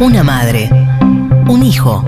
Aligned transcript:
Una 0.00 0.22
madre, 0.22 0.68
un 1.48 1.62
hijo, 1.62 2.04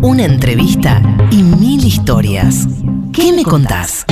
una 0.00 0.24
entrevista 0.24 1.00
y 1.30 1.42
mil 1.42 1.84
historias. 1.84 2.66
¿Qué 3.12 3.32
me 3.32 3.44
contás? 3.44 4.04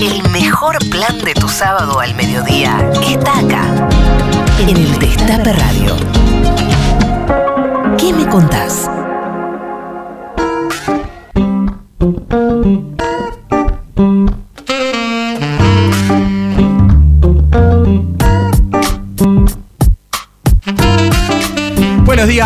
El 0.00 0.28
mejor 0.30 0.78
plan 0.90 1.18
de 1.24 1.34
tu 1.34 1.48
sábado 1.48 2.00
al 2.00 2.14
mediodía 2.14 2.90
está 3.06 3.38
acá, 3.38 3.88
en 4.60 4.68
el 4.70 4.98
Destape 4.98 5.52
Radio. 5.52 5.94
¿Qué 7.98 8.12
me 8.12 8.26
contás? 8.26 8.90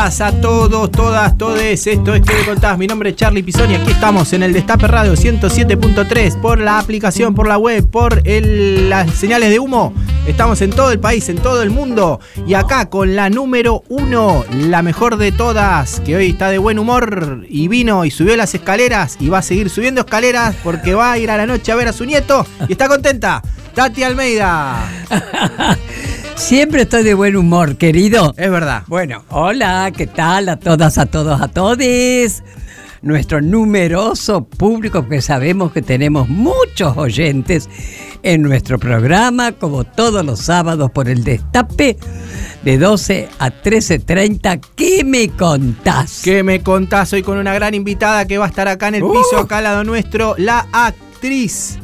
A 0.03 0.33
todos, 0.41 0.91
todas, 0.91 1.37
todes. 1.37 1.87
Esto 1.87 2.15
es 2.15 2.23
que 2.23 2.33
me 2.35 2.45
contás. 2.47 2.79
Mi 2.79 2.87
nombre 2.87 3.11
es 3.11 3.17
Charlie 3.17 3.43
Pisoni. 3.43 3.75
Aquí 3.75 3.91
estamos 3.91 4.33
en 4.33 4.43
el 4.43 4.55
Destape 4.55 4.87
Radio 4.89 5.13
107.3 5.13 6.41
por 6.41 6.59
la 6.59 6.79
aplicación, 6.79 7.35
por 7.35 7.47
la 7.47 7.59
web, 7.59 7.87
por 7.91 8.23
el- 8.27 8.89
las 8.89 9.11
señales 9.13 9.51
de 9.51 9.59
humo. 9.59 9.93
Estamos 10.27 10.63
en 10.63 10.71
todo 10.71 10.91
el 10.91 11.01
país, 11.01 11.29
en 11.29 11.37
todo 11.37 11.63
el 11.63 11.69
mundo. 11.69 12.19
Y 12.47 12.55
acá 12.55 12.89
con 12.89 13.15
la 13.15 13.29
número 13.29 13.85
uno, 13.91 14.43
la 14.51 14.81
mejor 14.81 15.19
de 15.19 15.33
todas, 15.33 16.01
que 16.01 16.17
hoy 16.17 16.31
está 16.31 16.49
de 16.49 16.57
buen 16.57 16.79
humor 16.79 17.45
y 17.51 17.69
vino 17.69 18.07
y 18.07 18.11
subió 18.11 18.35
las 18.37 18.55
escaleras 18.55 19.19
y 19.21 19.29
va 19.29 19.39
a 19.39 19.43
seguir 19.43 19.69
subiendo 19.69 20.01
escaleras 20.01 20.57
porque 20.65 20.95
va 20.95 21.13
a 21.13 21.19
ir 21.19 21.31
a 21.31 21.37
la 21.37 21.45
noche 21.45 21.73
a 21.73 21.77
ver 21.77 21.89
a 21.89 21.93
su 21.93 22.07
nieto 22.07 22.47
y 22.69 22.73
está 22.73 22.89
contenta. 22.89 23.43
Tati 23.75 24.03
Almeida. 24.03 24.83
Siempre 26.41 26.83
estoy 26.83 27.05
de 27.05 27.13
buen 27.13 27.37
humor, 27.37 27.77
querido. 27.77 28.35
Es 28.37 28.51
verdad. 28.51 28.83
Bueno, 28.87 29.25
hola, 29.29 29.93
¿qué 29.95 30.07
tal 30.07 30.49
a 30.49 30.57
todas, 30.57 30.97
a 30.97 31.05
todos, 31.05 31.39
a 31.41 31.49
todes? 31.49 32.43
Nuestro 33.03 33.43
numeroso 33.43 34.45
público, 34.45 35.07
que 35.07 35.21
sabemos 35.21 35.71
que 35.71 35.83
tenemos 35.83 36.31
muchos 36.31 36.97
oyentes 36.97 37.69
en 38.23 38.41
nuestro 38.41 38.79
programa, 38.79 39.53
como 39.53 39.85
todos 39.85 40.25
los 40.25 40.41
sábados 40.41 40.91
por 40.91 41.09
el 41.11 41.25
Destape, 41.25 41.99
de 42.65 42.79
12 42.79 43.29
a 43.39 43.51
13.30. 43.51 44.61
¿Qué 44.75 45.05
me 45.05 45.29
contás? 45.29 46.23
¿Qué 46.25 46.43
me 46.43 46.63
contás 46.63 47.13
hoy 47.13 47.23
con 47.23 47.37
una 47.37 47.53
gran 47.53 47.75
invitada 47.75 48.27
que 48.27 48.39
va 48.39 48.47
a 48.47 48.49
estar 48.49 48.67
acá 48.67 48.89
en 48.89 48.97
el 48.97 49.03
Uh. 49.05 49.13
piso, 49.13 49.39
acá 49.39 49.59
al 49.59 49.65
lado 49.65 49.85
nuestro, 49.85 50.35
la 50.39 50.67
actriz 50.73 51.79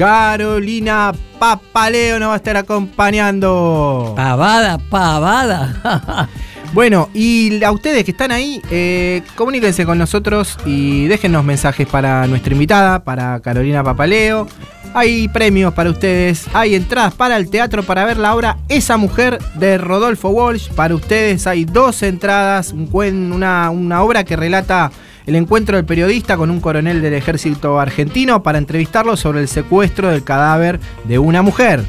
Carolina 0.00 1.12
Papaleo 1.38 2.18
nos 2.18 2.30
va 2.30 2.32
a 2.32 2.36
estar 2.36 2.56
acompañando. 2.56 4.14
Pavada, 4.16 4.78
pavada. 4.78 6.28
Bueno, 6.72 7.08
y 7.12 7.64
a 7.64 7.72
ustedes 7.72 8.04
que 8.04 8.12
están 8.12 8.30
ahí, 8.30 8.62
eh, 8.70 9.22
comuníquense 9.34 9.84
con 9.84 9.98
nosotros 9.98 10.56
y 10.64 11.08
déjennos 11.08 11.42
mensajes 11.44 11.84
para 11.88 12.28
nuestra 12.28 12.52
invitada, 12.52 13.02
para 13.02 13.40
Carolina 13.40 13.82
Papaleo. 13.82 14.46
Hay 14.94 15.26
premios 15.26 15.74
para 15.74 15.90
ustedes, 15.90 16.46
hay 16.54 16.76
entradas 16.76 17.12
para 17.14 17.36
el 17.38 17.50
teatro 17.50 17.82
para 17.82 18.04
ver 18.04 18.18
la 18.18 18.36
obra 18.36 18.56
Esa 18.68 18.96
Mujer 18.98 19.40
de 19.56 19.78
Rodolfo 19.78 20.28
Walsh. 20.28 20.68
Para 20.70 20.94
ustedes 20.94 21.48
hay 21.48 21.64
dos 21.64 22.04
entradas, 22.04 22.72
un 22.72 22.88
cuen- 22.88 23.32
una, 23.34 23.70
una 23.70 24.02
obra 24.04 24.22
que 24.22 24.36
relata 24.36 24.92
el 25.26 25.34
encuentro 25.36 25.76
del 25.76 25.84
periodista 25.84 26.36
con 26.36 26.50
un 26.50 26.60
coronel 26.60 27.02
del 27.02 27.14
ejército 27.14 27.78
argentino 27.78 28.42
para 28.42 28.58
entrevistarlo 28.58 29.16
sobre 29.16 29.40
el 29.40 29.48
secuestro 29.48 30.10
del 30.10 30.24
cadáver 30.24 30.80
de 31.04 31.18
una 31.18 31.42
mujer, 31.42 31.84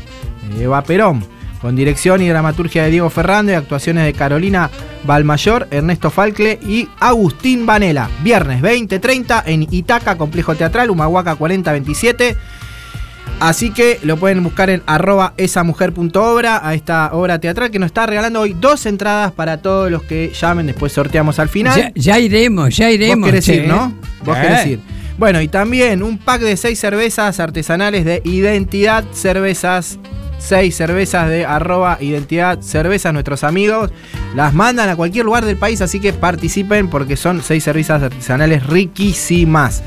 Eva 0.60 0.84
Perón 0.84 1.24
con 1.62 1.76
dirección 1.76 2.22
y 2.22 2.28
dramaturgia 2.28 2.84
de 2.84 2.90
Diego 2.90 3.10
Ferrando 3.10 3.52
y 3.52 3.56
actuaciones 3.56 4.06
de 4.06 4.14
Carolina 4.14 4.70
Balmayor, 5.06 5.68
Ernesto 5.70 6.10
Falcle 6.10 6.60
y 6.64 6.90
Agustín 7.00 7.66
Vanela. 7.66 8.10
Viernes 8.24 8.62
20.30 8.62 9.44
en 9.46 9.68
Itaca, 9.70 10.18
Complejo 10.18 10.56
Teatral, 10.56 10.90
Humahuaca 10.90 11.36
4027. 11.36 12.36
Así 13.42 13.72
que 13.72 13.98
lo 14.04 14.18
pueden 14.18 14.44
buscar 14.44 14.70
en 14.70 14.84
arroba 14.86 15.34
esamujer.obra 15.36 16.62
a 16.66 16.76
esta 16.76 17.10
obra 17.14 17.40
teatral 17.40 17.72
que 17.72 17.80
nos 17.80 17.88
está 17.88 18.06
regalando 18.06 18.40
hoy 18.40 18.54
dos 18.60 18.86
entradas 18.86 19.32
para 19.32 19.58
todos 19.64 19.90
los 19.90 20.04
que 20.04 20.32
llamen, 20.40 20.68
después 20.68 20.94
sorteamos 20.94 21.40
al 21.40 21.50
final. 21.50 21.76
ya, 21.76 21.92
ya 21.96 22.20
iremos, 22.20 22.78
ya 22.78 22.92
iremos. 22.92 23.18
Vos 23.22 23.26
querés 23.26 23.46
che. 23.46 23.56
ir, 23.56 23.68
¿no? 23.68 23.94
Vos 24.24 24.38
Eh. 24.38 24.42
querés 24.42 24.68
ir. 24.68 24.80
Bueno, 25.18 25.42
y 25.42 25.48
también 25.48 26.04
un 26.04 26.20
pack 26.20 26.42
de 26.42 26.56
seis 26.56 26.80
cervezas 26.80 27.40
artesanales 27.40 28.06
de 28.06 28.22
Identidad 28.26 29.04
Cervezas. 29.12 29.98
Seis 30.38 30.76
cervezas 30.76 31.28
de 31.30 31.46
arroba 31.46 31.98
Identidad 32.00 32.62
Cervezas, 32.62 33.12
nuestros 33.14 33.44
amigos. 33.44 33.92
Las 34.36 34.54
mandan 34.54 34.88
a 34.90 34.96
cualquier 34.96 35.26
lugar 35.26 35.46
del 35.46 35.58
país, 35.58 35.82
así 35.82 36.00
que 36.00 36.14
participen 36.14 36.90
porque 36.90 37.16
son 37.18 37.42
seis 37.44 37.64
cervezas 37.64 38.02
artesanales 38.04 38.66
riquísimas. 38.68 39.84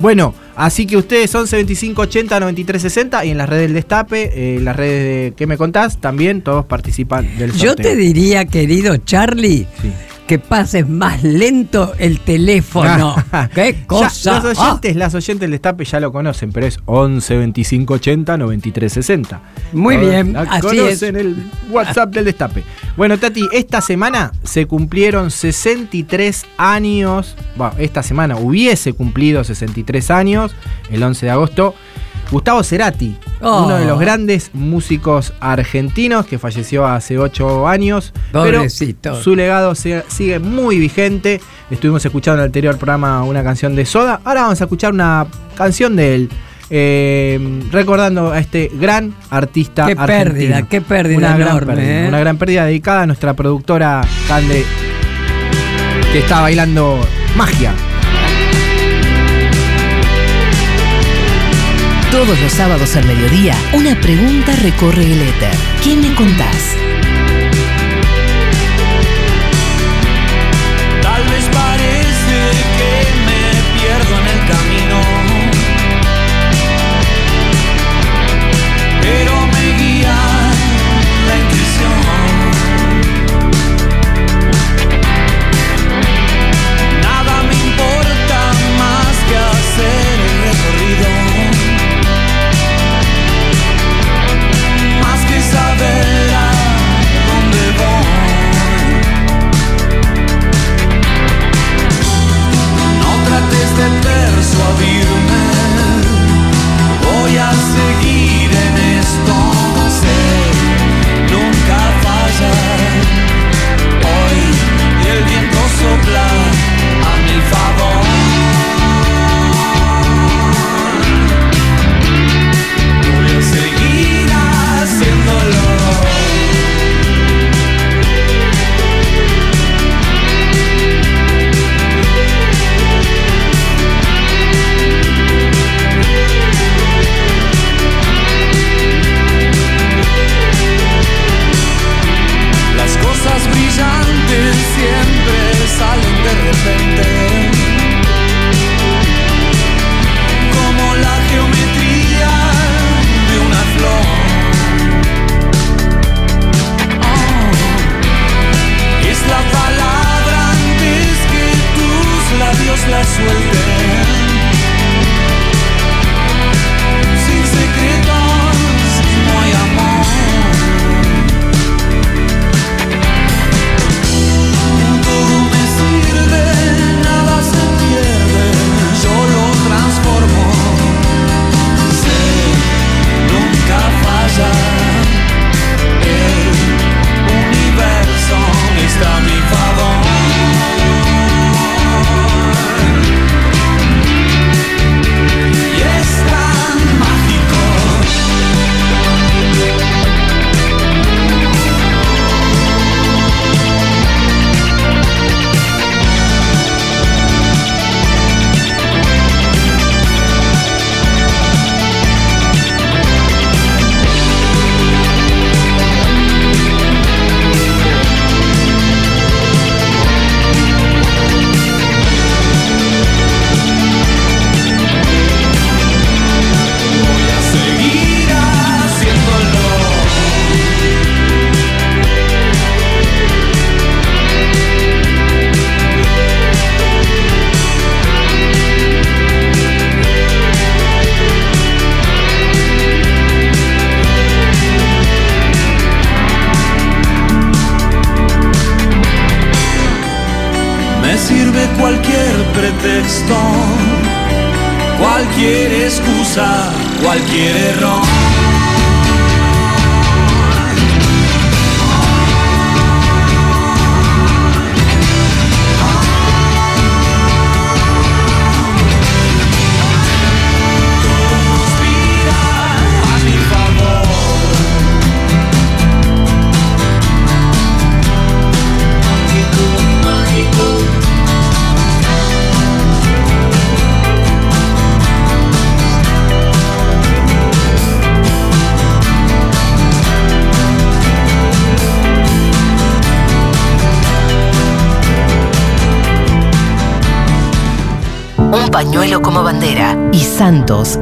Bueno, 0.00 0.34
así 0.54 0.86
que 0.86 0.96
ustedes 0.96 1.34
11 1.34 1.56
25 1.56 2.02
80 2.02 2.40
93 2.40 2.82
60 2.82 3.24
y 3.24 3.30
en 3.30 3.38
las 3.38 3.48
redes 3.48 3.62
del 3.64 3.74
Destape, 3.74 4.22
eh, 4.22 4.56
en 4.56 4.64
las 4.64 4.76
redes 4.76 5.02
de 5.02 5.34
¿Qué 5.36 5.46
me 5.46 5.56
contás? 5.56 5.98
También 5.98 6.42
todos 6.42 6.64
participan 6.66 7.26
del 7.36 7.50
sorteo. 7.52 7.68
Yo 7.68 7.76
te 7.76 7.96
diría, 7.96 8.44
querido 8.44 8.96
Charlie, 8.98 9.66
Sí. 9.82 9.92
Que 10.28 10.38
pases 10.38 10.88
más 10.88 11.24
lento 11.24 11.94
el 11.98 12.20
teléfono. 12.20 13.16
¡Qué 13.54 13.74
Ya, 13.80 13.86
cosa! 13.86 14.40
los 14.40 14.58
oyentes, 14.58 14.94
las 14.94 15.14
oyentes 15.14 15.40
del 15.40 15.50
Destape 15.52 15.84
ya 15.84 15.98
lo 15.98 16.12
conocen, 16.12 16.52
pero 16.52 16.66
es 16.66 16.78
11 16.84 17.36
25 17.38 17.94
80 17.94 18.36
93 18.36 18.92
60. 18.92 19.40
Muy 19.72 19.96
bien, 19.96 20.34
la 20.34 20.42
así 20.42 20.60
conocen 20.60 21.16
el 21.16 21.50
WhatsApp 21.70 22.10
del 22.14 22.26
Destape. 22.26 22.62
Bueno, 22.96 23.18
Tati, 23.18 23.48
esta 23.52 23.80
semana 23.80 24.30
se 24.44 24.66
cumplieron 24.66 25.30
63 25.30 26.44
años. 26.58 27.34
Bueno, 27.56 27.74
esta 27.78 28.02
semana 28.02 28.36
hubiese 28.36 28.92
cumplido 28.92 29.42
63 29.42 30.10
años, 30.10 30.54
el 30.90 31.02
11 31.02 31.26
de 31.26 31.32
agosto. 31.32 31.74
Gustavo 32.30 32.62
Cerati, 32.62 33.16
Oh. 33.40 33.64
uno 33.66 33.76
de 33.78 33.84
los 33.86 33.98
grandes 34.00 34.50
músicos 34.52 35.32
argentinos 35.40 36.26
que 36.26 36.38
falleció 36.38 36.86
hace 36.86 37.18
8 37.18 37.66
años. 37.68 38.12
Pobrecito. 38.32 38.98
Pero 39.12 39.22
su 39.22 39.34
legado 39.36 39.74
sigue 39.74 40.38
muy 40.38 40.78
vigente. 40.78 41.40
Estuvimos 41.70 42.04
escuchando 42.04 42.38
en 42.38 42.44
el 42.44 42.46
anterior 42.48 42.76
programa 42.76 43.22
una 43.22 43.42
canción 43.44 43.74
de 43.76 43.86
Soda. 43.86 44.20
Ahora 44.24 44.42
vamos 44.42 44.60
a 44.60 44.64
escuchar 44.64 44.92
una 44.92 45.26
canción 45.56 45.96
de 45.96 46.14
él. 46.14 46.28
eh, 46.70 47.62
recordando 47.72 48.30
a 48.30 48.38
este 48.40 48.70
gran 48.74 49.14
artista 49.30 49.86
Qué 49.86 49.92
argentino. 49.96 50.34
pérdida, 50.34 50.62
qué 50.68 50.80
pérdida 50.82 51.16
una 51.16 51.36
gran 51.38 51.48
enorme, 51.48 51.74
pérdida, 51.76 52.04
¿eh? 52.04 52.08
una 52.08 52.20
gran 52.20 52.36
pérdida 52.36 52.66
dedicada 52.66 53.02
a 53.02 53.06
nuestra 53.06 53.32
productora 53.32 54.02
Cande 54.28 54.66
que 56.12 56.18
está 56.18 56.42
bailando 56.42 56.98
magia. 57.38 57.72
Todos 62.10 62.40
los 62.40 62.52
sábados 62.52 62.96
al 62.96 63.04
mediodía, 63.04 63.54
una 63.74 64.00
pregunta 64.00 64.56
recorre 64.62 65.04
el 65.04 65.20
éter. 65.20 65.54
¿Qué 65.84 65.94
me 65.94 66.14
contás? 66.14 66.74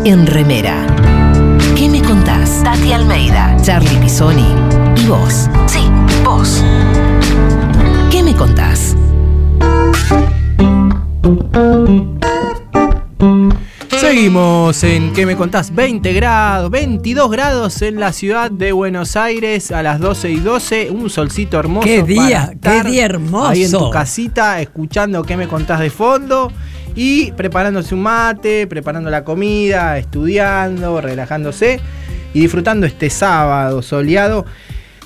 En 0.04 0.26
remera. 0.26 0.84
¿Qué 1.76 1.88
me 1.88 2.02
contás? 2.02 2.62
Tati 2.64 2.92
Almeida, 2.92 3.56
Charlie 3.62 3.96
Pisoni 3.98 4.48
y 4.96 5.06
vos. 5.06 5.48
Sí, 5.66 5.88
vos. 6.24 6.64
¿Qué 8.10 8.20
me 8.24 8.34
contás? 8.34 8.96
Seguimos 13.96 14.82
en 14.82 15.12
¿Qué 15.12 15.24
me 15.24 15.36
contás? 15.36 15.72
20 15.72 16.12
grados, 16.14 16.70
22 16.70 17.30
grados 17.30 17.80
en 17.82 18.00
la 18.00 18.12
ciudad 18.12 18.50
de 18.50 18.72
Buenos 18.72 19.16
Aires 19.16 19.70
a 19.70 19.84
las 19.84 20.00
12 20.00 20.30
y 20.32 20.36
12. 20.40 20.90
Un 20.90 21.10
solcito 21.10 21.60
hermoso. 21.60 21.86
Qué 21.86 22.02
día, 22.02 22.20
para 22.20 22.52
estar 22.52 22.82
qué 22.82 22.90
día 22.90 23.04
hermoso. 23.04 23.48
Ahí 23.48 23.64
en 23.64 23.70
tu 23.70 23.90
casita, 23.90 24.60
escuchando 24.60 25.22
¿Qué 25.22 25.36
me 25.36 25.46
contás 25.46 25.78
de 25.78 25.90
fondo? 25.90 26.50
Y 26.96 27.30
preparándose 27.32 27.94
un 27.94 28.02
mate, 28.02 28.66
preparando 28.66 29.10
la 29.10 29.22
comida, 29.22 29.98
estudiando, 29.98 31.00
relajándose 31.00 31.78
y 32.34 32.40
disfrutando 32.40 32.86
este 32.86 33.10
sábado 33.10 33.82
soleado. 33.82 34.44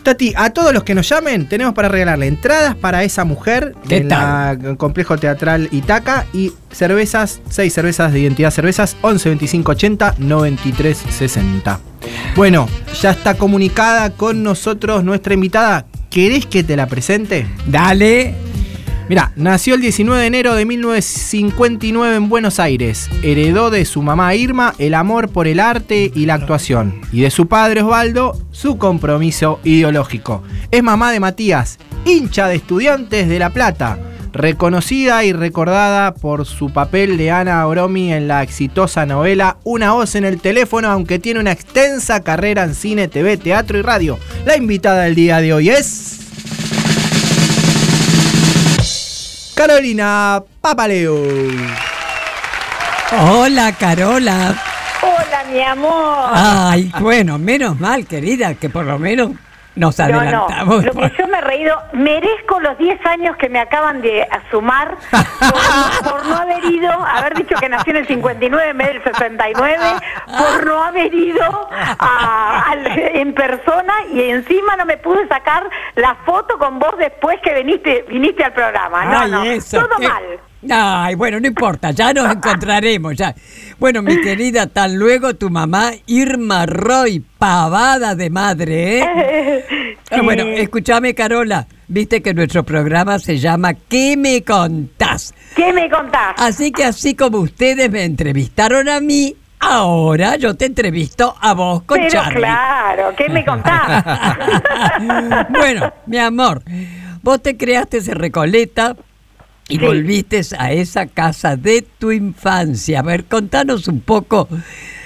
Tati, 0.02 0.32
a 0.34 0.48
todos 0.50 0.72
los 0.72 0.82
que 0.82 0.94
nos 0.94 1.06
llamen, 1.06 1.46
tenemos 1.46 1.74
para 1.74 1.88
regalarle 1.88 2.26
entradas 2.26 2.74
para 2.74 3.04
esa 3.04 3.24
mujer 3.24 3.74
¿Qué 3.86 3.98
en 3.98 4.08
la- 4.08 4.52
en 4.58 4.64
el 4.64 4.76
complejo 4.78 5.18
teatral 5.18 5.68
Itaca 5.72 6.24
y 6.32 6.52
cervezas, 6.70 7.40
seis 7.50 7.74
cervezas 7.74 8.10
de 8.10 8.20
identidad 8.20 8.50
cervezas, 8.50 8.96
11 9.02 9.28
25 9.28 9.72
80 9.72 10.14
93 10.16 10.96
60. 10.96 11.80
Bueno, 12.34 12.66
ya 13.02 13.10
está 13.10 13.34
comunicada 13.34 14.10
con 14.10 14.42
nosotros 14.42 15.04
nuestra 15.04 15.34
invitada. 15.34 15.84
¿Querés 16.08 16.46
que 16.46 16.64
te 16.64 16.76
la 16.76 16.86
presente? 16.86 17.46
Dale. 17.66 18.34
Mira, 19.10 19.32
nació 19.34 19.74
el 19.74 19.80
19 19.80 20.20
de 20.20 20.26
enero 20.28 20.54
de 20.54 20.64
1959 20.64 22.14
en 22.14 22.28
Buenos 22.28 22.60
Aires. 22.60 23.10
Heredó 23.24 23.68
de 23.68 23.84
su 23.84 24.02
mamá 24.02 24.36
Irma 24.36 24.72
el 24.78 24.94
amor 24.94 25.30
por 25.30 25.48
el 25.48 25.58
arte 25.58 26.12
y 26.14 26.26
la 26.26 26.34
actuación. 26.34 27.00
Y 27.10 27.22
de 27.22 27.32
su 27.32 27.48
padre 27.48 27.82
Osvaldo 27.82 28.40
su 28.52 28.78
compromiso 28.78 29.58
ideológico. 29.64 30.44
Es 30.70 30.84
mamá 30.84 31.10
de 31.10 31.18
Matías, 31.18 31.80
hincha 32.04 32.46
de 32.46 32.54
estudiantes 32.54 33.28
de 33.28 33.40
La 33.40 33.50
Plata. 33.50 33.98
Reconocida 34.32 35.24
y 35.24 35.32
recordada 35.32 36.14
por 36.14 36.46
su 36.46 36.72
papel 36.72 37.16
de 37.16 37.32
Ana 37.32 37.66
Oromi 37.66 38.12
en 38.12 38.28
la 38.28 38.44
exitosa 38.44 39.06
novela 39.06 39.56
Una 39.64 39.90
voz 39.90 40.14
en 40.14 40.24
el 40.24 40.40
teléfono, 40.40 40.88
aunque 40.88 41.18
tiene 41.18 41.40
una 41.40 41.50
extensa 41.50 42.22
carrera 42.22 42.62
en 42.62 42.76
cine, 42.76 43.08
TV, 43.08 43.38
teatro 43.38 43.76
y 43.76 43.82
radio. 43.82 44.20
La 44.46 44.56
invitada 44.56 45.02
del 45.02 45.16
día 45.16 45.40
de 45.40 45.52
hoy 45.52 45.70
es... 45.70 46.19
Carolina 49.54 50.42
Papaleo. 50.60 51.22
Hola, 53.12 53.72
Carola. 53.72 54.54
Hola, 55.02 55.44
mi 55.50 55.60
amor. 55.62 56.30
Ay, 56.32 56.92
bueno, 57.00 57.38
menos 57.38 57.78
mal, 57.80 58.06
querida, 58.06 58.54
que 58.54 58.70
por 58.70 58.84
lo 58.84 58.98
menos 58.98 59.32
nos 59.80 59.98
no, 59.98 60.48
no, 60.66 60.82
lo 60.82 60.92
que 60.92 61.12
yo 61.18 61.26
me 61.28 61.38
he 61.38 61.40
reído, 61.40 61.76
merezco 61.92 62.60
los 62.60 62.76
10 62.78 63.04
años 63.06 63.36
que 63.36 63.48
me 63.48 63.58
acaban 63.58 64.00
de 64.02 64.28
sumar 64.50 64.96
por, 65.10 66.10
por 66.12 66.26
no 66.26 66.36
haber 66.36 66.64
ido, 66.66 66.90
haber 66.90 67.34
dicho 67.34 67.54
que 67.58 67.68
nací 67.68 67.90
en 67.90 67.96
el 67.96 68.06
59 68.06 68.70
en 68.70 68.78
vez 68.78 68.88
del 68.88 69.02
69, 69.02 69.76
por 70.26 70.66
no 70.66 70.82
haber 70.82 71.12
ido 71.14 71.68
a- 71.98 72.74
en 73.14 73.34
persona 73.34 73.94
y 74.12 74.30
encima 74.30 74.76
no 74.76 74.84
me 74.84 74.96
pude 74.98 75.26
sacar 75.28 75.68
la 75.96 76.14
foto 76.26 76.58
con 76.58 76.78
vos 76.78 76.96
después 76.98 77.38
que 77.42 77.54
viniste, 77.54 78.04
viniste 78.08 78.44
al 78.44 78.52
programa. 78.52 79.04
No, 79.06 79.18
Ay, 79.20 79.30
no, 79.30 79.42
eso, 79.44 79.78
todo 79.80 79.96
qué- 79.98 80.08
mal. 80.08 80.22
Ay, 80.68 81.14
bueno, 81.14 81.40
no 81.40 81.46
importa, 81.46 81.90
ya 81.92 82.12
nos 82.12 82.30
encontraremos. 82.34 83.16
ya. 83.16 83.34
Bueno, 83.78 84.02
mi 84.02 84.20
querida, 84.20 84.66
tan 84.66 84.96
luego 84.96 85.34
tu 85.34 85.48
mamá 85.48 85.92
Irma 86.06 86.66
Roy, 86.66 87.24
pavada 87.38 88.14
de 88.14 88.30
madre, 88.30 88.98
¿eh? 88.98 89.64
Ah, 90.12 90.22
Bueno, 90.24 90.42
escúchame, 90.42 91.14
Carola, 91.14 91.68
viste 91.86 92.20
que 92.20 92.34
nuestro 92.34 92.64
programa 92.64 93.20
se 93.20 93.38
llama 93.38 93.74
¿Qué 93.74 94.16
me 94.16 94.42
contás? 94.42 95.32
¿Qué 95.54 95.72
me 95.72 95.88
contás? 95.88 96.34
Así 96.36 96.72
que 96.72 96.82
así 96.84 97.14
como 97.14 97.38
ustedes 97.38 97.88
me 97.92 98.02
entrevistaron 98.04 98.88
a 98.88 98.98
mí, 98.98 99.36
ahora 99.60 100.34
yo 100.34 100.56
te 100.56 100.64
entrevisto 100.66 101.36
a 101.40 101.54
vos 101.54 101.84
con 101.84 101.98
Pero 101.98 102.10
Charlie. 102.10 102.38
claro, 102.40 103.14
¿qué 103.16 103.28
me 103.28 103.44
contás? 103.44 104.04
bueno, 105.50 105.92
mi 106.06 106.18
amor, 106.18 106.62
vos 107.22 107.40
te 107.40 107.56
creaste 107.56 107.98
ese 107.98 108.12
Recoleta 108.14 108.96
Y 109.70 109.78
Sí. 109.78 109.78
volviste 109.78 110.40
a 110.58 110.72
esa 110.72 111.06
casa 111.06 111.56
de 111.56 111.82
tu 111.98 112.10
infancia. 112.12 113.00
A 113.00 113.02
ver, 113.02 113.24
contanos 113.24 113.88
un 113.88 114.00
poco, 114.00 114.48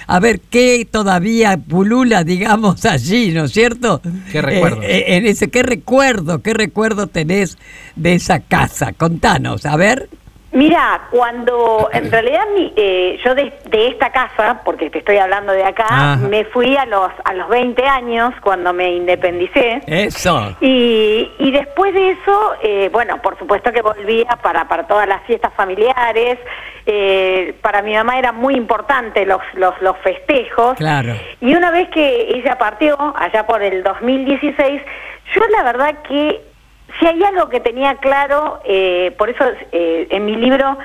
a 0.06 0.20
ver 0.20 0.40
qué 0.40 0.86
todavía 0.90 1.56
pulula, 1.56 2.24
digamos, 2.24 2.84
allí, 2.86 3.30
¿no 3.32 3.44
es 3.44 3.52
cierto? 3.52 4.00
¿Qué 4.32 4.42
recuerdos? 4.42 4.84
Eh, 4.84 4.98
eh, 4.98 5.16
en 5.16 5.26
ese, 5.26 5.48
¿Qué 5.48 5.62
recuerdo, 5.62 6.42
qué 6.42 6.54
recuerdo 6.54 7.06
tenés 7.06 7.58
de 7.94 8.14
esa 8.14 8.40
casa? 8.40 8.92
Contanos, 8.92 9.66
a 9.66 9.76
ver. 9.76 10.08
Mira, 10.54 11.08
cuando 11.10 11.90
en 11.92 12.10
realidad 12.10 12.44
mi- 12.54 12.72
eh, 12.76 13.18
yo 13.24 13.34
de, 13.34 13.52
de 13.68 13.88
esta 13.88 14.10
casa, 14.10 14.62
porque 14.64 14.88
te 14.88 14.98
estoy 15.00 15.16
hablando 15.18 15.52
de 15.52 15.64
acá, 15.64 15.84
Ajá. 15.88 16.16
me 16.16 16.44
fui 16.46 16.76
a 16.76 16.86
los 16.86 17.10
a 17.24 17.34
los 17.34 17.48
20 17.48 17.84
años 17.86 18.32
cuando 18.40 18.72
me 18.72 18.92
independicé. 18.94 19.80
Eso. 19.86 20.56
Y, 20.60 21.30
y 21.38 21.50
después 21.50 21.92
de 21.92 22.12
eso, 22.12 22.54
eh, 22.62 22.88
bueno, 22.92 23.20
por 23.20 23.36
supuesto 23.38 23.72
que 23.72 23.82
volvía 23.82 24.28
para, 24.42 24.66
para 24.68 24.86
todas 24.86 25.08
las 25.08 25.22
fiestas 25.24 25.52
familiares. 25.54 26.38
Eh, 26.86 27.54
para 27.62 27.82
mi 27.82 27.94
mamá 27.94 28.18
era 28.18 28.30
muy 28.32 28.54
importante 28.54 29.26
los, 29.26 29.40
los, 29.54 29.74
los 29.82 29.96
festejos. 29.98 30.76
Claro. 30.76 31.14
Y 31.40 31.54
una 31.54 31.70
vez 31.70 31.88
que 31.88 32.28
ella 32.36 32.56
partió, 32.58 32.96
allá 33.16 33.46
por 33.46 33.62
el 33.62 33.82
2016, 33.82 34.82
yo 35.34 35.40
la 35.56 35.62
verdad 35.64 35.94
que 36.06 36.40
si 36.98 37.06
hay 37.06 37.22
algo 37.24 37.48
que 37.48 37.60
tenía 37.60 37.96
claro, 37.96 38.60
eh, 38.64 39.14
por 39.18 39.30
eso 39.30 39.44
eh, 39.72 40.06
en 40.10 40.24
mi 40.26 40.36
libro 40.36 40.78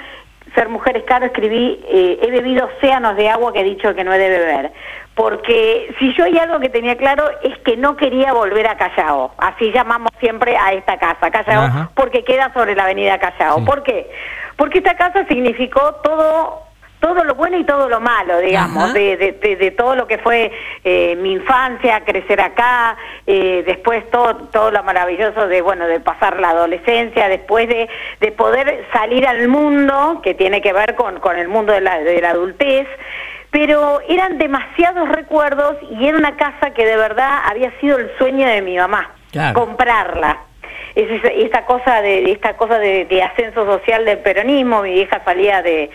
Ser 0.55 0.69
Mujer 0.69 0.97
es 0.97 1.03
Caro 1.03 1.25
escribí, 1.25 1.79
eh, 1.87 2.19
he 2.21 2.31
bebido 2.31 2.67
océanos 2.77 3.15
de 3.15 3.29
agua 3.29 3.53
que 3.53 3.61
he 3.61 3.63
dicho 3.63 3.93
que 3.93 4.03
no 4.03 4.13
he 4.13 4.17
de 4.17 4.29
beber. 4.29 4.71
Porque 5.15 5.93
si 5.99 6.13
yo 6.15 6.23
hay 6.23 6.37
algo 6.37 6.59
que 6.59 6.69
tenía 6.69 6.95
claro 6.95 7.29
es 7.43 7.57
que 7.59 7.75
no 7.75 7.97
quería 7.97 8.33
volver 8.33 8.67
a 8.67 8.77
Callao. 8.77 9.33
Así 9.37 9.71
llamamos 9.71 10.11
siempre 10.19 10.57
a 10.57 10.73
esta 10.73 10.97
casa, 10.97 11.29
Callao, 11.29 11.63
Ajá. 11.63 11.91
porque 11.93 12.23
queda 12.23 12.51
sobre 12.53 12.75
la 12.75 12.83
avenida 12.83 13.19
Callao. 13.19 13.59
Sí. 13.59 13.65
¿Por 13.65 13.83
qué? 13.83 14.09
Porque 14.55 14.79
esta 14.79 14.95
casa 14.95 15.25
significó 15.27 15.95
todo 16.03 16.68
todo 16.99 17.23
lo 17.23 17.35
bueno 17.35 17.57
y 17.57 17.63
todo 17.63 17.87
lo 17.87 17.99
malo, 18.01 18.39
digamos, 18.39 18.93
de, 18.93 19.15
de, 19.17 19.31
de- 19.33 19.55
de 19.55 19.71
todo 19.71 19.95
lo 19.95 20.05
que 20.07 20.17
fue 20.17 20.51
eh, 20.83 21.15
mi 21.15 21.31
infancia, 21.33 22.01
crecer 22.03 22.41
acá, 22.41 22.97
eh, 23.25 23.63
después 23.65 24.09
todo, 24.11 24.35
todo 24.51 24.69
lo 24.71 24.83
maravilloso 24.83 25.47
de, 25.47 25.61
bueno, 25.61 25.87
de 25.87 25.99
pasar 26.01 26.39
la 26.39 26.49
adolescencia, 26.49 27.29
después 27.29 27.67
de, 27.69 27.87
de 28.19 28.31
poder 28.33 28.85
salir 28.91 29.25
al 29.27 29.47
mundo, 29.47 30.19
que 30.23 30.33
tiene 30.33 30.61
que 30.61 30.73
ver 30.73 30.95
con, 30.95 31.19
con 31.19 31.37
el 31.37 31.47
mundo 31.47 31.71
de 31.71 31.81
la, 31.81 31.99
de 31.99 32.21
la 32.21 32.31
adultez, 32.31 32.87
pero 33.51 33.99
eran 34.07 34.37
demasiados 34.37 35.09
recuerdos 35.09 35.77
y 35.91 36.05
era 36.07 36.17
una 36.17 36.35
casa 36.37 36.71
que 36.73 36.85
de 36.85 36.97
verdad 36.97 37.39
había 37.45 37.71
sido 37.79 37.97
el 37.97 38.11
sueño 38.17 38.47
de 38.47 38.61
mi 38.61 38.77
mamá, 38.77 39.11
Claro. 39.31 39.59
comprarla. 39.59 40.37
Es 40.95 41.09
esa, 41.09 41.27
esta 41.29 41.65
cosa 41.65 42.01
de 42.01 42.31
esta 42.31 42.57
cosa 42.57 42.77
de, 42.79 43.05
de 43.05 43.21
ascenso 43.23 43.63
social 43.65 44.05
del 44.05 44.17
peronismo, 44.19 44.81
mi 44.81 44.91
vieja 44.93 45.21
salía 45.23 45.61
de, 45.61 45.89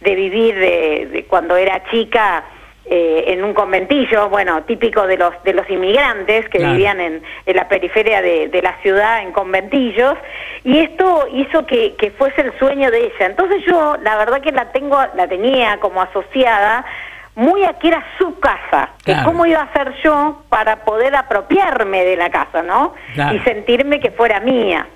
de 0.00 0.14
vivir 0.14 0.54
de, 0.54 1.08
de 1.12 1.24
cuando 1.24 1.56
era 1.56 1.82
chica 1.90 2.44
eh, 2.90 3.24
en 3.28 3.44
un 3.44 3.52
conventillo, 3.52 4.30
bueno, 4.30 4.62
típico 4.62 5.06
de 5.06 5.18
los 5.18 5.34
de 5.44 5.52
los 5.52 5.68
inmigrantes 5.68 6.48
que 6.48 6.58
Claro. 6.58 6.72
vivían 6.72 7.00
en, 7.00 7.22
en 7.44 7.56
la 7.56 7.68
periferia 7.68 8.22
de, 8.22 8.48
de 8.48 8.62
la 8.62 8.74
ciudad 8.82 9.20
en 9.22 9.32
conventillos 9.32 10.14
y 10.64 10.78
esto 10.78 11.26
hizo 11.34 11.66
que, 11.66 11.94
que 11.96 12.10
fuese 12.12 12.40
el 12.40 12.58
sueño 12.58 12.90
de 12.90 13.00
ella. 13.06 13.26
Entonces 13.26 13.62
yo 13.66 13.96
la 14.02 14.16
verdad 14.16 14.40
que 14.40 14.52
la 14.52 14.72
tengo 14.72 14.98
la 15.14 15.26
tenía 15.28 15.78
como 15.80 16.00
asociada 16.00 16.84
muy 17.34 17.62
a 17.64 17.74
que 17.74 17.88
era 17.88 18.02
su 18.18 18.38
casa, 18.40 18.88
que 19.04 19.12
Claro. 19.12 19.26
cómo 19.28 19.44
iba 19.46 19.60
a 19.60 19.72
ser 19.72 19.92
yo 20.02 20.42
para 20.48 20.76
poder 20.84 21.14
apropiarme 21.14 22.04
de 22.04 22.16
la 22.16 22.30
casa, 22.30 22.62
¿no? 22.62 22.94
Claro. 23.14 23.36
Y 23.36 23.40
sentirme 23.40 24.00
que 24.00 24.10
fuera 24.12 24.40
mía. 24.40 24.86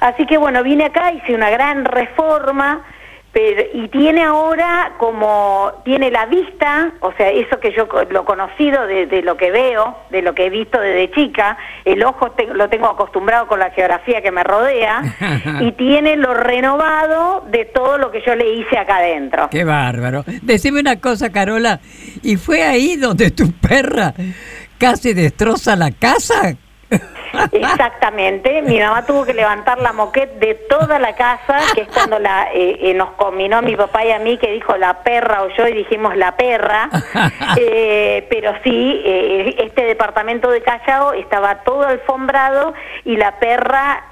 Así 0.00 0.24
que 0.26 0.36
bueno, 0.38 0.62
vine 0.62 0.86
acá, 0.86 1.12
hice 1.12 1.34
una 1.34 1.50
gran 1.50 1.84
reforma, 1.84 2.84
pero, 3.32 3.62
y 3.74 3.88
tiene 3.88 4.24
ahora 4.24 4.92
como, 4.98 5.70
tiene 5.84 6.10
la 6.10 6.26
vista, 6.26 6.92
o 7.00 7.12
sea, 7.12 7.30
eso 7.30 7.60
que 7.60 7.72
yo 7.72 7.86
lo 8.10 8.24
conocido 8.24 8.86
de, 8.86 9.06
de 9.06 9.22
lo 9.22 9.36
que 9.36 9.50
veo, 9.50 9.96
de 10.10 10.22
lo 10.22 10.34
que 10.34 10.46
he 10.46 10.50
visto 10.50 10.80
desde 10.80 11.10
chica, 11.12 11.56
el 11.84 12.02
ojo 12.04 12.30
te- 12.32 12.46
lo 12.46 12.68
tengo 12.68 12.86
acostumbrado 12.86 13.46
con 13.46 13.60
la 13.60 13.70
geografía 13.70 14.22
que 14.22 14.32
me 14.32 14.42
rodea, 14.44 15.02
y 15.60 15.72
tiene 15.72 16.16
lo 16.16 16.34
renovado 16.34 17.44
de 17.50 17.64
todo 17.66 17.98
lo 17.98 18.10
que 18.10 18.22
yo 18.26 18.34
le 18.34 18.54
hice 18.54 18.78
acá 18.78 18.96
adentro. 18.96 19.48
Qué 19.50 19.64
bárbaro. 19.64 20.24
Decime 20.42 20.80
una 20.80 21.00
cosa, 21.00 21.30
Carola. 21.30 21.80
¿Y 22.22 22.36
fue 22.36 22.62
ahí 22.62 22.96
donde 22.96 23.30
tu 23.30 23.52
perra 23.52 24.14
casi 24.78 25.12
destroza 25.14 25.76
la 25.76 25.90
casa? 25.90 26.54
Exactamente, 27.52 28.62
mi 28.62 28.80
mamá 28.80 29.04
tuvo 29.04 29.24
que 29.24 29.34
levantar 29.34 29.80
la 29.80 29.92
moquette 29.92 30.38
de 30.38 30.54
toda 30.54 30.98
la 30.98 31.14
casa, 31.14 31.58
que 31.74 31.82
es 31.82 31.88
cuando 31.88 32.18
la, 32.18 32.48
eh, 32.52 32.78
eh, 32.80 32.94
nos 32.94 33.10
combinó 33.10 33.62
mi 33.62 33.76
papá 33.76 34.04
y 34.04 34.12
a 34.12 34.18
mí, 34.18 34.38
que 34.38 34.50
dijo 34.52 34.76
la 34.76 35.02
perra 35.02 35.42
o 35.42 35.48
yo 35.50 35.68
y 35.68 35.74
dijimos 35.74 36.16
la 36.16 36.36
perra, 36.36 36.88
Eh, 37.56 38.26
pero 38.30 38.52
sí, 38.62 39.02
eh, 39.04 39.56
este 39.58 39.84
departamento 39.84 40.50
de 40.50 40.60
Callao 40.60 41.12
estaba 41.12 41.62
todo 41.64 41.86
alfombrado 41.86 42.74
y 43.04 43.16
la 43.16 43.38
perra 43.38 44.04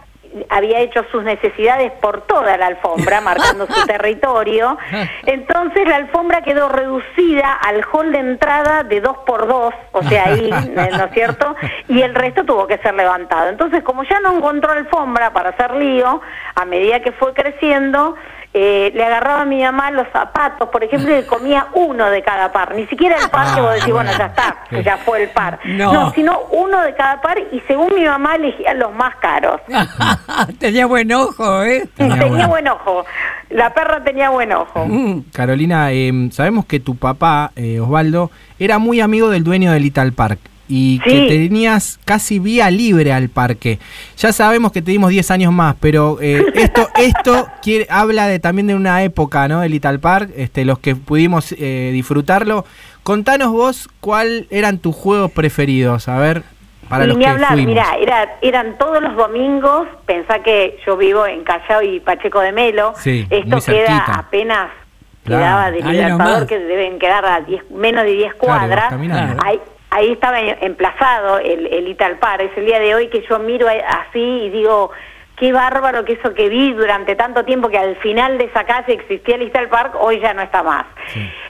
había 0.49 0.81
hecho 0.81 1.05
sus 1.11 1.23
necesidades 1.23 1.93
por 2.01 2.23
toda 2.23 2.57
la 2.57 2.67
alfombra, 2.67 3.21
marcando 3.21 3.67
su 3.67 3.87
territorio. 3.87 4.77
Entonces 5.25 5.89
la 5.89 5.97
alfombra 5.97 6.43
quedó 6.43 6.69
reducida 6.69 7.53
al 7.53 7.85
hall 7.93 8.13
de 8.13 8.19
entrada 8.19 8.83
de 8.83 9.01
dos 9.01 9.19
por 9.27 9.47
dos, 9.47 9.75
o 9.93 10.03
sea, 10.03 10.25
ahí, 10.29 10.51
¿no 10.75 10.83
es 10.83 11.13
cierto? 11.13 11.55
Y 11.89 12.03
el 12.03 12.15
resto 12.15 12.45
tuvo 12.45 12.67
que 12.67 12.79
ser 12.79 12.95
levantado. 12.95 13.49
Entonces, 13.49 13.83
como 13.83 14.03
ya 14.05 14.21
no 14.21 14.37
encontró 14.37 14.73
alfombra 14.73 15.33
para 15.33 15.51
hacer 15.51 15.75
lío, 15.75 16.21
a 16.55 16.65
medida 16.65 17.01
que 17.01 17.13
fue 17.13 17.33
creciendo, 17.35 18.17
eh, 18.59 18.91
le 18.95 19.05
agarraba 19.05 19.43
a 19.43 19.45
mi 19.45 19.63
mamá 19.63 19.91
los 19.91 20.09
zapatos, 20.13 20.71
por 20.71 20.83
ejemplo, 20.83 21.11
y 21.11 21.17
le 21.21 21.27
comía 21.27 21.67
uno 21.75 22.09
de 22.09 22.23
cada 22.23 22.51
par. 22.53 22.75
Ni 22.75 22.87
siquiera 22.87 23.17
el 23.23 23.29
par 23.29 23.55
que 23.55 23.61
vos 23.61 23.75
decís, 23.75 23.93
bueno, 23.93 24.11
ya 24.17 24.27
está, 24.27 24.57
ya 24.83 24.97
fue 24.99 25.25
el 25.25 25.29
par. 25.29 25.59
No. 25.65 26.11
sino 26.15 26.41
uno 26.53 26.81
de 26.81 26.95
cada 26.95 27.21
par 27.21 27.39
y 27.53 27.61
según 27.69 27.95
mi 27.95 28.05
mamá 28.05 28.37
elegía 28.37 28.73
los 28.73 28.95
más 28.95 29.15
caros. 29.17 29.61
Tenía 30.59 30.87
buen 30.87 31.13
ojo, 31.13 31.63
¿eh? 31.65 31.87
Tenía 31.95 32.15
Tenía, 32.19 32.47
buen- 32.47 32.49
buen 32.49 32.69
ojo. 32.69 33.05
La 33.51 33.73
perra 33.75 34.03
tenía 34.03 34.31
buen 34.31 34.51
ojo. 34.53 34.87
Mm. 34.87 35.25
Carolina, 35.33 35.93
eh, 35.93 36.11
sabemos 36.33 36.65
que 36.67 36.81
tu 36.81 36.97
papá, 36.97 37.53
eh, 37.57 37.79
Osvaldo, 37.79 38.31
era 38.59 38.79
muy 38.79 39.01
amigo 39.01 39.29
del 39.31 39.45
dueño 39.45 39.71
del 39.73 39.83
Little 39.83 40.13
Park 40.13 40.39
y 40.69 40.99
que 41.01 41.27
tenías 41.29 41.99
casi 42.05 42.39
vía 42.39 42.71
libre 42.71 43.13
al 43.13 43.29
parque. 43.29 43.79
Ya 44.17 44.33
sabemos 44.33 44.73
que 44.73 44.83
te 44.83 44.91
dimos 44.91 45.11
10 45.11 45.31
años 45.31 45.53
más, 45.53 45.77
pero 45.81 46.19
eh, 46.21 46.45
esto 46.55 46.89
esto 46.97 47.47
quiere, 47.63 47.87
habla 47.91 48.27
de 48.27 48.39
también 48.39 48.67
de 48.67 48.75
una 48.75 49.03
época, 49.03 49.47
¿no? 49.49 49.63
El 49.63 49.73
Little 49.73 49.99
Park, 50.01 50.31
este, 50.37 50.65
los 50.65 50.79
que 50.79 50.97
pudimos 50.97 51.53
eh, 51.59 51.91
disfrutarlo. 51.93 52.65
Contanos 53.03 53.53
vos 53.53 53.89
cuál 54.01 54.49
eran 54.51 54.79
tus 54.79 54.95
juegos 54.97 55.31
preferidos, 55.31 56.09
a 56.09 56.19
ver, 56.19 56.43
para 56.89 57.05
y 57.05 57.09
los 57.09 57.17
ni 57.19 57.25
que 57.25 57.31
hablar, 57.31 57.53
fuimos. 57.53 57.69
mirá, 57.75 57.97
era, 58.01 58.37
eran 58.43 58.77
todos 58.79 59.01
los 59.01 59.15
domingos, 59.17 59.87
pensá 60.07 60.41
que 60.41 60.79
yo 60.85 60.97
vivo 60.97 61.27
en 61.27 61.45
Callao 61.45 61.83
y 61.83 62.01
Pacheco 62.01 62.41
de 62.41 62.51
Melo, 62.53 62.95
Sí, 62.99 63.25
esto 63.31 63.59
queda 63.61 64.05
apenas, 64.15 64.71
Claro. 65.25 65.43
quedaba 65.43 65.71
de 65.73 65.83
Ahí 65.83 65.93
Libertador, 65.93 66.47
que 66.47 66.59
deben 66.59 66.99
quedar 67.01 67.25
a 67.27 67.41
10 67.41 67.71
menos 67.73 68.05
de 68.05 68.13
10 68.13 68.35
Claro, 68.35 68.39
cuadras, 68.39 68.93
ahí, 69.45 69.61
ahí 69.97 70.13
estaba 70.13 70.39
emplazado 70.41 71.39
el, 71.39 71.67
el 71.67 71.85
Little 71.87 72.17
Park, 72.17 72.43
es 72.43 72.57
el 72.59 72.67
día 72.67 72.79
de 72.79 72.95
hoy 72.95 73.09
que 73.09 73.25
yo 73.29 73.39
miro 73.39 73.67
así 73.69 74.21
y 74.21 74.51
digo... 74.51 74.91
Qué 75.39 75.53
bárbaro 75.53 76.03
que 76.07 76.15
eso 76.15 76.33
que 76.33 76.49
vi 76.49 76.73
durante 76.73 77.15
tanto 77.15 77.45
tiempo 77.45 77.69
que 77.69 77.77
al 77.77 77.97
final 77.97 78.39
de 78.39 78.45
esa 78.45 78.65
calle 78.65 78.95
existía 78.95 79.35
el 79.35 79.43
Little 79.43 79.69
Park, 79.69 79.95
hoy 80.01 80.19
ya 80.19 80.33
no 80.33 80.41
está 80.41 80.63
más. 80.63 80.87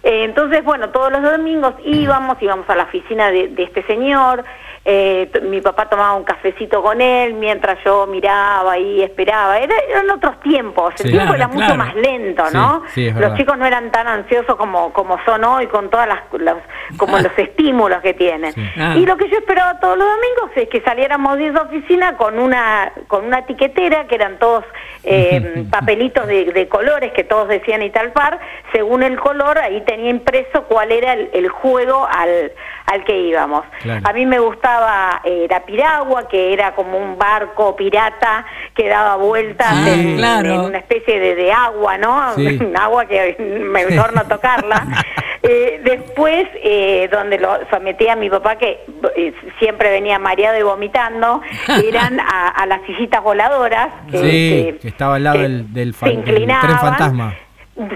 Eh, 0.03 0.25
entonces, 0.25 0.65
bueno, 0.65 0.91
todos 0.91 1.13
los 1.13 1.23
domingos 1.23 1.75
íbamos, 1.85 2.37
íbamos 2.43 2.69
a 2.69 2.75
la 2.75 2.83
oficina 2.83 3.31
de, 3.31 3.47
de 3.47 3.63
este 3.63 3.85
señor, 3.85 4.43
eh, 4.89 5.29
mi 5.43 5.61
papá 5.61 5.89
tomaba 5.89 6.15
un 6.15 6.23
cafecito 6.23 6.81
con 6.81 7.01
él 7.01 7.35
mientras 7.35 7.77
yo 7.85 8.07
miraba 8.07 8.79
y 8.79 9.03
esperaba. 9.03 9.59
Era- 9.59 9.75
eran 9.91 10.09
otros 10.11 10.39
tiempos, 10.41 10.93
el 11.01 11.07
Sí. 11.07 11.11
tiempo 11.11 11.35
Claro, 11.35 11.35
era 11.35 11.49
mucho 11.49 11.75
claro. 11.75 11.77
más 11.79 11.95
lento, 11.97 12.45
¿no? 12.53 12.83
sí, 12.95 13.11
los 13.11 13.35
chicos 13.35 13.59
no 13.59 13.67
eran 13.67 13.91
tan 13.91 14.07
ansiosos 14.07 14.55
como, 14.55 14.93
como 14.93 15.19
son 15.25 15.43
hoy 15.45 15.67
con 15.67 15.91
todas 15.91 16.07
las 16.07 16.21
los, 16.39 16.59
como 16.97 17.19
los 17.19 17.37
estímulos 17.37 18.01
que 18.01 18.15
tienen. 18.15 18.53
Sí. 18.53 18.65
Ah. 18.79 18.95
Y 18.97 19.05
lo 19.05 19.17
que 19.17 19.29
yo 19.29 19.39
esperaba 19.39 19.81
todos 19.81 19.99
los 19.99 20.07
domingos 20.07 20.51
es 20.57 20.69
que 20.69 20.81
saliéramos 20.83 21.37
de 21.37 21.49
esa 21.49 21.63
oficina 21.63 22.17
con 22.17 22.39
una 22.39 22.93
con 23.09 23.25
una 23.25 23.41
etiquetera 23.41 24.07
que 24.07 24.15
eran 24.15 24.39
todos 24.39 24.65
eh, 25.03 25.65
papelitos 25.71 26.27
de, 26.29 26.45
de 26.53 26.69
colores 26.69 27.13
que 27.13 27.25
todos 27.25 27.49
decían 27.49 27.83
y 27.83 27.91
tal 27.91 28.13
par. 28.13 28.39
Según 28.73 29.03
el 29.03 29.19
color 29.19 29.59
ahí 29.59 29.81
tenía 29.81 30.11
impreso 30.11 30.63
cuál 30.69 30.93
era 30.93 31.15
el, 31.15 31.29
el 31.33 31.49
juego 31.49 32.07
al 32.09 32.53
al 32.87 33.03
que 33.05 33.19
íbamos. 33.19 33.65
Claro. 33.83 34.01
A 34.09 34.13
mí 34.13 34.27
me 34.27 34.39
gustaba 34.39 34.76
eh, 35.25 35.47
la 35.49 35.65
piragua, 35.65 36.29
que 36.29 36.53
era 36.53 36.75
como 36.75 36.99
un 36.99 37.17
barco 37.19 37.75
pirata 37.77 38.45
que 38.75 38.89
daba 38.89 39.17
vueltas 39.17 39.87
en, 39.87 40.17
claro. 40.17 40.51
en 40.53 40.61
una 40.61 40.79
especie 40.79 41.19
de, 41.19 41.35
de 41.35 41.53
agua, 41.53 41.99
¿no? 41.99 42.33
Sí. 42.35 42.59
agua 42.81 43.07
que 43.07 43.37
mejor 43.71 44.15
no 44.15 44.25
tocarla. 44.27 44.85
Eh, 45.49 45.81
después, 45.85 46.49
eh, 46.65 47.09
donde 47.13 47.39
lo 47.39 47.49
sometí 47.71 48.09
a 48.09 48.17
mi 48.17 48.29
papá, 48.29 48.57
que 48.57 48.81
eh, 49.15 49.33
siempre 49.61 49.91
venía 49.93 50.19
mareado 50.19 50.59
y 50.59 50.63
vomitando, 50.65 51.41
eran 51.85 52.19
a, 52.19 52.49
a 52.49 52.67
las 52.67 52.81
sillitas 52.85 53.23
voladoras. 53.23 53.91
Que, 54.11 54.19
Sí, 54.19 54.79
que 54.83 54.89
estaba 54.89 55.17
al 55.17 55.23
lado 55.25 55.39
del- 55.39 55.73
del 55.73 55.95
se 55.95 56.01
fan- 56.01 56.09
del 56.17 56.25
tren 56.25 56.35
inclinaban. 56.37 56.79
fantasma. 56.81 57.35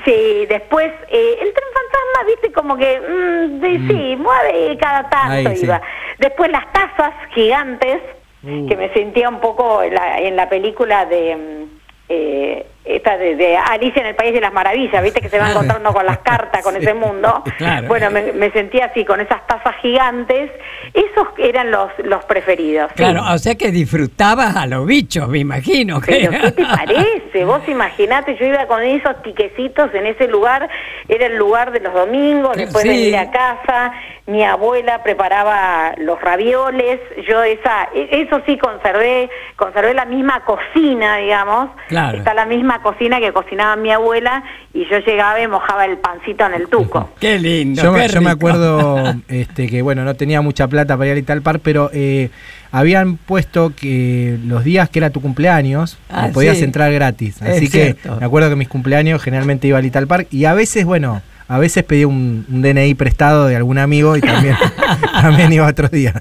Sí, 0.04 0.46
después 0.46 0.92
eh, 1.08 1.38
el 1.40 1.52
tren 1.54 1.68
fantasma, 1.72 2.26
viste, 2.26 2.52
como 2.52 2.76
que, 2.76 3.00
mm, 3.00 3.60
de- 3.60 3.78
sí, 3.88 4.16
mueve 4.16 4.76
cada 4.78 5.08
tanto 5.08 5.48
Ahí, 5.50 5.56
sí. 5.56 5.64
iba. 5.64 5.80
Después 6.18 6.50
las 6.50 6.70
tazas 6.72 7.12
gigantes, 7.34 8.00
Uh. 8.42 8.66
que 8.68 8.74
me 8.74 8.90
sentía 8.94 9.28
un 9.28 9.38
poco 9.40 9.82
en 9.82 9.94
la, 9.94 10.18
en 10.20 10.34
la 10.34 10.48
película 10.48 11.04
de... 11.04 11.36
mm, 11.36 11.64
eh, 12.08 12.66
esta 12.84 13.16
de, 13.18 13.36
de 13.36 13.56
Alicia 13.56 14.00
en 14.00 14.06
el 14.08 14.14
País 14.14 14.32
de 14.32 14.40
las 14.40 14.52
Maravillas, 14.52 15.02
viste 15.02 15.20
que 15.20 15.28
se 15.28 15.38
va 15.38 15.50
encontrando 15.50 15.92
con 15.92 16.04
las 16.06 16.18
cartas, 16.24 16.62
con 16.62 16.74
Sí. 16.74 16.80
ese 16.80 16.94
mundo. 16.94 17.42
Claro. 17.58 17.88
Bueno, 17.88 18.10
me, 18.10 18.32
me 18.32 18.50
sentía 18.52 18.86
así, 18.86 19.04
con 19.04 19.20
esas 19.20 19.46
tazas 19.46 19.74
gigantes. 19.82 20.50
Esos 20.94 21.28
eran 21.38 21.70
los, 21.70 21.90
los 22.04 22.24
preferidos. 22.24 22.90
sí. 22.90 22.96
Claro, 22.96 23.22
o 23.32 23.38
sea 23.38 23.54
que 23.56 23.70
disfrutabas 23.70 24.56
a 24.56 24.66
los 24.66 24.86
bichos, 24.86 25.28
me 25.28 25.38
imagino. 25.38 26.00
Pero 26.04 26.30
¿qué 26.30 26.52
te 26.52 26.64
parece? 26.76 27.44
Vos 27.44 27.60
imaginate, 27.68 28.36
yo 28.36 28.46
iba 28.46 28.66
con 28.66 28.82
esos 28.82 29.22
tiquecitos 29.22 29.94
en 29.94 30.06
ese 30.06 30.26
lugar, 30.28 30.68
era 31.08 31.26
el 31.26 31.36
lugar 31.36 31.70
de 31.72 31.80
los 31.80 31.92
domingos, 31.92 32.56
después 32.56 32.84
de 32.84 32.90
Sí. 32.90 33.08
ir 33.08 33.16
a 33.16 33.30
casa, 33.30 33.92
mi 34.26 34.42
abuela 34.44 35.02
preparaba 35.02 35.92
los 35.98 36.20
ravioles, 36.20 36.98
yo 37.28 37.42
esa, 37.42 37.88
e- 37.94 38.08
eso 38.22 38.40
sí 38.46 38.56
conservé, 38.58 39.28
conservé 39.56 39.92
la 39.94 40.04
misma 40.04 40.44
cocina, 40.44 41.16
digamos, 41.18 41.70
Claro. 41.88 42.18
está 42.18 42.32
la 42.34 42.46
misma 42.46 42.69
cocina 42.78 43.18
que 43.20 43.32
cocinaba 43.32 43.74
mi 43.76 43.90
abuela 43.90 44.42
y 44.72 44.88
yo 44.88 44.98
llegaba 45.00 45.40
y 45.42 45.48
mojaba 45.48 45.84
el 45.84 45.98
pancito 45.98 46.46
en 46.46 46.54
el 46.54 46.68
tuco. 46.68 47.10
Qué 47.20 47.38
lindo. 47.38 47.82
Yo, 47.82 47.92
me- 47.92 48.06
qué 48.06 48.12
yo 48.14 48.20
me 48.22 48.30
acuerdo 48.30 49.14
este, 49.28 49.66
que, 49.68 49.82
bueno, 49.82 50.04
no 50.04 50.14
tenía 50.14 50.40
mucha 50.40 50.68
plata 50.68 50.96
para 50.96 51.06
ir 51.08 51.12
a 51.12 51.16
Little 51.16 51.40
Park, 51.40 51.60
pero 51.64 51.90
eh, 51.92 52.30
habían 52.72 53.16
puesto 53.16 53.72
que 53.74 54.38
los 54.46 54.62
días 54.64 54.88
que 54.88 55.00
era 55.00 55.10
tu 55.10 55.20
cumpleaños, 55.20 55.98
Ah, 56.08 56.28
podías 56.32 56.58
sí. 56.58 56.64
entrar 56.64 56.92
gratis. 56.92 57.42
Es 57.42 57.56
Así 57.56 57.68
que 57.68 57.94
cierto. 57.94 58.16
me 58.20 58.24
acuerdo 58.26 58.48
que 58.48 58.56
mis 58.56 58.68
cumpleaños 58.68 59.20
generalmente 59.22 59.66
iba 59.66 59.78
a 59.78 59.82
Little 59.82 60.06
Park 60.06 60.28
y 60.30 60.44
a 60.44 60.54
veces, 60.54 60.84
bueno, 60.84 61.20
a 61.48 61.58
veces 61.58 61.82
pedía 61.82 62.06
un, 62.06 62.46
un 62.48 62.62
DNI 62.62 62.94
prestado 62.94 63.46
de 63.46 63.56
algún 63.56 63.78
amigo 63.78 64.16
y 64.16 64.20
también, 64.20 64.56
también 65.20 65.52
iba 65.52 65.66
otros 65.66 65.90
días. 65.90 66.14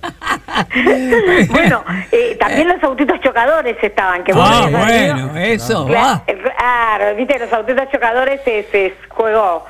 bueno, 1.49 1.83
eh, 2.11 2.35
también 2.39 2.67
los 2.67 2.83
autitos 2.83 3.19
chocadores 3.21 3.77
estaban, 3.81 4.23
que 4.23 4.33
Ah, 4.35 4.67
bueno, 4.69 5.35
eso. 5.37 5.87
Cla- 5.87 6.21
ah. 6.57 6.97
Claro, 6.97 7.15
viste, 7.15 7.39
los 7.39 7.51
autitos 7.53 7.89
chocadores 7.91 8.41
es, 8.45 8.65
es 8.73 8.93
juego, 9.09 9.65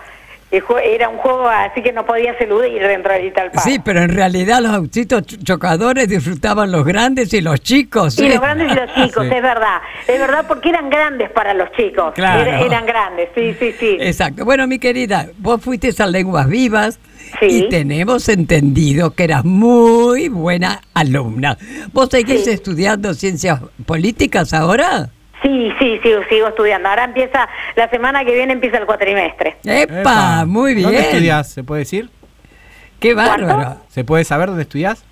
era 0.51 1.09
un 1.09 1.17
juego 1.17 1.47
así 1.47 1.81
que 1.83 1.91
no 1.93 2.05
podías 2.05 2.39
eludir 2.41 2.81
dentro 2.81 3.13
del 3.13 3.25
Little 3.25 3.49
Park. 3.51 3.63
Sí, 3.63 3.79
pero 3.83 4.01
en 4.01 4.09
realidad 4.09 4.61
los 4.61 4.71
autitos 4.71 5.23
ch- 5.23 5.43
chocadores 5.43 6.07
disfrutaban 6.09 6.71
los 6.71 6.83
grandes 6.85 7.31
y 7.33 7.41
los 7.41 7.61
chicos. 7.61 8.17
Y 8.19 8.25
¿eh? 8.25 8.29
los 8.29 8.41
grandes 8.41 8.71
y 8.71 8.75
los 8.75 8.93
chicos, 8.95 9.27
Sí. 9.27 9.33
es 9.35 9.41
verdad. 9.43 9.77
Es 10.07 10.19
verdad 10.19 10.45
porque 10.47 10.69
eran 10.69 10.89
grandes 10.89 11.29
para 11.31 11.53
los 11.53 11.71
chicos. 11.73 12.13
Claro. 12.15 12.41
Era- 12.41 12.61
eran 12.61 12.85
grandes, 12.85 13.29
sí, 13.35 13.55
sí, 13.59 13.73
sí. 13.79 13.97
Exacto. 13.99 14.43
Bueno, 14.45 14.65
mi 14.67 14.79
querida, 14.79 15.27
vos 15.37 15.61
fuiste 15.61 15.93
a 16.01 16.07
Lenguas 16.07 16.47
Vivas 16.47 16.99
Sí. 17.39 17.45
y 17.65 17.69
tenemos 17.69 18.27
entendido 18.27 19.11
que 19.11 19.25
eras 19.25 19.45
muy 19.45 20.29
buena 20.29 20.81
alumna. 20.95 21.57
¿Vos 21.93 22.09
seguís 22.09 22.45
Sí. 22.45 22.49
estudiando 22.49 23.13
ciencias 23.13 23.61
políticas 23.85 24.51
ahora? 24.53 25.09
Sí, 25.41 25.71
sí, 25.79 25.99
sigo, 26.03 26.21
sigo 26.29 26.47
estudiando. 26.49 26.89
Ahora 26.89 27.05
empieza, 27.05 27.47
la 27.75 27.89
semana 27.89 28.25
que 28.25 28.33
viene 28.33 28.53
empieza 28.53 28.77
el 28.77 28.85
cuatrimestre. 28.85 29.55
¡Epa! 29.63 29.99
Epa. 30.01 30.45
Muy 30.45 30.73
bien. 30.73 30.87
¿Dónde 30.87 31.01
estudiás? 31.01 31.49
¿Se 31.49 31.63
puede 31.63 31.79
decir? 31.81 32.09
¡Qué 32.99 33.13
¿Cuánto? 33.13 33.45
bárbaro! 33.47 33.77
¿Se 33.87 34.03
puede 34.03 34.23
saber 34.25 34.47
dónde 34.49 34.63
estudiás? 34.63 35.03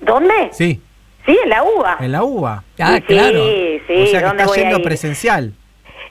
¿Dónde? 0.00 0.50
Sí, 0.52 0.80
Sí, 1.26 1.38
en 1.44 1.50
la 1.50 1.62
UBA. 1.62 1.98
en 2.00 2.10
la 2.12 2.24
UBA. 2.24 2.64
Ah, 2.80 2.96
sí, 2.96 3.02
claro. 3.02 3.44
Sí, 3.46 3.82
sí, 3.86 4.02
o 4.02 4.06
sea 4.06 4.20
que 4.20 4.26
¿dónde 4.26 4.42
estás 4.42 4.46
voy 4.48 4.58
a 4.58 4.62
yendo 4.62 4.78
ir? 4.78 4.84
presencial. 4.84 5.52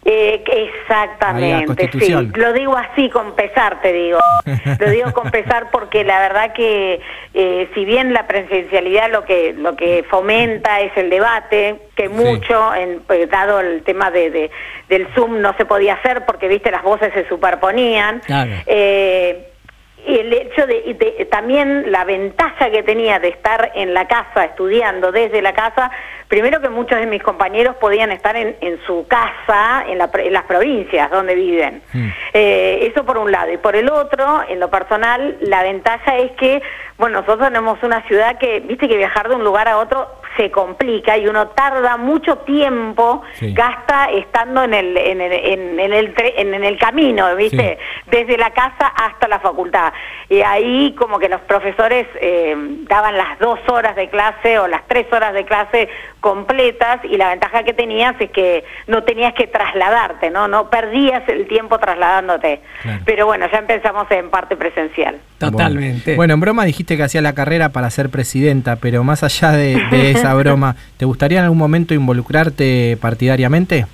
Eh, 0.04 0.44
exactamente, 0.48 1.90
sí. 2.00 2.12
Lo 2.36 2.54
digo 2.54 2.76
así 2.76 3.10
con 3.12 3.36
pesar, 3.36 3.82
te 3.82 3.94
digo. 3.94 4.20
Lo 4.80 4.90
digo 4.90 5.14
con 5.14 5.30
pesar 5.30 5.70
porque 5.72 6.04
la 6.04 6.20
verdad 6.20 6.54
que 6.54 7.00
eh, 7.36 7.70
si 7.76 7.86
bien 7.86 8.12
la 8.12 8.26
presencialidad 8.26 9.12
lo 9.12 9.24
que 9.26 9.54
lo 9.54 9.76
que 9.76 10.04
fomenta 10.10 10.82
es 10.82 10.92
el 10.98 11.10
debate, 11.12 11.76
que 11.96 12.10
mucho, 12.10 12.74
en, 12.74 13.02
pues, 13.06 13.30
dado 13.30 13.60
el 13.60 13.84
tema 13.84 14.10
de, 14.10 14.32
de- 14.32 14.52
del 14.90 15.08
Zoom 15.14 15.40
no 15.40 15.56
se 15.56 15.66
podía 15.66 15.94
hacer 15.94 16.26
porque 16.26 16.48
viste 16.48 16.72
las 16.72 16.82
voces 16.84 17.14
se 17.14 17.28
superponían. 17.30 18.22
Claro. 18.26 18.52
Eh, 18.66 19.51
el 20.08 20.34
hecho 20.34 20.66
de, 20.68 20.82
de- 20.96 21.26
también 21.26 21.92
la 21.92 22.04
ventaja 22.06 22.70
que 22.72 22.84
tenía 22.84 23.20
de 23.20 23.30
estar 23.30 23.72
en 23.76 23.94
la 23.94 24.08
casa 24.08 24.46
estudiando 24.46 25.12
desde 25.12 25.42
la 25.42 25.54
casa 25.54 25.92
primero 26.28 26.62
que 26.62 26.70
muchos 26.70 27.00
de 27.00 27.06
mis 27.06 27.22
compañeros 27.22 27.76
podían 27.76 28.12
estar 28.12 28.36
en, 28.36 28.56
en 28.62 28.80
su 28.86 29.06
casa 29.08 29.84
en, 29.88 29.98
la 29.98 30.10
en 30.14 30.34
las 30.34 30.44
provincias 30.44 31.10
donde 31.12 31.36
viven 31.36 31.82
Mm. 31.94 32.08
Eh, 32.34 32.88
eso 32.92 33.06
por 33.06 33.18
un 33.18 33.32
lado 33.32 33.52
y 33.52 33.58
por 33.58 33.76
el 33.76 33.90
otro 33.90 34.42
en 34.48 34.60
lo 34.60 34.70
personal 34.70 35.38
la 35.42 35.62
ventaja 35.64 36.18
es 36.18 36.32
que 36.34 36.62
bueno 36.98 37.20
nosotros 37.22 37.48
tenemos 37.50 37.82
una 37.84 38.02
ciudad 38.08 38.38
que 38.38 38.62
viste 38.62 38.88
que 38.88 38.96
viajar 38.98 39.28
de 39.30 39.36
un 39.36 39.44
lugar 39.44 39.68
a 39.68 39.78
otro 39.78 40.08
se 40.38 40.50
complica 40.52 41.18
y 41.18 41.28
uno 41.28 41.48
tarda 41.50 41.98
mucho 41.98 42.38
tiempo 42.40 43.22
Sí. 43.40 43.54
gasta 43.54 44.10
estando 44.12 44.64
en 44.64 44.74
el 44.74 44.96
en 44.98 45.22
el, 45.22 45.32
en, 45.34 45.80
en 45.80 45.94
el, 45.94 46.16
tre- 46.16 46.34
en- 46.38 46.54
en 46.54 46.64
el 46.64 46.78
camino 46.78 47.36
viste 47.36 47.78
desde 48.10 48.38
la 48.38 48.52
casa 48.52 48.88
hasta 48.88 49.28
la 49.28 49.40
facultad. 49.40 49.92
Y 50.30 50.42
ahí 50.42 50.96
como 50.98 51.20
que 51.20 51.28
los 51.30 51.42
profesores 51.42 52.08
eh, 52.22 52.56
daban 52.88 53.18
las 53.18 53.38
dos 53.40 53.60
horas 53.68 53.96
de 53.96 54.10
clase 54.10 54.60
o 54.60 54.68
las 54.68 54.88
tres 54.88 55.06
horas 55.12 55.34
de 55.34 55.44
clase 55.46 55.90
completas 56.22 57.00
y 57.04 57.18
la 57.18 57.30
ventaja 57.30 57.64
que 57.64 57.74
tenías 57.74 58.16
es 58.20 58.30
que 58.32 58.64
no 58.88 59.04
tenías 59.04 59.34
que 59.34 59.48
trasladarte, 59.48 60.30
¿no? 60.30 60.48
No 60.48 60.70
perdías 60.70 61.28
el 61.28 61.48
tiempo 61.48 61.80
trasladándote. 61.80 62.62
Claro. 62.84 63.00
Pero 63.06 63.26
bueno, 63.26 63.48
ya 63.52 63.58
empezamos 63.60 64.10
en 64.12 64.30
parte 64.30 64.56
presencial. 64.56 65.18
Totalmente. 65.40 66.12
Bueno, 66.16 66.18
Bueno, 66.22 66.34
en 66.36 66.40
broma 66.40 66.66
dijiste 66.66 66.96
que 66.96 67.04
hacía 67.04 67.22
la 67.22 67.34
carrera 67.34 67.70
para 67.70 67.90
ser 67.90 68.10
presidenta, 68.10 68.76
pero 68.76 69.04
más 69.04 69.24
allá 69.24 69.52
de, 69.52 69.76
de 69.90 70.12
esa 70.22 70.34
broma, 70.34 70.76
¿te 70.98 71.06
gustaría 71.06 71.40
en 71.40 71.46
algún 71.46 71.58
momento 71.58 71.94
involucrarte 71.94 72.98
partidariamente? 73.02 73.86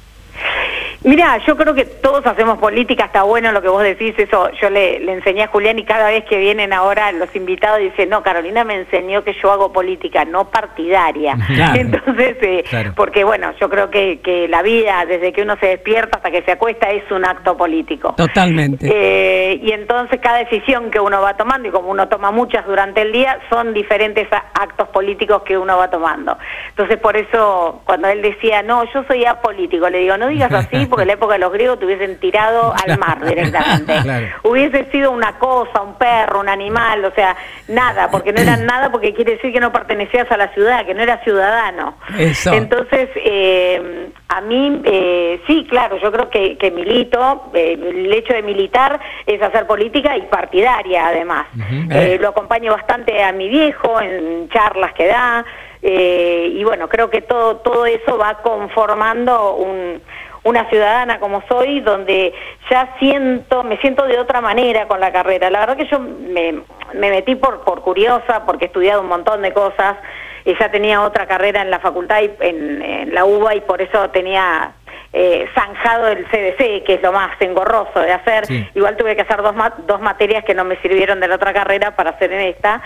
Mira, 1.03 1.37
yo 1.45 1.55
creo 1.55 1.73
que 1.73 1.85
todos 1.85 2.25
hacemos 2.25 2.57
política, 2.59 3.05
está 3.05 3.23
bueno 3.23 3.51
lo 3.51 3.61
que 3.61 3.69
vos 3.69 3.83
decís, 3.83 4.13
eso 4.17 4.49
yo 4.61 4.69
le, 4.69 4.99
le 4.99 5.13
enseñé 5.13 5.43
a 5.43 5.47
Julián 5.47 5.77
y 5.79 5.83
cada 5.85 6.09
vez 6.09 6.25
que 6.25 6.37
vienen 6.37 6.73
ahora 6.73 7.11
los 7.11 7.33
invitados 7.35 7.79
dicen, 7.79 8.09
no, 8.09 8.23
Carolina 8.23 8.63
me 8.63 8.75
enseñó 8.75 9.23
que 9.23 9.33
yo 9.41 9.51
hago 9.51 9.71
política, 9.71 10.25
no 10.25 10.49
partidaria. 10.49 11.37
Claro. 11.57 11.79
Entonces, 11.79 12.35
eh, 12.41 12.63
Claro. 12.69 12.91
porque 12.95 13.23
bueno, 13.23 13.51
yo 13.59 13.69
creo 13.69 13.89
que, 13.89 14.19
que 14.19 14.47
la 14.47 14.61
vida, 14.61 15.05
desde 15.07 15.31
que 15.31 15.41
uno 15.41 15.55
se 15.59 15.67
despierta 15.67 16.17
hasta 16.17 16.29
que 16.29 16.41
se 16.43 16.51
acuesta, 16.51 16.91
es 16.91 17.09
un 17.11 17.25
acto 17.25 17.55
político. 17.57 18.13
Totalmente. 18.17 18.87
Eh, 18.91 19.59
y 19.63 19.71
entonces 19.71 20.19
cada 20.21 20.39
decisión 20.39 20.91
que 20.91 20.99
uno 20.99 21.21
va 21.21 21.35
tomando, 21.35 21.67
y 21.67 21.71
como 21.71 21.89
uno 21.89 22.07
toma 22.09 22.31
muchas 22.31 22.65
durante 22.65 23.01
el 23.01 23.11
día, 23.11 23.39
son 23.49 23.73
diferentes 23.73 24.27
actos 24.53 24.89
políticos 24.89 25.41
que 25.43 25.57
uno 25.57 25.77
va 25.77 25.89
tomando. 25.89 26.37
Entonces 26.69 26.97
por 26.97 27.15
eso 27.17 27.81
cuando 27.85 28.07
él 28.09 28.21
decía, 28.21 28.61
no, 28.61 28.83
yo 28.93 29.03
soy 29.07 29.25
apolítico, 29.25 29.89
le 29.89 29.99
digo, 29.99 30.17
no 30.17 30.27
digas 30.27 30.51
así 30.53 30.86
porque 30.89 31.03
en 31.03 31.07
la 31.07 31.13
época 31.13 31.33
de 31.33 31.39
los 31.39 31.51
griegos 31.51 31.79
te 31.79 31.85
hubiesen 31.85 32.19
tirado 32.19 32.73
al 32.73 32.97
mar 32.99 33.25
directamente. 33.25 34.01
Claro. 34.01 34.27
Hubiese 34.43 34.85
sido 34.91 35.11
una 35.11 35.37
cosa, 35.39 35.81
un 35.81 35.95
perro, 35.95 36.39
un 36.39 36.49
animal, 36.49 37.05
o 37.05 37.11
sea, 37.11 37.35
nada, 37.67 38.09
porque 38.09 38.33
no 38.33 38.41
eran 38.41 38.65
nada 38.65 38.91
porque 38.91 39.13
quiere 39.13 39.33
decir 39.33 39.53
que 39.53 39.59
no 39.59 39.71
pertenecías 39.71 40.29
a 40.31 40.37
la 40.37 40.53
ciudad, 40.53 40.85
que 40.85 40.93
no 40.93 41.01
eras 41.01 41.23
ciudadano. 41.23 41.97
Eso. 42.17 42.53
Entonces, 42.53 43.09
eh, 43.15 44.09
a 44.29 44.41
mí, 44.41 44.81
eh, 44.83 45.41
sí, 45.47 45.65
claro, 45.69 45.97
yo 46.01 46.11
creo 46.11 46.29
que, 46.29 46.57
que 46.57 46.71
milito, 46.71 47.51
eh, 47.53 47.77
el 47.79 48.13
hecho 48.13 48.33
de 48.33 48.43
militar 48.43 48.99
es 49.25 49.41
hacer 49.41 49.65
política 49.67 50.17
y 50.17 50.23
partidaria 50.23 51.07
además. 51.07 51.47
Ujú. 51.55 51.91
Eh, 51.91 52.17
lo 52.19 52.29
acompaño 52.29 52.71
bastante 52.73 53.23
a 53.23 53.31
mi 53.31 53.47
viejo 53.49 53.99
en 54.01 54.49
charlas 54.49 54.93
que 54.93 55.07
da 55.07 55.45
eh, 55.81 56.51
y 56.53 56.63
bueno, 56.63 56.89
creo 56.89 57.09
que 57.09 57.21
todo, 57.21 57.57
todo 57.57 57.85
eso 57.85 58.17
va 58.17 58.41
conformando 58.41 59.55
un, 59.55 60.01
una 60.47 60.69
ciudadana 60.69 61.19
como 61.19 61.43
soy, 61.47 61.81
donde 61.81 62.33
ya 62.69 62.95
siento, 62.99 63.63
me 63.63 63.77
siento 63.77 64.05
de 64.05 64.19
otra 64.19 64.41
manera 64.41 64.87
con 64.87 64.99
la 64.99 65.11
carrera. 65.11 65.49
La 65.49 65.59
verdad 65.59 65.77
que 65.77 65.87
yo 65.87 65.99
me, 65.99 66.61
me 66.93 67.09
metí 67.09 67.35
por, 67.35 67.61
por 67.63 67.81
curiosa, 67.81 68.45
porque 68.45 68.65
he 68.65 68.67
estudiado 68.67 69.01
un 69.01 69.07
montón 69.07 69.41
de 69.41 69.53
cosas, 69.53 69.97
y 70.45 70.57
ya 70.57 70.71
tenía 70.71 71.01
otra 71.01 71.25
carrera 71.27 71.61
en 71.61 71.69
la 71.71 71.79
facultad, 71.79 72.21
y, 72.21 72.31
en, 72.39 72.81
en 72.81 73.13
la 73.13 73.25
UBA, 73.25 73.55
y 73.55 73.61
por 73.61 73.81
eso 73.81 74.09
tenía 74.11 74.71
eh, 75.11 75.47
zanjado 75.55 76.07
el 76.07 76.25
CDC, 76.27 76.83
que 76.85 76.93
es 76.95 77.01
lo 77.01 77.11
más 77.11 77.31
engorroso 77.41 77.99
de 77.99 78.13
hacer. 78.13 78.45
Sí. 78.45 78.65
Igual 78.75 78.95
tuve 78.95 79.15
que 79.15 79.23
hacer 79.23 79.41
dos, 79.41 79.55
ma- 79.55 79.73
dos 79.85 79.99
materias 79.99 80.43
que 80.45 80.53
no 80.53 80.63
me 80.63 80.77
sirvieron 80.77 81.19
de 81.19 81.27
la 81.27 81.35
otra 81.35 81.51
carrera 81.53 81.95
para 81.95 82.11
hacer 82.11 82.31
en 82.31 82.41
esta, 82.41 82.81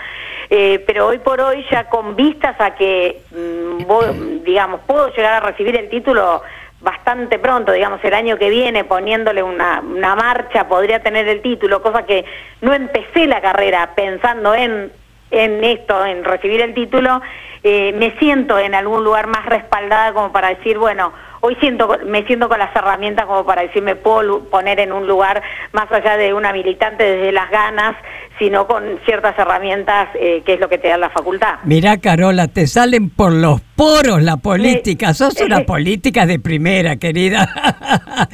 Eh, 0.54 0.84
pero 0.86 1.06
hoy 1.06 1.18
por 1.18 1.40
hoy 1.40 1.64
ya 1.70 1.84
con 1.88 2.14
vistas 2.14 2.54
a 2.58 2.74
que, 2.74 3.22
mm, 3.30 3.86
voy- 3.86 4.40
digamos, 4.44 4.80
puedo 4.86 5.08
llegar 5.14 5.34
a 5.34 5.40
recibir 5.40 5.74
el 5.76 5.88
título 5.88 6.42
bastante 6.82 7.38
pronto, 7.38 7.72
digamos 7.72 8.00
el 8.04 8.14
año 8.14 8.36
que 8.36 8.50
viene, 8.50 8.84
poniéndole 8.84 9.42
una, 9.42 9.80
una 9.80 10.14
marcha, 10.16 10.68
podría 10.68 11.02
tener 11.02 11.28
el 11.28 11.40
título, 11.40 11.80
cosa 11.82 12.04
que 12.04 12.24
no 12.60 12.74
empecé 12.74 13.26
la 13.26 13.40
carrera 13.40 13.94
pensando 13.94 14.54
en, 14.54 14.92
en 15.30 15.64
esto, 15.64 16.04
en 16.04 16.24
recibir 16.24 16.60
el 16.60 16.74
título, 16.74 17.22
eh, 17.62 17.92
me 17.96 18.10
siento 18.18 18.58
en 18.58 18.74
algún 18.74 19.04
lugar 19.04 19.28
más 19.28 19.46
respaldada 19.46 20.12
como 20.12 20.32
para 20.32 20.48
decir, 20.48 20.78
bueno, 20.78 21.12
hoy 21.42 21.56
siento, 21.56 21.98
me 22.06 22.24
siento 22.24 22.48
con 22.48 22.58
las 22.60 22.74
herramientas 22.74 23.26
como 23.26 23.44
para 23.44 23.62
decir, 23.62 23.82
me 23.82 23.96
puedo 23.96 24.44
poner 24.44 24.78
en 24.78 24.92
un 24.92 25.08
lugar 25.08 25.42
más 25.72 25.90
allá 25.90 26.16
de 26.16 26.32
una 26.32 26.52
militante 26.52 27.02
desde 27.02 27.32
las 27.32 27.50
ganas, 27.50 27.96
sino 28.38 28.66
con 28.68 28.84
ciertas 29.04 29.36
herramientas 29.36 30.08
eh, 30.14 30.42
que 30.46 30.54
es 30.54 30.60
lo 30.60 30.68
que 30.68 30.78
te 30.78 30.88
da 30.88 30.96
la 30.96 31.10
facultad. 31.10 31.56
Mirá, 31.64 31.98
Carola, 31.98 32.46
te 32.46 32.68
salen 32.68 33.10
por 33.10 33.32
los 33.32 33.60
poros 33.60 34.22
la 34.22 34.36
política. 34.36 35.14
Sos 35.14 35.40
una 35.40 35.60
política 35.66 36.26
de 36.26 36.38
primera, 36.38 36.96
querida. 36.96 37.48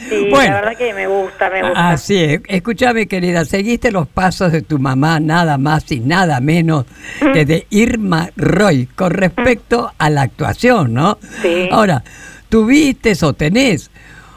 Sí, 0.09 0.29
la 0.31 0.61
verdad 0.61 0.77
que 0.77 0.93
me 0.93 1.07
gusta, 1.07 1.49
me 1.49 1.63
gusta. 1.63 1.91
Así 1.91 2.23
es. 2.23 2.41
Escúchame, 2.47 3.09
querida, 3.09 3.47
seguiste 3.47 3.91
los 3.91 4.07
pasos 4.07 4.53
de 4.53 4.61
tu 4.61 4.79
mamá, 4.79 5.19
nada 5.19 5.57
más 5.57 5.91
y 5.93 6.01
nada 6.01 6.41
menos 6.41 6.85
que 7.33 7.45
de 7.47 7.67
Irma 7.71 8.29
Roy, 8.37 8.87
con 8.87 9.13
respecto 9.13 9.93
a 9.97 10.11
la 10.11 10.23
actuación, 10.23 10.93
¿no? 10.93 11.17
Sí. 11.41 11.71
Ahora, 11.73 12.03
tuviste 12.49 13.13
o 13.23 13.33
tenés 13.33 13.91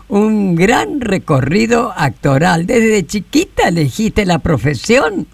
un 0.10 0.56
gran 0.56 1.00
recorrido 1.02 1.94
actoral. 1.96 2.66
¿Desde 2.68 3.06
chiquita 3.06 3.70
elegiste 3.70 4.26
la 4.26 4.40
profesión? 4.40 5.28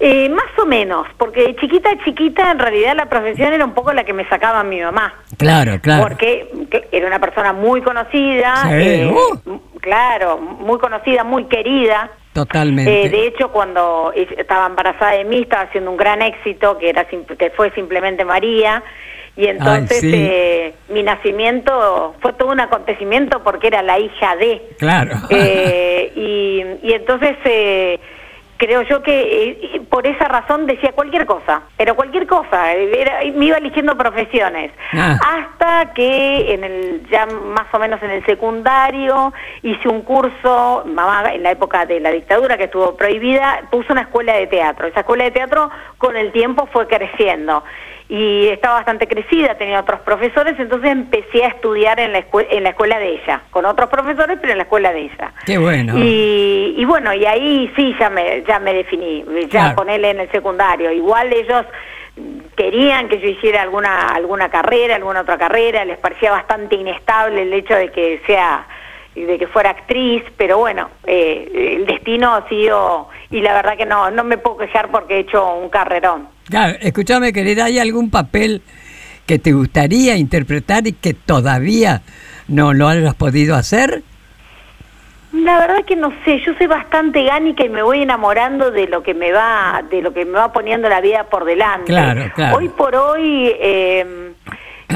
Eh, 0.00 0.28
más 0.28 0.58
o 0.60 0.66
menos, 0.66 1.06
porque 1.16 1.54
chiquita, 1.60 1.88
chiquita, 2.04 2.50
en 2.50 2.58
realidad 2.58 2.94
la 2.96 3.06
profesión 3.08 3.52
era 3.52 3.64
un 3.64 3.72
poco 3.72 3.92
la 3.92 4.04
que 4.04 4.12
me 4.12 4.28
sacaba 4.28 4.62
mi 4.64 4.80
mamá. 4.80 5.14
Claro, 5.38 5.80
claro. 5.80 6.02
Porque 6.02 6.50
era 6.92 7.06
una 7.06 7.20
persona 7.20 7.52
muy 7.52 7.80
conocida, 7.80 8.64
Sí, 8.64 8.68
eh, 8.72 9.06
uh. 9.46 9.60
claro, 9.80 10.36
muy 10.38 10.78
conocida, 10.78 11.22
muy 11.24 11.44
querida. 11.44 12.10
Totalmente. 12.34 13.04
Eh, 13.06 13.08
de 13.08 13.28
hecho, 13.28 13.50
cuando 13.52 14.12
es- 14.14 14.30
estaba 14.36 14.66
embarazada 14.66 15.12
de 15.12 15.24
mí, 15.24 15.42
estaba 15.42 15.62
haciendo 15.62 15.92
un 15.92 15.96
gran 15.96 16.20
éxito, 16.20 16.76
que, 16.76 16.90
era 16.90 17.04
que 17.06 17.50
fue 17.56 17.70
simplemente 17.70 18.24
María. 18.24 18.82
Y 19.36 19.46
entonces 19.46 20.00
sí. 20.00 20.12
eh, 20.14 20.74
mi 20.90 21.02
nacimiento 21.02 22.14
fue 22.20 22.32
todo 22.34 22.50
un 22.52 22.60
acontecimiento 22.60 23.42
porque 23.42 23.66
era 23.66 23.82
la 23.82 23.98
hija 23.98 24.36
de. 24.36 24.62
Claro. 24.78 25.16
Eh, 25.30 26.12
y, 26.14 26.86
y 26.88 26.92
entonces 26.92 27.36
eh, 27.44 27.98
creo 28.56 28.82
yo 28.82 29.02
que 29.02 29.50
eh, 29.74 29.80
por 29.90 30.06
esa 30.06 30.26
razón 30.28 30.66
decía 30.66 30.92
cualquier 30.92 31.26
cosa, 31.26 31.62
pero 31.76 31.96
cualquier 31.96 32.26
cosa, 32.28 32.72
era- 32.74 33.18
me 33.34 33.46
iba 33.46 33.56
eligiendo 33.58 33.96
profesiones, 33.96 34.70
Ah. 34.92 35.18
hasta 35.36 35.92
que 35.94 36.54
en 36.54 36.62
el 36.62 37.06
ya 37.10 37.26
más 37.26 37.66
o 37.72 37.78
menos 37.80 38.00
en 38.04 38.10
el 38.10 38.24
secundario 38.24 39.32
hice 39.62 39.88
un 39.88 40.02
curso, 40.02 40.84
mamá 40.86 41.34
en 41.34 41.42
la 41.42 41.50
época 41.50 41.84
de 41.86 41.98
la 41.98 42.12
dictadura 42.12 42.56
que 42.56 42.64
estuvo 42.64 42.94
prohibida, 42.96 43.62
puso 43.70 43.92
una 43.92 44.02
escuela 44.02 44.34
de 44.34 44.46
teatro, 44.46 44.86
esa 44.86 45.00
escuela 45.00 45.24
de 45.24 45.32
teatro 45.32 45.70
con 45.98 46.16
el 46.16 46.30
tiempo 46.30 46.68
fue 46.72 46.86
creciendo 46.86 47.64
y 48.16 48.48
estaba 48.48 48.74
bastante 48.76 49.08
crecida, 49.08 49.56
tenía 49.56 49.80
otros 49.80 50.00
profesores, 50.00 50.54
entonces 50.58 50.90
empecé 50.90 51.42
a 51.44 51.48
estudiar 51.48 51.98
en 51.98 52.12
la, 52.12 52.20
escue- 52.20 52.46
en 52.48 52.62
la 52.62 52.68
escuela 52.70 52.98
de 53.00 53.14
ella, 53.14 53.40
con 53.50 53.64
otros 53.66 53.88
profesores, 53.90 54.38
pero 54.40 54.52
en 54.52 54.58
la 54.58 54.64
escuela 54.64 54.92
de 54.92 55.00
ella. 55.00 55.32
Qué 55.44 55.58
bueno. 55.58 55.94
Y, 55.98 56.74
y 56.78 56.84
bueno, 56.84 57.12
y 57.12 57.26
ahí 57.26 57.72
sí 57.74 57.94
ya 57.98 58.10
me, 58.10 58.42
ya 58.46 58.60
me 58.60 58.72
definí, 58.72 59.24
ya 59.44 59.48
Claro. 59.48 59.76
con 59.76 59.90
él 59.90 60.04
en 60.04 60.20
el 60.20 60.30
secundario. 60.30 60.92
Igual 60.92 61.32
ellos 61.32 61.64
querían 62.56 63.08
que 63.08 63.18
yo 63.18 63.28
hiciera 63.28 63.62
alguna, 63.62 64.08
alguna 64.08 64.48
carrera, 64.48 64.94
alguna 64.96 65.22
otra 65.22 65.36
carrera, 65.36 65.84
les 65.84 65.98
parecía 65.98 66.30
bastante 66.30 66.76
inestable 66.76 67.42
el 67.42 67.52
hecho 67.52 67.74
de 67.74 67.90
que 67.90 68.20
sea 68.26 68.64
de 69.14 69.38
que 69.38 69.46
fuera 69.46 69.70
actriz, 69.70 70.22
pero 70.36 70.58
bueno, 70.58 70.90
eh, 71.06 71.76
el 71.78 71.86
destino 71.86 72.34
ha 72.34 72.48
sido, 72.48 73.08
y 73.30 73.40
la 73.40 73.54
verdad 73.54 73.76
que 73.76 73.86
no, 73.86 74.10
no 74.10 74.24
me 74.24 74.38
puedo 74.38 74.58
quejar 74.58 74.90
porque 74.90 75.16
he 75.16 75.20
hecho 75.20 75.54
un 75.54 75.68
carrerón. 75.68 76.28
Claro, 76.48 76.76
escúchame, 76.80 77.32
querida, 77.32 77.66
¿hay 77.66 77.78
algún 77.78 78.10
papel 78.10 78.62
que 79.26 79.38
te 79.38 79.52
gustaría 79.52 80.16
interpretar 80.16 80.86
y 80.86 80.92
que 80.92 81.14
todavía 81.14 82.02
no 82.48 82.74
lo 82.74 82.88
hayas 82.88 83.14
podido 83.14 83.54
hacer? 83.54 84.02
La 85.32 85.58
verdad 85.58 85.84
que 85.84 85.96
no 85.96 86.12
sé, 86.24 86.40
yo 86.46 86.54
soy 86.56 86.68
bastante 86.68 87.24
gánica 87.24 87.64
y 87.64 87.68
me 87.68 87.82
voy 87.82 88.02
enamorando 88.02 88.70
de 88.70 88.86
lo 88.86 89.02
que 89.02 89.14
me 89.14 89.32
va, 89.32 89.82
de 89.90 90.00
lo 90.00 90.12
que 90.12 90.24
me 90.24 90.32
va 90.32 90.52
poniendo 90.52 90.88
la 90.88 91.00
vida 91.00 91.24
por 91.24 91.44
delante. 91.44 91.86
Claro, 91.86 92.30
claro. 92.34 92.56
Hoy 92.56 92.68
por 92.68 92.94
hoy, 92.94 93.52
eh, 93.58 94.32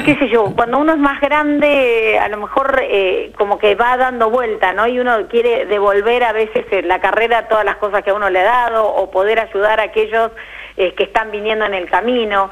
qué 0.08 0.18
sé 0.18 0.30
yo, 0.30 0.54
cuando 0.56 0.78
uno 0.78 0.94
es 0.94 0.98
más 0.98 1.20
grande, 1.20 2.18
a 2.18 2.30
lo 2.30 2.38
mejor 2.38 2.80
eh, 2.82 3.30
como 3.36 3.58
que 3.58 3.74
va 3.74 3.98
dando 3.98 4.30
vuelta, 4.30 4.72
¿no? 4.72 4.86
Y 4.86 4.98
uno 4.98 5.28
quiere 5.28 5.66
devolver 5.66 6.24
a 6.24 6.32
veces 6.32 6.64
en 6.70 6.88
la 6.88 6.98
carrera 6.98 7.46
todas 7.46 7.62
las 7.62 7.76
cosas 7.76 8.02
que 8.02 8.08
a 8.08 8.14
uno 8.14 8.30
le 8.30 8.40
ha 8.40 8.44
dado 8.44 8.86
o 8.86 9.10
poder 9.10 9.38
ayudar 9.38 9.80
a 9.80 9.82
aquellos 9.82 10.30
eh, 10.78 10.94
que 10.94 11.02
están 11.04 11.30
viniendo 11.30 11.66
en 11.66 11.74
el 11.74 11.90
camino. 11.90 12.50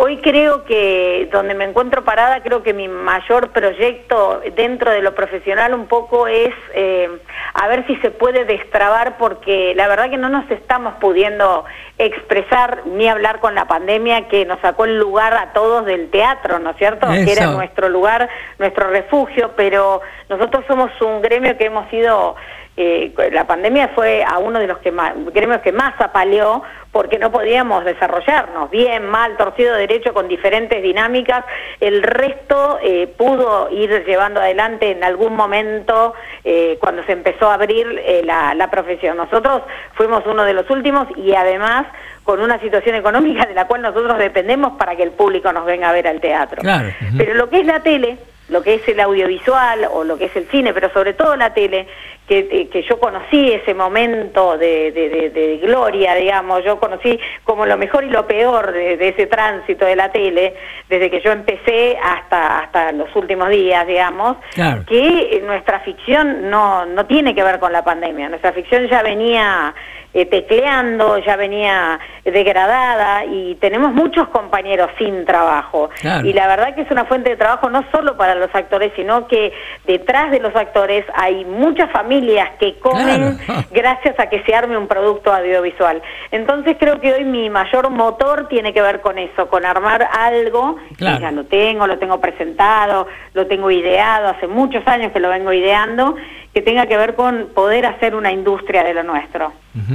Hoy 0.00 0.18
creo 0.18 0.62
que 0.62 1.28
donde 1.32 1.54
me 1.54 1.64
encuentro 1.64 2.04
parada, 2.04 2.40
creo 2.40 2.62
que 2.62 2.72
mi 2.72 2.86
mayor 2.86 3.50
proyecto 3.50 4.40
dentro 4.54 4.92
de 4.92 5.02
lo 5.02 5.12
profesional 5.16 5.74
un 5.74 5.88
poco 5.88 6.28
es 6.28 6.54
eh, 6.72 7.08
a 7.52 7.66
ver 7.66 7.84
si 7.88 7.96
se 7.96 8.12
puede 8.12 8.44
destrabar 8.44 9.18
porque 9.18 9.74
la 9.74 9.88
verdad 9.88 10.08
que 10.08 10.16
no 10.16 10.28
nos 10.28 10.48
estamos 10.52 10.94
pudiendo 11.00 11.64
expresar 11.98 12.86
ni 12.86 13.08
hablar 13.08 13.40
con 13.40 13.56
la 13.56 13.66
pandemia 13.66 14.28
que 14.28 14.44
nos 14.44 14.60
sacó 14.60 14.84
el 14.84 15.00
lugar 15.00 15.34
a 15.34 15.52
todos 15.52 15.84
del 15.84 16.10
teatro, 16.10 16.60
¿no 16.60 16.70
es 16.70 16.76
cierto? 16.76 17.08
Que 17.08 17.32
era 17.32 17.48
nuestro 17.48 17.88
lugar, 17.88 18.28
nuestro 18.60 18.90
refugio, 18.90 19.50
pero 19.56 20.00
nosotros 20.28 20.64
somos 20.68 20.92
un 21.00 21.22
gremio 21.22 21.58
que 21.58 21.64
hemos 21.64 21.90
sido 21.90 22.36
eh, 22.78 23.30
la 23.32 23.46
pandemia 23.46 23.88
fue 23.88 24.24
a 24.24 24.38
uno 24.38 24.60
de 24.60 24.68
los 24.68 24.78
que 24.78 24.92
más, 24.92 25.12
gremios 25.32 25.60
que 25.62 25.72
más 25.72 26.00
apaleó 26.00 26.62
porque 26.92 27.18
no 27.18 27.30
podíamos 27.30 27.84
desarrollarnos 27.84 28.70
bien, 28.70 29.06
mal, 29.06 29.36
torcido, 29.36 29.74
derecho, 29.74 30.14
con 30.14 30.28
diferentes 30.28 30.82
dinámicas. 30.82 31.44
El 31.80 32.02
resto 32.02 32.78
eh, 32.82 33.12
pudo 33.16 33.68
ir 33.70 34.04
llevando 34.06 34.40
adelante 34.40 34.90
en 34.90 35.04
algún 35.04 35.34
momento 35.34 36.14
eh, 36.44 36.78
cuando 36.80 37.02
se 37.04 37.12
empezó 37.12 37.50
a 37.50 37.54
abrir 37.54 38.00
eh, 38.04 38.22
la, 38.24 38.54
la 38.54 38.70
profesión. 38.70 39.16
Nosotros 39.16 39.62
fuimos 39.94 40.24
uno 40.26 40.44
de 40.44 40.54
los 40.54 40.68
últimos 40.70 41.08
y 41.16 41.34
además 41.34 41.86
con 42.24 42.40
una 42.40 42.58
situación 42.60 42.94
económica 42.94 43.46
de 43.46 43.54
la 43.54 43.66
cual 43.66 43.82
nosotros 43.82 44.18
dependemos 44.18 44.72
para 44.78 44.96
que 44.96 45.02
el 45.02 45.12
público 45.12 45.52
nos 45.52 45.64
venga 45.64 45.90
a 45.90 45.92
ver 45.92 46.06
al 46.08 46.20
teatro. 46.20 46.62
Claro. 46.62 46.88
Pero 47.16 47.34
lo 47.34 47.48
que 47.48 47.60
es 47.60 47.66
la 47.66 47.80
tele, 47.80 48.18
lo 48.48 48.62
que 48.62 48.74
es 48.74 48.88
el 48.88 49.00
audiovisual 49.00 49.86
o 49.92 50.04
lo 50.04 50.16
que 50.16 50.26
es 50.26 50.36
el 50.36 50.46
cine, 50.48 50.72
pero 50.72 50.90
sobre 50.92 51.12
todo 51.14 51.36
la 51.36 51.52
tele, 51.52 51.86
que, 52.26 52.46
eh, 52.50 52.68
que 52.68 52.82
yo 52.82 52.98
conocí 52.98 53.52
ese 53.52 53.72
momento 53.74 54.58
de, 54.58 54.92
de- 54.92 55.08
de- 55.08 55.30
de 55.30 55.56
gloria, 55.58 56.14
digamos, 56.14 56.62
yo 56.64 56.78
conocí 56.78 57.18
como 57.44 57.64
lo 57.66 57.76
mejor 57.78 58.04
y 58.04 58.10
lo 58.10 58.26
peor 58.26 58.72
de, 58.72 59.08
ese 59.08 59.26
tránsito 59.26 59.84
de 59.86 59.96
la 59.96 60.10
tele, 60.12 60.54
desde 60.88 61.10
que 61.10 61.20
yo 61.20 61.32
empecé 61.32 61.96
hasta, 62.02 62.60
hasta 62.60 62.92
los 62.92 63.14
últimos 63.16 63.48
días, 63.48 63.86
digamos, 63.86 64.36
Claro. 64.54 64.84
que 64.86 65.42
nuestra 65.44 65.80
ficción 65.80 66.50
no, 66.50 66.84
no 66.86 67.06
tiene 67.06 67.34
que 67.34 67.42
ver 67.42 67.58
con 67.58 67.72
la 67.72 67.82
pandemia, 67.84 68.28
nuestra 68.28 68.52
ficción 68.52 68.88
ya 68.88 69.02
venía 69.02 69.74
eh, 70.14 70.24
tecleando, 70.26 71.18
ya 71.18 71.36
venía 71.36 72.00
degradada 72.24 73.24
y 73.26 73.54
tenemos 73.56 73.92
muchos 73.92 74.28
compañeros 74.28 74.90
sin 74.98 75.24
trabajo. 75.24 75.90
Claro. 76.00 76.26
Y 76.26 76.32
la 76.32 76.46
verdad 76.46 76.74
que 76.74 76.82
es 76.82 76.90
una 76.90 77.04
fuente 77.04 77.30
de 77.30 77.36
trabajo 77.36 77.68
no 77.70 77.84
solo 77.92 78.16
para 78.16 78.34
los 78.34 78.52
actores, 78.54 78.92
sino 78.96 79.26
que 79.28 79.52
detrás 79.86 80.30
de 80.30 80.40
los 80.40 80.54
actores 80.56 81.04
hay 81.14 81.44
muchas 81.44 81.90
familias 81.90 82.50
que 82.58 82.78
comen 82.78 83.36
Claro. 83.38 83.64
gracias 83.70 84.18
a 84.18 84.28
que 84.28 84.42
se 84.44 84.54
arme 84.54 84.76
un 84.76 84.88
producto 84.88 85.32
audiovisual. 85.32 86.00
Entonces 86.30 86.76
creo 86.78 87.00
que 87.00 87.12
hoy 87.12 87.24
mi 87.24 87.50
mayor 87.50 87.90
motor 87.90 88.48
tiene 88.48 88.72
que 88.72 88.82
ver 88.82 89.00
con 89.00 89.18
eso, 89.18 89.48
con 89.48 89.64
armar 89.64 90.08
algo, 90.10 90.76
Claro. 90.96 91.16
que 91.16 91.22
ya 91.22 91.30
lo 91.30 91.44
tengo, 91.44 91.86
lo 91.86 91.98
tengo 91.98 92.20
presentado, 92.20 93.06
lo 93.34 93.46
tengo 93.46 93.70
ideado, 93.70 94.28
hace 94.28 94.46
muchos 94.46 94.86
años 94.86 95.12
que 95.12 95.20
lo 95.20 95.28
vengo 95.28 95.52
ideando, 95.52 96.16
que 96.54 96.62
tenga 96.62 96.86
que 96.86 96.96
ver 96.96 97.14
con 97.14 97.48
poder 97.54 97.86
hacer 97.86 98.14
una 98.14 98.32
industria 98.32 98.82
de 98.84 98.94
lo 98.94 99.02
nuestro. 99.02 99.52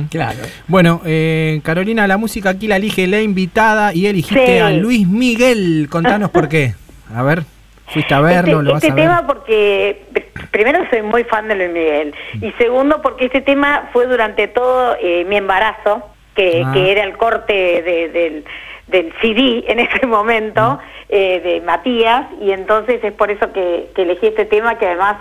Claro. 0.10 0.40
Bueno, 0.68 1.02
eh, 1.06 1.60
Carolina, 1.64 2.08
la 2.08 2.18
música 2.18 2.50
aquí 2.50 2.68
la 2.68 2.76
elige 2.78 3.08
la 3.08 3.22
invitada 3.22 3.94
y 3.94 4.08
elegiste 4.08 4.46
Sí. 4.46 4.58
a 4.60 4.70
Luis 4.72 5.08
Miguel. 5.08 5.88
Contanos 5.90 6.30
por 6.32 6.48
qué. 6.50 6.74
A 7.16 7.24
ver, 7.24 7.44
fuiste 7.88 8.14
a 8.14 8.22
verlo, 8.22 8.60
este 8.60 8.64
lo 8.64 8.74
vas 8.74 8.84
este 8.84 8.92
a 8.92 8.96
ver. 8.96 9.04
tema 9.06 9.28
porque 9.28 10.06
pr- 10.14 10.48
primero 10.50 10.80
soy 10.90 11.02
muy 11.04 11.24
fan 11.26 11.48
de 11.48 11.56
Luis 11.56 11.70
Miguel 11.72 12.14
y 12.42 12.52
segundo 12.54 13.02
porque 13.02 13.26
este 13.26 13.42
tema 13.42 13.90
fue 13.94 14.08
durante 14.08 14.48
todo 14.48 14.96
eh, 15.02 15.26
mi 15.30 15.36
embarazo 15.38 16.04
que, 16.36 16.64
Ah. 16.66 16.72
que 16.74 16.92
era 16.92 17.04
el 17.04 17.16
corte 17.18 17.54
de- 17.54 18.10
del, 18.10 18.46
del 18.88 19.14
CD 19.22 19.66
en 19.68 19.80
ese 19.80 20.08
momento 20.08 20.80
eh, 21.10 21.40
de 21.44 21.62
Matías 21.62 22.26
y 22.42 22.52
entonces 22.52 23.04
es 23.04 23.12
por 23.14 23.30
eso 23.30 23.54
que, 23.54 23.90
que 23.96 24.02
elegí 24.02 24.28
este 24.28 24.46
tema 24.46 24.80
que 24.80 24.88
además 24.88 25.18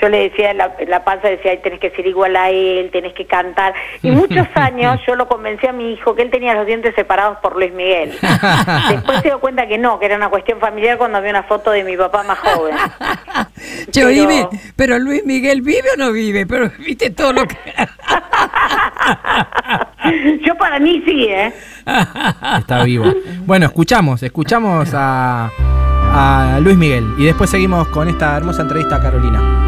yo 0.00 0.08
le 0.08 0.28
decía, 0.30 0.54
la, 0.54 0.74
la 0.86 1.04
panza 1.04 1.28
decía, 1.28 1.50
"Ay, 1.52 1.58
tenés 1.62 1.80
que 1.80 1.90
ser 1.90 2.06
igual 2.06 2.36
a 2.36 2.50
él, 2.50 2.90
tenés 2.92 3.12
que 3.14 3.26
cantar. 3.26 3.74
Y 4.02 4.10
muchos 4.10 4.46
años 4.54 5.00
yo 5.06 5.14
lo 5.16 5.28
convencí 5.28 5.66
a 5.66 5.72
mi 5.72 5.92
hijo 5.92 6.14
que 6.14 6.22
él 6.22 6.30
tenía 6.30 6.54
los 6.54 6.66
dientes 6.66 6.94
separados 6.94 7.38
por 7.38 7.56
Luis 7.56 7.72
Miguel. 7.72 8.12
Después 8.90 9.18
se 9.18 9.28
dio 9.28 9.40
cuenta 9.40 9.66
que 9.66 9.78
no, 9.78 9.98
que 9.98 10.06
era 10.06 10.16
una 10.16 10.28
cuestión 10.28 10.60
familiar 10.60 10.98
cuando 10.98 11.20
vi 11.20 11.30
una 11.30 11.42
foto 11.42 11.70
de 11.70 11.84
mi 11.84 11.96
papá 11.96 12.22
más 12.22 12.38
joven. 12.38 12.76
Pero 14.76 14.98
Luis 14.98 15.24
Miguel 15.24 15.62
vive 15.62 15.88
o 15.94 15.96
no 15.98 16.12
vive, 16.12 16.46
pero 16.46 16.70
viste 16.78 17.10
todo 17.10 17.32
lo 17.32 17.46
que... 17.46 17.56
Yo 20.46 20.54
para 20.56 20.78
mí 20.78 21.02
sí, 21.04 21.24
¿eh? 21.28 21.52
Está 22.58 22.84
vivo. 22.84 23.06
Bueno, 23.40 23.66
escuchamos, 23.66 24.22
escuchamos 24.22 24.90
a, 24.94 25.50
a 26.12 26.58
Luis 26.60 26.76
Miguel 26.76 27.14
y 27.18 27.24
después 27.24 27.50
seguimos 27.50 27.88
con 27.88 28.08
esta 28.08 28.36
hermosa 28.36 28.62
entrevista 28.62 28.96
a 28.96 29.00
Carolina. 29.00 29.67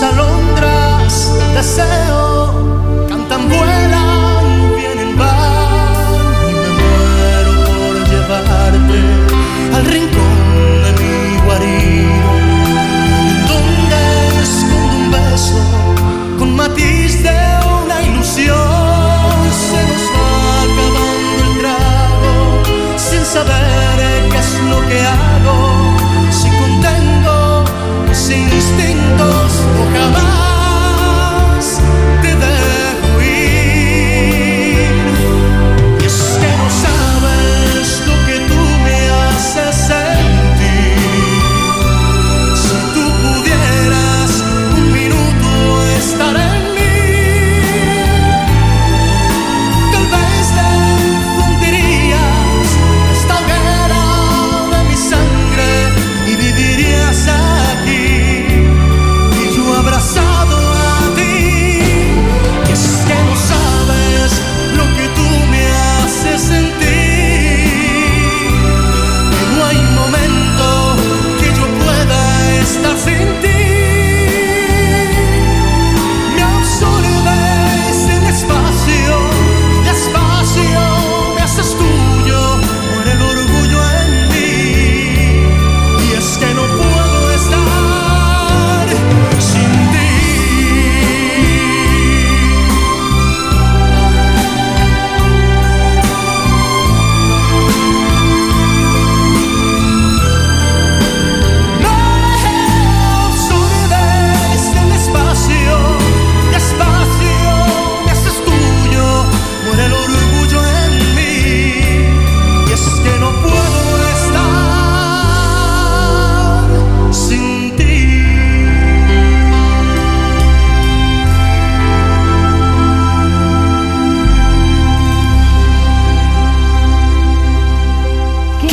Las 0.00 0.12
alondras 0.12 1.32
deseo 1.54 2.37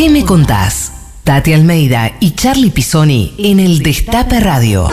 ¿Qué 0.05 0.11
me 0.11 0.23
contás? 0.23 0.91
Tati 1.23 1.51
Almeida 1.51 2.11
y 2.19 2.35
Charlie 2.35 2.69
Pisoni 2.69 3.33
en 3.39 3.59
el 3.59 3.79
Destape 3.81 4.39
Radio. 4.39 4.87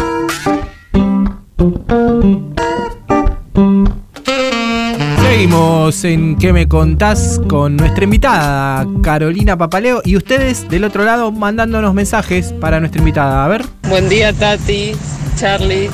Seguimos 5.23 6.05
en 6.05 6.39
¿Qué 6.39 6.55
me 6.55 6.67
contás? 6.67 7.39
con 7.47 7.77
nuestra 7.77 8.05
invitada 8.05 8.87
Carolina 9.03 9.59
Papaleo 9.59 10.01
y 10.03 10.17
ustedes 10.17 10.67
del 10.71 10.85
otro 10.85 11.05
lado 11.05 11.31
mandándonos 11.31 11.93
mensajes 11.93 12.55
para 12.55 12.81
nuestra 12.81 13.01
invitada. 13.01 13.45
A 13.45 13.49
ver. 13.49 13.67
Buen 13.91 14.09
día 14.09 14.33
Tati, 14.33 14.93
Charlie, 15.37 15.91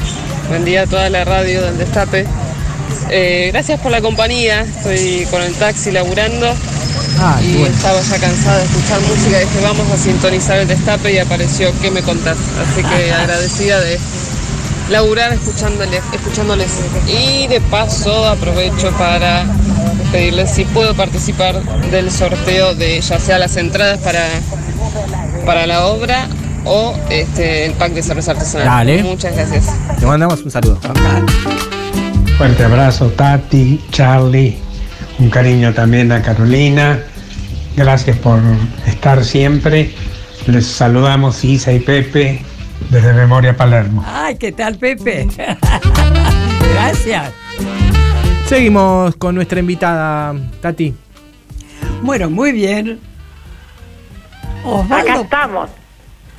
buen 0.49 0.65
día 0.65 0.83
a 0.83 0.87
toda 0.87 1.11
la 1.11 1.25
radio 1.25 1.61
del 1.61 1.77
Destape. 1.77 2.25
Eh, 3.11 3.49
gracias 3.53 3.81
por 3.81 3.91
la 3.91 4.01
compañía, 4.01 4.61
estoy 4.61 5.27
con 5.29 5.43
el 5.43 5.55
taxi 5.55 5.91
laburando 5.91 6.55
Ah, 7.21 7.41
y 7.43 7.57
bueno. 7.57 7.75
estaba 7.75 8.01
ya 8.01 8.19
cansada 8.19 8.59
de 8.59 8.65
escuchar 8.65 9.01
música. 9.01 9.39
Dije, 9.41 9.61
vamos 9.63 9.91
a 9.93 9.97
sintonizar 9.97 10.59
el 10.59 10.69
Destape 10.69 11.13
y 11.13 11.19
apareció 11.19 11.73
¿Qué 11.83 11.91
me 11.91 12.03
contás? 12.03 12.37
Así 12.71 12.83
que 12.83 13.13
agradecida 13.21 13.81
de 13.81 13.99
laburar 14.91 15.33
escuchándole- 15.33 16.01
escuchándoles. 16.13 16.71
Y 17.09 17.47
de 17.49 17.61
paso 17.61 18.27
aprovecho 18.27 18.91
para 18.93 19.45
pedirles 20.13 20.51
si 20.51 20.65
puedo 20.65 20.95
participar 20.95 21.61
del 21.91 22.11
sorteo 22.11 22.75
de 22.75 23.01
ya 23.01 23.19
sea 23.19 23.39
las 23.39 23.57
entradas 23.57 23.99
para, 23.99 24.25
para 25.45 25.67
la 25.67 25.87
obra 25.87 26.27
o 26.65 26.95
este, 27.11 27.67
el 27.67 27.73
pack 27.73 27.93
de 27.93 28.03
cerveza 28.03 28.31
artesanal. 28.33 28.67
Dale. 28.67 29.03
Muchas 29.03 29.35
gracias. 29.35 29.65
Te 29.99 30.07
mandamos 30.07 30.41
un 30.43 30.51
saludo. 30.51 30.79
Fuerte 32.39 32.63
abrazo, 32.65 33.09
Tati, 33.11 33.85
Charlie. 33.91 34.68
Un 35.19 35.31
cariño 35.31 35.75
también 35.75 36.13
a 36.13 36.23
Carolina. 36.23 37.01
Gracias 37.77 38.17
por 38.19 38.41
estar 38.87 39.25
siempre. 39.25 39.91
Les 40.47 40.67
saludamos 40.67 41.45
Isa 41.45 41.73
y 41.73 41.81
Pepe 41.81 42.41
desde 42.91 43.13
Memoria 43.13 43.57
Palermo. 43.57 44.05
Ay, 44.07 44.37
¿qué 44.37 44.53
tal, 44.53 44.79
Pepe? 44.79 45.27
Gracias. 46.73 47.33
Seguimos 48.47 49.17
con 49.17 49.35
nuestra 49.35 49.59
invitada 49.59 50.35
Tati. 50.61 50.95
Bueno, 52.03 52.31
muy 52.31 52.53
bien. 52.53 53.01
Acá 54.91 55.21
estamos. 55.21 55.71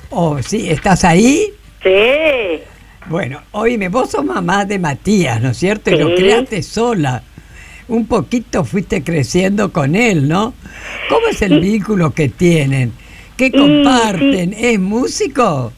oh, 0.09 0.41
sí, 0.41 0.69
¿estás 0.69 1.03
ahí? 1.03 1.51
Sí. 1.83 2.63
Bueno, 3.07 3.41
oíme, 3.51 3.89
vos 3.89 4.11
sos 4.11 4.23
mamá 4.23 4.65
de 4.65 4.77
Matías, 4.77 5.41
¿no 5.41 5.49
es 5.49 5.57
cierto? 5.57 5.89
Y 5.89 5.97
lo 5.97 6.15
creaste 6.15 6.61
sola. 6.61 7.23
Un 7.89 8.07
poquito 8.07 8.63
fuiste 8.63 9.03
creciendo 9.03 9.71
con 9.71 9.95
él, 9.95 10.27
¿no? 10.29 10.53
¿Cómo 11.09 11.27
es 11.27 11.41
el 11.41 11.59
vínculo 11.59 12.11
que 12.11 12.29
tienen? 12.29 12.93
¿Qué 13.35 13.47
Y, 13.47 13.51
comparten? 13.51 14.53
¿Es 14.53 14.79
músico? 14.79 15.73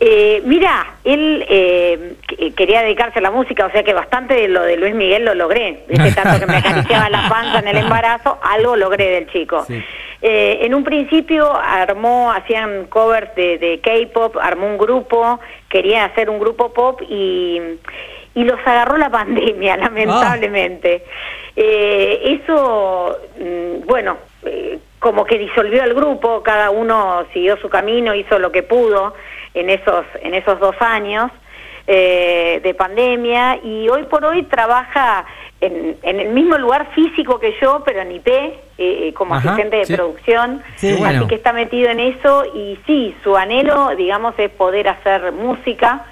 Eh, 0.00 0.42
mira, 0.46 0.94
él 1.04 1.44
eh, 1.48 2.14
que- 2.26 2.52
quería 2.54 2.82
dedicarse 2.82 3.20
a 3.20 3.22
la 3.22 3.30
música, 3.30 3.66
o 3.66 3.70
sea 3.70 3.84
que 3.84 3.92
bastante 3.92 4.34
de 4.34 4.48
lo 4.48 4.62
de 4.62 4.76
Luis 4.76 4.94
Miguel 4.96 5.24
lo 5.24 5.34
logré. 5.34 5.84
Viste, 5.88 6.10
tanto 6.12 6.40
que 6.40 6.46
me 6.50 6.56
acariciaba 6.56 7.08
la 7.08 7.28
panza 7.28 7.60
en 7.60 7.68
el 7.68 7.76
embarazo, 7.84 8.38
algo 8.42 8.74
logré 8.76 9.10
del 9.10 9.30
chico. 9.30 9.64
Sí. 9.66 9.80
Eh, 10.22 10.60
en 10.62 10.74
un 10.74 10.82
principio 10.84 11.52
armó, 11.54 12.32
hacían 12.32 12.86
covers 12.88 13.34
de, 13.36 13.58
de 13.58 13.80
K-pop, 13.80 14.36
armó 14.40 14.66
un 14.68 14.78
grupo, 14.78 15.38
quería 15.68 16.04
hacer 16.04 16.30
un 16.30 16.38
grupo 16.40 16.72
pop 16.72 17.00
y, 17.08 17.60
y 18.34 18.44
los 18.44 18.58
agarró 18.66 18.96
la 18.96 19.10
pandemia, 19.10 19.76
lamentablemente. 19.78 21.04
Eh, 21.54 22.40
eso, 22.42 23.18
mm, 23.38 23.86
bueno, 23.86 24.16
eh, 24.44 24.78
como 24.98 25.24
que 25.24 25.38
disolvió 25.38 25.82
el 25.82 25.94
grupo, 25.94 26.42
cada 26.42 26.70
uno 26.70 27.24
siguió 27.32 27.56
su 27.58 27.68
camino, 27.68 28.14
hizo 28.14 28.38
lo 28.38 28.52
que 28.52 28.62
pudo 28.62 29.14
en 29.54 29.68
esos, 29.68 30.04
en 30.22 30.34
esos 30.34 30.58
dos 30.60 30.76
años 30.80 31.30
eh, 31.86 32.60
de 32.62 32.74
pandemia 32.74 33.58
y 33.62 33.88
hoy 33.88 34.04
por 34.04 34.24
hoy 34.24 34.44
trabaja 34.44 35.26
en, 35.60 35.96
en 36.02 36.20
el 36.20 36.28
mismo 36.28 36.56
lugar 36.58 36.92
físico 36.94 37.38
que 37.38 37.54
yo, 37.60 37.82
pero 37.84 38.02
en 38.02 38.12
IP, 38.12 38.28
eh, 38.28 38.54
eh, 38.78 39.14
como 39.14 39.34
Ajá, 39.34 39.50
asistente 39.50 39.76
de 39.78 39.84
sí. 39.86 39.94
producción. 39.94 40.62
Sí, 40.76 40.94
bueno. 40.98 41.20
Así 41.20 41.28
que 41.28 41.34
está 41.36 41.52
metido 41.52 41.90
en 41.90 42.00
eso 42.00 42.44
y 42.54 42.78
sí, 42.86 43.16
su 43.22 43.36
anhelo, 43.36 43.94
digamos, 43.96 44.34
es 44.38 44.50
poder 44.50 44.88
hacer 44.88 45.32
música. 45.32 46.04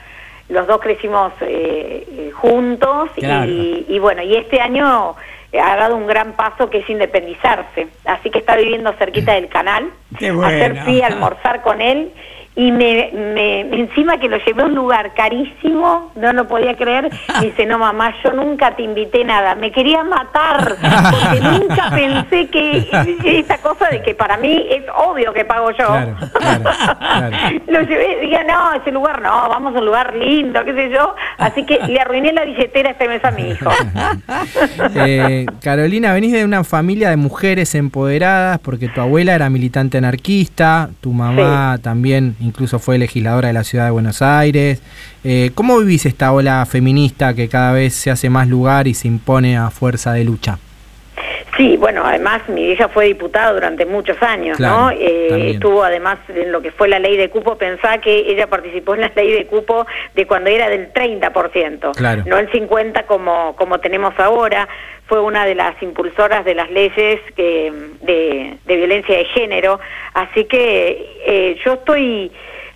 Los 0.50 0.66
dos 0.66 0.78
crecimos 0.80 1.32
eh, 1.40 2.04
eh, 2.08 2.30
juntos 2.34 3.10
Claro. 3.16 3.50
y, 3.50 3.86
y 3.88 3.98
bueno, 3.98 4.22
y 4.22 4.34
este 4.36 4.60
año 4.60 5.14
ha 5.52 5.76
dado 5.76 5.96
un 5.96 6.06
gran 6.06 6.32
paso 6.32 6.68
que 6.70 6.78
es 6.78 6.90
independizarse. 6.90 7.88
Así 8.04 8.30
que 8.30 8.38
está 8.38 8.56
viviendo 8.56 8.92
cerquita 8.94 9.34
del 9.34 9.48
canal. 9.48 9.90
Qué 10.18 10.30
bueno. 10.30 10.46
Ayer 10.48 10.84
fui 10.84 11.02
a 11.02 11.06
almorzar 11.08 11.62
con 11.62 11.80
él 11.80 12.12
y 12.56 12.72
me, 12.72 13.10
me- 13.12 13.60
encima 13.80 14.18
que 14.18 14.28
lo 14.28 14.36
llevé 14.38 14.62
a 14.62 14.66
un 14.66 14.74
lugar 14.74 15.14
carísimo, 15.14 16.12
no 16.16 16.32
lo 16.32 16.46
podía 16.48 16.76
creer, 16.76 17.08
y 17.40 17.46
dice, 17.46 17.64
no 17.64 17.78
mamá, 17.78 18.12
yo 18.24 18.32
nunca 18.32 18.74
te 18.76 18.82
invité 18.82 19.24
nada, 19.24 19.54
me 19.54 19.70
quería 19.70 20.02
matar, 20.04 20.76
porque 20.76 21.40
nunca 21.42 21.90
pensé 21.90 22.48
que 22.48 23.38
esa 23.38 23.58
cosa 23.58 23.88
de 23.90 24.02
que 24.02 24.14
para 24.14 24.36
mí 24.36 24.66
es 24.68 24.82
obvio 24.96 25.32
que 25.32 25.44
pago 25.44 25.70
yo. 25.70 25.86
Claro, 25.86 26.16
claro, 26.32 26.62
claro. 26.98 27.36
Lo 27.68 27.80
llevé, 27.82 28.18
dije, 28.20 28.44
no, 28.46 28.72
ese 28.74 28.90
lugar 28.90 29.22
no, 29.22 29.48
vamos 29.48 29.74
a 29.74 29.78
un 29.78 29.86
lugar 29.86 30.14
lindo, 30.16 30.64
qué 30.64 30.72
sé 30.74 30.90
yo, 30.90 31.14
así 31.38 31.64
que 31.64 31.78
le 31.86 32.00
arruiné 32.00 32.32
la 32.32 32.44
billetera 32.44 32.90
este 32.90 33.08
mes 33.08 33.24
a 33.24 33.30
mi 33.30 33.50
hijo. 33.50 33.70
Eh, 34.96 35.46
Carolina, 35.62 36.12
venís 36.12 36.32
de 36.32 36.44
una 36.44 36.64
familia 36.64 37.10
de 37.10 37.16
mujeres 37.16 37.74
empoderadas 37.74 38.58
porque 38.58 38.88
tu 38.88 39.00
abuela 39.00 39.34
era 39.34 39.48
militante 39.50 39.98
anarquista, 39.98 40.90
tu 41.00 41.12
mamá 41.12 41.78
también 41.82 42.36
incluso 42.40 42.78
fue 42.78 42.98
legisladora 42.98 43.48
de 43.48 43.54
la 43.54 43.64
ciudad 43.64 43.84
de 43.84 43.90
Buenos 43.90 44.22
Aires. 44.22 44.80
Eh, 45.24 45.50
¿Cómo 45.54 45.78
vivís 45.78 46.06
esta 46.06 46.32
ola 46.32 46.66
feminista 46.66 47.34
que 47.34 47.48
cada 47.48 47.72
vez 47.72 47.94
se 47.94 48.10
hace 48.10 48.30
más 48.30 48.48
lugar 48.48 48.88
y 48.88 48.94
se 48.94 49.08
impone 49.08 49.56
a 49.56 49.70
fuerza 49.70 50.12
de 50.12 50.24
lucha? 50.24 50.58
Sí, 51.56 51.76
bueno, 51.76 52.02
además 52.04 52.42
mi 52.48 52.70
hija 52.70 52.88
fue 52.88 53.06
diputada 53.06 53.52
durante 53.52 53.84
muchos 53.86 54.20
años, 54.22 54.56
Claro, 54.56 54.76
¿no? 54.76 54.90
Eh, 54.92 55.50
estuvo 55.50 55.82
además 55.82 56.18
en 56.28 56.52
lo 56.52 56.60
que 56.62 56.70
fue 56.70 56.88
la 56.88 56.98
ley 56.98 57.16
de 57.16 57.28
cupo, 57.28 57.56
pensá 57.56 57.98
que 57.98 58.14
ella 58.30 58.46
participó 58.46 58.94
en 58.94 59.02
la 59.02 59.12
ley 59.14 59.32
de 59.32 59.46
cupo 59.46 59.86
de 60.14 60.26
cuando 60.26 60.50
era 60.50 60.68
del 60.68 60.92
30%, 60.92 61.92
Claro. 61.96 62.22
no 62.26 62.38
el 62.38 62.50
50% 62.50 63.04
como, 63.06 63.54
como 63.56 63.78
tenemos 63.80 64.18
ahora. 64.18 64.68
Fue 65.06 65.20
una 65.20 65.44
de 65.44 65.56
las 65.56 65.74
impulsoras 65.82 66.44
de 66.44 66.54
las 66.54 66.70
leyes 66.70 67.18
que, 67.34 67.72
de, 68.02 68.56
de 68.64 68.76
violencia 68.76 69.16
de 69.18 69.24
género, 69.24 69.80
así 70.14 70.44
que 70.44 71.16
eh, 71.26 71.56
yo 71.64 71.72
estoy... 71.74 72.30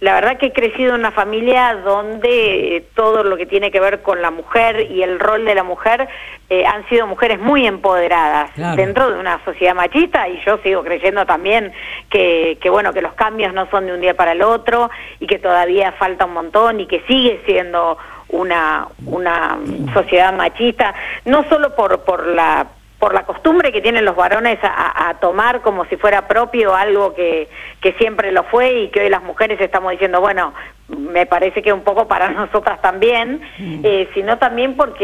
La 0.05 0.12
verdad 0.12 0.37
que 0.37 0.47
he 0.47 0.53
crecido 0.53 0.90
en 0.95 1.01
una 1.01 1.12
familia 1.12 1.75
donde 1.83 2.77
eh, 2.77 2.85
todo 2.95 3.25
lo 3.25 3.38
que 3.38 3.47
tiene 3.47 3.71
que 3.71 3.81
ver 3.81 4.03
con 4.03 4.21
la 4.21 4.31
mujer 4.31 4.90
y 4.90 5.03
el 5.03 5.19
rol 5.19 5.47
de 5.47 5.55
la 5.55 5.62
mujer 5.62 6.07
eh, 6.51 6.67
han 6.67 6.87
sido 6.90 7.07
mujeres 7.07 7.40
muy 7.40 7.67
empoderadas 7.67 8.51
Claro. 8.53 8.77
dentro 8.77 9.11
de 9.11 9.19
una 9.19 9.43
sociedad 9.47 9.75
machista 9.75 10.29
y 10.29 10.43
yo 10.45 10.59
sigo 10.59 10.85
creyendo 10.85 11.25
también 11.25 11.73
que, 12.11 12.59
que 12.61 12.69
bueno 12.69 12.93
que 12.93 13.01
los 13.01 13.14
cambios 13.14 13.55
no 13.55 13.67
son 13.71 13.87
de 13.87 13.95
un 13.95 14.01
día 14.03 14.12
para 14.14 14.33
el 14.33 14.43
otro 14.43 14.90
y 15.21 15.27
que 15.27 15.38
todavía 15.38 15.93
falta 15.93 16.27
un 16.27 16.35
montón 16.35 16.81
y 16.81 16.87
que 16.87 17.01
sigue 17.09 17.40
siendo 17.47 17.97
una 18.29 18.87
una 19.07 19.59
sociedad 19.95 20.35
machista 20.35 20.93
no 21.25 21.45
solo 21.49 21.75
por 21.75 22.01
por 22.05 22.27
la 22.27 22.67
por 23.05 23.12
la 23.12 23.25
costumbre 23.27 23.71
que 23.71 23.83
tienen 23.83 24.07
los 24.07 24.17
varones 24.17 24.59
a, 24.62 25.11
a 25.11 25.14
tomar 25.21 25.61
como 25.61 25.85
si 25.85 25.97
fuera 25.99 26.27
propio 26.27 26.75
algo 26.75 27.14
que, 27.14 27.51
que 27.83 27.93
siempre 27.99 28.33
lo 28.33 28.45
fue 28.45 28.73
y 28.73 28.88
que 28.88 29.01
hoy 29.03 29.11
las 29.11 29.23
mujeres 29.23 29.61
estamos 29.61 29.90
diciendo, 29.93 30.23
bueno, 30.23 30.55
me 30.88 31.27
parece 31.27 31.61
que 31.61 31.71
un 31.71 31.83
poco 31.83 32.09
para 32.09 32.29
nosotras 32.40 32.81
también, 32.81 33.43
eh, 33.83 34.09
sino 34.14 34.38
también 34.38 34.75
porque 34.75 35.03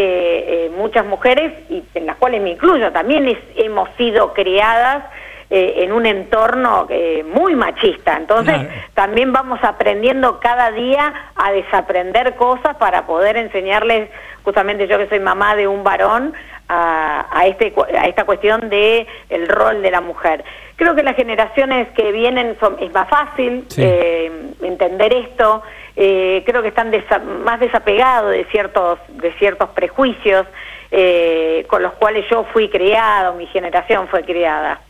eh, 0.66 0.70
muchas 0.74 1.04
mujeres, 1.04 1.52
y 1.68 1.84
en 1.94 2.06
las 2.06 2.16
cuales 2.16 2.40
me 2.40 2.52
incluyo, 2.52 2.90
también 2.90 3.28
es- 3.28 3.36
hemos 3.56 3.90
sido 3.98 4.32
criadas 4.32 5.04
eh, 5.50 5.82
en 5.84 5.92
un 5.92 6.06
entorno 6.06 6.86
eh, 6.88 7.22
muy 7.34 7.54
machista. 7.54 8.16
Entonces, 8.16 8.54
Claro. 8.54 8.68
también 8.94 9.32
vamos 9.34 9.58
aprendiendo 9.62 10.40
cada 10.40 10.70
día 10.70 11.12
a 11.36 11.52
desaprender 11.52 12.36
cosas 12.36 12.76
para 12.76 13.04
poder 13.04 13.36
enseñarles, 13.36 14.08
justamente 14.42 14.86
yo 14.86 14.96
que 14.96 15.08
soy 15.08 15.20
mamá 15.20 15.54
de 15.56 15.66
un 15.66 15.82
varón, 15.84 16.32
a, 16.70 17.26
a 17.30 17.46
este, 17.46 17.72
cu- 17.72 17.82
a 17.84 18.06
esta 18.06 18.24
cuestión 18.24 18.68
de 18.70 19.06
el 19.28 19.48
rol 19.48 19.82
de 19.82 19.90
la 19.90 20.00
mujer. 20.00 20.44
Creo 20.76 20.94
que 20.94 21.02
las 21.02 21.16
generaciones 21.16 21.88
que 21.96 22.12
vienen 22.12 22.56
son, 22.60 22.76
es 22.80 22.92
más 22.94 23.08
fácil 23.08 23.64
Sí. 23.68 23.82
eh, 23.84 24.32
entender 24.62 25.12
esto. 25.12 25.62
eh, 25.96 26.42
creo 26.46 26.62
que 26.62 26.68
están 26.68 26.90
desa- 26.92 27.20
más 27.44 27.58
desapegados 27.60 28.30
de 28.30 28.44
ciertos, 28.46 28.98
de 29.08 29.32
ciertos 29.34 29.68
prejuicios 29.70 30.46
eh, 30.92 31.66
con 31.68 31.82
los 31.82 31.92
cuales 31.94 32.24
yo 32.30 32.44
fui 32.52 32.68
criada, 32.70 33.30
o 33.30 33.34
mi 33.34 33.46
generación 33.46 34.08
fue 34.08 34.22
criada. 34.24 34.80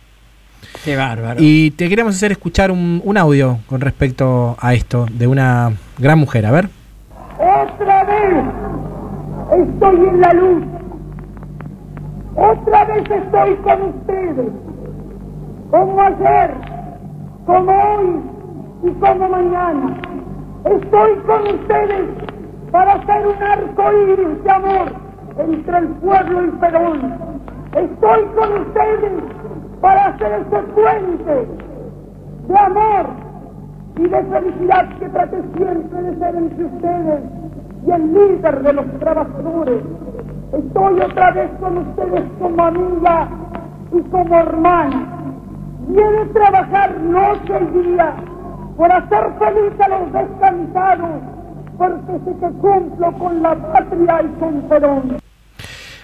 Qué 0.84 0.94
bárbaro. 0.96 1.36
Y 1.40 1.72
te 1.72 1.88
queremos 1.88 2.14
hacer 2.14 2.30
escuchar 2.32 2.70
un, 2.70 3.00
un 3.04 3.16
audio 3.18 3.58
con 3.66 3.80
respecto 3.80 4.56
a 4.60 4.72
esto 4.74 5.06
de 5.10 5.26
una 5.26 5.72
gran 5.98 6.18
mujer. 6.18 6.46
A 6.46 6.52
ver. 6.52 6.66
Otra 7.38 8.04
vez 8.04 8.44
estoy 9.68 9.96
en 10.08 10.20
la 10.20 10.32
luz. 10.34 10.64
Otra 12.36 12.84
vez 12.84 13.10
estoy 13.10 13.54
con 13.56 13.82
ustedes. 13.82 14.52
Como 15.70 16.00
ayer, 16.00 16.54
como 17.46 17.72
hoy 17.72 18.20
y 18.84 18.90
como 18.92 19.28
mañana. 19.28 19.96
Estoy 20.64 21.16
con 21.26 21.42
ustedes 21.42 22.08
para 22.70 22.92
hacer 22.94 23.26
un 23.26 23.42
arco 23.42 23.82
iris 23.92 24.44
de 24.44 24.50
amor 24.50 24.92
entre 25.38 25.78
el 25.78 25.88
pueblo 25.88 26.44
y 26.44 26.50
Perón. 26.52 27.14
Estoy 27.74 28.24
con 28.36 28.62
ustedes 28.62 29.12
para 29.80 30.06
hacer 30.06 30.32
ese 30.32 30.62
puente 30.74 31.46
de 32.48 32.58
amor 32.58 33.06
y 33.96 34.02
de 34.08 34.24
felicidad 34.24 34.88
que 34.98 35.08
trate 35.08 35.42
siempre 35.56 36.02
de 36.02 36.18
ser 36.18 36.34
entre 36.36 36.64
ustedes 36.64 37.20
y 37.86 37.90
el 37.90 38.12
líder 38.12 38.62
de 38.62 38.72
los 38.72 38.98
trabajadores. 38.98 39.82
Estoy 40.52 41.00
otra 41.00 41.30
vez 41.30 41.48
con 41.60 41.78
ustedes 41.78 42.24
como 42.40 42.64
amiga 42.64 43.28
y 43.96 44.10
como 44.10 44.36
hermana. 44.36 45.16
Viene 45.86 46.18
a 46.18 46.32
trabajar 46.32 47.00
noche 47.00 47.52
y 47.72 47.78
día 47.78 48.16
por 48.76 48.90
hacer 48.90 49.24
feliz 49.38 49.80
a 49.80 49.88
los 49.88 50.12
descansados, 50.12 51.22
porque 51.78 52.12
sé 52.24 52.36
que 52.40 52.58
cumplo 52.58 53.12
con 53.18 53.42
la 53.42 53.54
patria 53.72 54.22
y 54.24 54.40
con 54.40 54.68
Perón. 54.68 55.18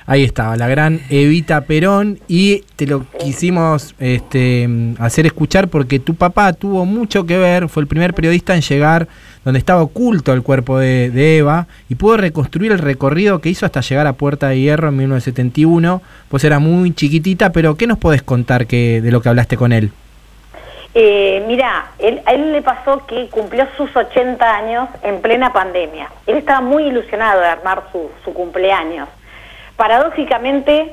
Ahí 0.09 0.23
estaba, 0.23 0.57
la 0.57 0.69
gran 0.69 1.01
Evita 1.11 1.63
Perón 1.63 2.21
y 2.29 2.63
te 2.77 2.87
lo 2.87 3.05
quisimos 3.19 3.97
este, 3.99 4.95
hacer 5.01 5.27
escuchar 5.27 5.67
porque 5.67 5.99
tu 5.99 6.15
papá 6.15 6.53
tuvo 6.53 6.85
mucho 6.85 7.27
que 7.27 7.37
ver, 7.37 7.69
fue 7.69 7.83
el 7.83 7.89
primer 7.89 8.15
periodista 8.15 8.55
en 8.55 8.61
llegar 8.61 9.09
donde 9.47 9.61
estaba 9.61 9.81
oculto 9.81 10.33
el 10.33 10.43
cuerpo 10.43 10.77
de, 10.81 11.39
Eva 11.39 11.69
y 11.89 11.95
pudo 11.95 12.17
reconstruir 12.17 12.73
el 12.73 12.81
recorrido 12.81 13.41
que 13.41 13.49
hizo 13.49 13.65
hasta 13.65 13.81
llegar 13.81 14.09
a 14.09 14.15
Puerta 14.15 14.49
de 14.49 14.59
Hierro 14.59 14.89
en 14.89 14.97
1971. 14.97 16.03
Pues 16.29 16.43
era 16.43 16.59
muy 16.59 16.93
chiquitita, 16.93 17.53
pero 17.53 17.77
¿qué 17.77 17.87
nos 17.87 17.97
podés 17.97 18.25
contar 18.25 18.67
que, 18.67 19.01
de 19.01 19.13
lo 19.13 19.23
que 19.23 19.29
hablaste 19.29 19.57
con 19.57 19.71
él? 19.73 19.93
Eh, 20.95 21.45
mira, 21.47 21.93
él- 22.01 22.23
a 22.27 22.33
él 22.33 22.51
le 22.51 22.61
pasó 22.61 23.07
que 23.07 23.29
cumplió 23.29 23.69
sus 23.77 23.95
80 23.95 24.53
años 24.53 24.89
en 25.05 25.21
plena 25.21 25.53
pandemia. 25.53 26.09
Él 26.27 26.39
estaba 26.39 26.61
muy 26.61 26.89
ilusionado 26.89 27.41
de 27.41 27.47
armar 27.47 27.85
su, 27.93 28.11
su 28.25 28.35
cumpleaños. 28.35 29.09
Paradójicamente, 29.77 30.93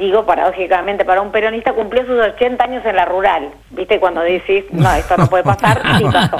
digo 0.00 0.26
paradójicamente, 0.26 1.04
para 1.04 1.20
un 1.20 1.30
peronista 1.30 1.72
cumplió 1.72 2.04
sus 2.04 2.18
80 2.18 2.64
años 2.64 2.84
en 2.84 2.96
la 2.96 3.04
rural. 3.04 3.50
¿Viste? 3.70 4.00
Cuando 4.00 4.22
decís, 4.22 4.64
no, 4.72 4.92
esto 4.92 5.16
no 5.16 5.28
puede 5.28 5.44
pasar, 5.44 5.80
sí 5.98 6.04
pasó. 6.12 6.38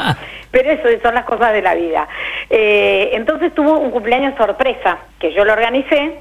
Pero 0.51 0.73
eso 0.73 0.89
son 1.03 1.15
las 1.15 1.25
cosas 1.25 1.53
de 1.53 1.63
la 1.63 1.75
vida. 1.75 2.09
Eh, 2.49 3.11
entonces 3.13 3.55
tuvo 3.55 3.79
un 3.79 3.93
cumpleaños 3.93 4.35
sorpresa 4.37 4.99
que 5.21 5.33
yo 5.33 5.45
lo 5.45 5.53
organicé 5.53 6.19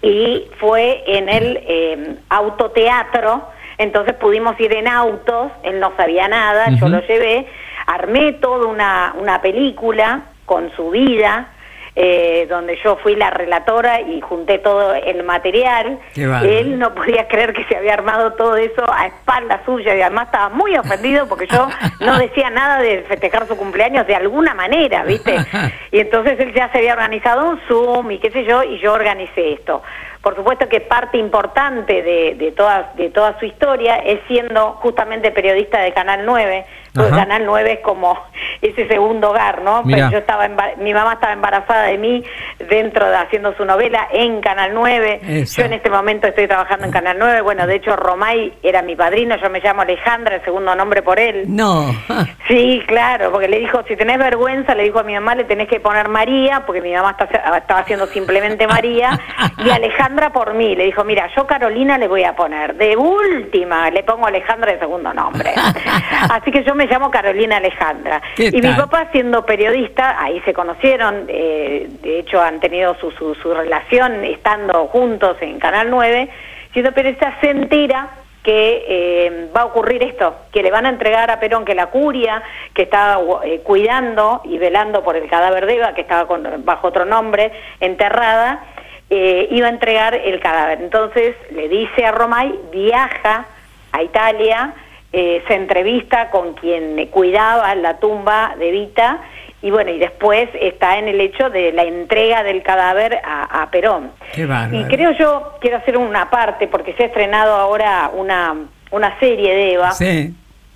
y 0.00 0.46
fue 0.58 1.04
en 1.06 1.28
el 1.28 1.60
eh, 1.66 2.16
autoteatro 2.30 3.48
entonces 3.78 4.14
pudimos 4.14 4.58
ir 4.60 4.72
en 4.72 4.88
autos, 4.88 5.50
él 5.62 5.80
no 5.80 5.92
sabía 5.96 6.28
nada, 6.28 6.70
yo 6.70 6.88
lo 6.88 7.00
llevé, 7.06 7.46
armé 7.86 8.32
toda 8.34 8.66
una, 8.66 9.14
una 9.18 9.42
película 9.42 10.22
con 10.46 10.70
su 10.76 10.90
vida, 10.90 11.48
eh, 11.96 12.46
donde 12.48 12.76
yo 12.82 12.96
fui 12.96 13.14
la 13.14 13.30
relatora 13.30 14.00
y 14.00 14.20
junté 14.20 14.58
todo 14.58 14.94
el 14.94 15.22
material. 15.22 16.00
Él 16.16 16.78
no 16.78 16.92
podía 16.94 17.28
creer 17.28 17.52
que 17.52 17.64
se 17.64 17.76
había 17.76 17.94
armado 17.94 18.32
todo 18.32 18.56
eso 18.56 18.84
a 18.92 19.06
espalda 19.06 19.62
suya 19.64 19.94
y 19.94 20.00
además 20.00 20.26
estaba 20.26 20.48
muy 20.48 20.76
ofendido 20.76 21.28
porque 21.28 21.46
yo 21.46 21.68
no 22.00 22.18
decía 22.18 22.50
nada 22.50 22.80
de 22.80 23.02
festejar 23.02 23.46
su 23.46 23.56
cumpleaños 23.56 24.06
de 24.06 24.16
alguna 24.16 24.54
manera, 24.54 25.04
¿viste? 25.04 25.36
Y 25.92 26.00
entonces 26.00 26.38
él 26.40 26.52
ya 26.52 26.70
se 26.72 26.78
había 26.78 26.94
organizado 26.94 27.50
un 27.50 27.60
Zoom 27.68 28.10
y 28.10 28.18
qué 28.18 28.30
sé 28.32 28.44
yo, 28.44 28.64
y 28.64 28.80
yo 28.80 28.92
organicé 28.92 29.52
esto. 29.52 29.82
Por 30.24 30.34
supuesto 30.34 30.68
que 30.68 30.80
parte 30.80 31.18
importante 31.18 32.02
de, 32.02 32.34
de, 32.34 32.50
toda, 32.52 32.90
de 32.96 33.10
toda 33.10 33.38
su 33.38 33.44
historia 33.44 33.96
es 33.98 34.18
siendo 34.26 34.72
justamente 34.80 35.30
periodista 35.30 35.78
de 35.80 35.92
Canal 35.92 36.22
9, 36.24 36.64
porque 36.94 37.08
Ajá. 37.12 37.20
Canal 37.24 37.44
9 37.44 37.72
es 37.74 37.80
como 37.80 38.18
ese 38.62 38.88
segundo 38.88 39.30
hogar, 39.30 39.62
¿no? 39.62 39.82
Pero 39.84 40.10
yo 40.10 40.18
estaba 40.18 40.48
mi 40.78 40.92
mamá 40.94 41.12
estaba 41.14 41.34
embarazada 41.34 41.82
de 41.84 41.98
mí 41.98 42.24
dentro 42.68 43.06
de 43.08 43.16
haciendo 43.16 43.54
su 43.56 43.64
novela 43.64 44.08
en 44.12 44.40
Canal 44.40 44.72
9. 44.74 45.20
Eso. 45.22 45.60
Yo 45.60 45.66
en 45.66 45.74
este 45.74 45.90
momento 45.90 46.26
estoy 46.26 46.48
trabajando 46.48 46.86
en 46.86 46.90
Canal 46.92 47.16
9. 47.18 47.42
Bueno, 47.42 47.66
de 47.66 47.76
hecho 47.76 47.94
Romay 47.94 48.52
era 48.62 48.80
mi 48.82 48.96
padrino, 48.96 49.36
yo 49.36 49.50
me 49.50 49.60
llamo 49.60 49.82
Alejandra, 49.82 50.36
el 50.36 50.44
segundo 50.44 50.74
nombre 50.74 51.02
por 51.02 51.18
él. 51.20 51.44
No. 51.48 51.84
Sí, 52.46 52.82
claro, 52.86 53.32
porque 53.32 53.48
le 53.48 53.58
dijo, 53.58 53.82
si 53.88 53.96
tenés 53.96 54.18
vergüenza, 54.18 54.74
le 54.74 54.82
dijo 54.82 54.98
a 54.98 55.02
mi 55.02 55.14
mamá, 55.14 55.34
le 55.34 55.44
tenés 55.44 55.66
que 55.66 55.80
poner 55.80 56.08
María, 56.10 56.62
porque 56.66 56.82
mi 56.82 56.92
mamá 56.92 57.16
está- 57.18 57.56
estaba 57.56 57.80
haciendo 57.80 58.06
simplemente 58.08 58.66
María, 58.66 59.18
y 59.64 59.70
Alejandra 59.70 60.13
por 60.32 60.54
mí. 60.54 60.74
Le 60.76 60.84
dijo, 60.84 61.04
mira, 61.04 61.28
yo 61.36 61.46
Carolina 61.46 61.98
le 61.98 62.08
voy 62.08 62.24
a 62.24 62.34
poner, 62.36 62.74
de 62.76 62.96
última 62.96 63.90
le 63.90 64.02
pongo 64.04 64.26
Alejandra 64.26 64.72
de 64.72 64.78
segundo 64.78 65.12
nombre. 65.12 65.52
Así 66.30 66.50
que 66.50 66.62
yo 66.64 66.74
me 66.74 66.86
llamo 66.86 67.10
Carolina 67.10 67.56
Alejandra. 67.58 68.22
¿Qué 68.36 68.50
Y 68.52 68.62
mi 68.62 68.72
papá 68.74 69.08
siendo 69.12 69.44
periodista, 69.44 70.16
ahí 70.22 70.40
se 70.44 70.52
conocieron, 70.54 71.24
eh, 71.28 71.88
de 72.02 72.18
hecho 72.20 72.40
han 72.40 72.60
tenido 72.60 72.94
su, 72.96 73.10
su, 73.12 73.34
su 73.34 73.52
relación 73.52 74.24
estando 74.24 74.86
juntos 74.86 75.36
en 75.40 75.58
Canal 75.58 75.90
9, 75.90 76.28
siendo 76.72 76.92
periodista 76.92 77.36
se 77.40 77.50
entera 77.50 78.08
que 78.42 78.84
eh, 78.86 79.48
va 79.56 79.62
a 79.62 79.64
ocurrir 79.64 80.02
esto, 80.02 80.36
que 80.52 80.62
le 80.62 80.70
van 80.70 80.84
a 80.84 80.90
entregar 80.90 81.30
a 81.30 81.40
Perón 81.40 81.64
que 81.64 81.74
la 81.74 81.86
curia, 81.86 82.42
que 82.74 82.82
estaba 82.82 83.18
eh, 83.42 83.60
cuidando 83.64 84.42
y 84.44 84.58
velando 84.58 85.02
por 85.02 85.16
el 85.16 85.30
cadáver 85.30 85.64
de 85.64 85.76
Eva, 85.76 85.94
que 85.94 86.02
estaba 86.02 86.26
con- 86.26 86.62
bajo 86.62 86.88
otro 86.88 87.06
nombre, 87.06 87.52
enterrada, 87.80 88.62
eh, 89.10 89.48
iba 89.50 89.66
a 89.66 89.70
entregar 89.70 90.14
el 90.14 90.40
cadáver. 90.40 90.80
Entonces 90.80 91.36
le 91.50 91.68
dice 91.68 92.06
a 92.06 92.12
Romay, 92.12 92.54
viaja 92.72 93.46
a 93.92 94.02
Italia, 94.02 94.74
eh, 95.12 95.42
se 95.46 95.54
entrevista 95.54 96.30
con 96.30 96.54
quien 96.54 97.06
cuidaba 97.06 97.74
la 97.74 97.98
tumba 97.98 98.54
de 98.58 98.70
Vita 98.70 99.20
y 99.64 99.70
bueno, 99.70 99.92
y 99.92 99.98
después 99.98 100.50
está 100.60 100.98
en 100.98 101.08
el 101.08 101.18
hecho 101.22 101.48
de 101.48 101.72
la 101.72 101.84
entrega 101.84 102.42
del 102.42 102.62
cadáver 102.62 103.18
a, 103.24 103.62
a 103.62 103.70
Perón. 103.70 104.10
Qué. 104.34 104.42
Y 104.42 104.84
creo 104.84 105.12
yo, 105.12 105.54
quiero 105.58 105.78
hacer 105.78 105.96
una 105.96 106.28
parte, 106.28 106.68
porque 106.68 106.92
se 106.92 107.04
ha 107.04 107.06
estrenado 107.06 107.54
ahora 107.54 108.10
una, 108.12 108.56
una 108.90 109.18
serie 109.20 109.54
de 109.54 109.72
Eva. 109.72 109.92
Sí. 109.92 110.34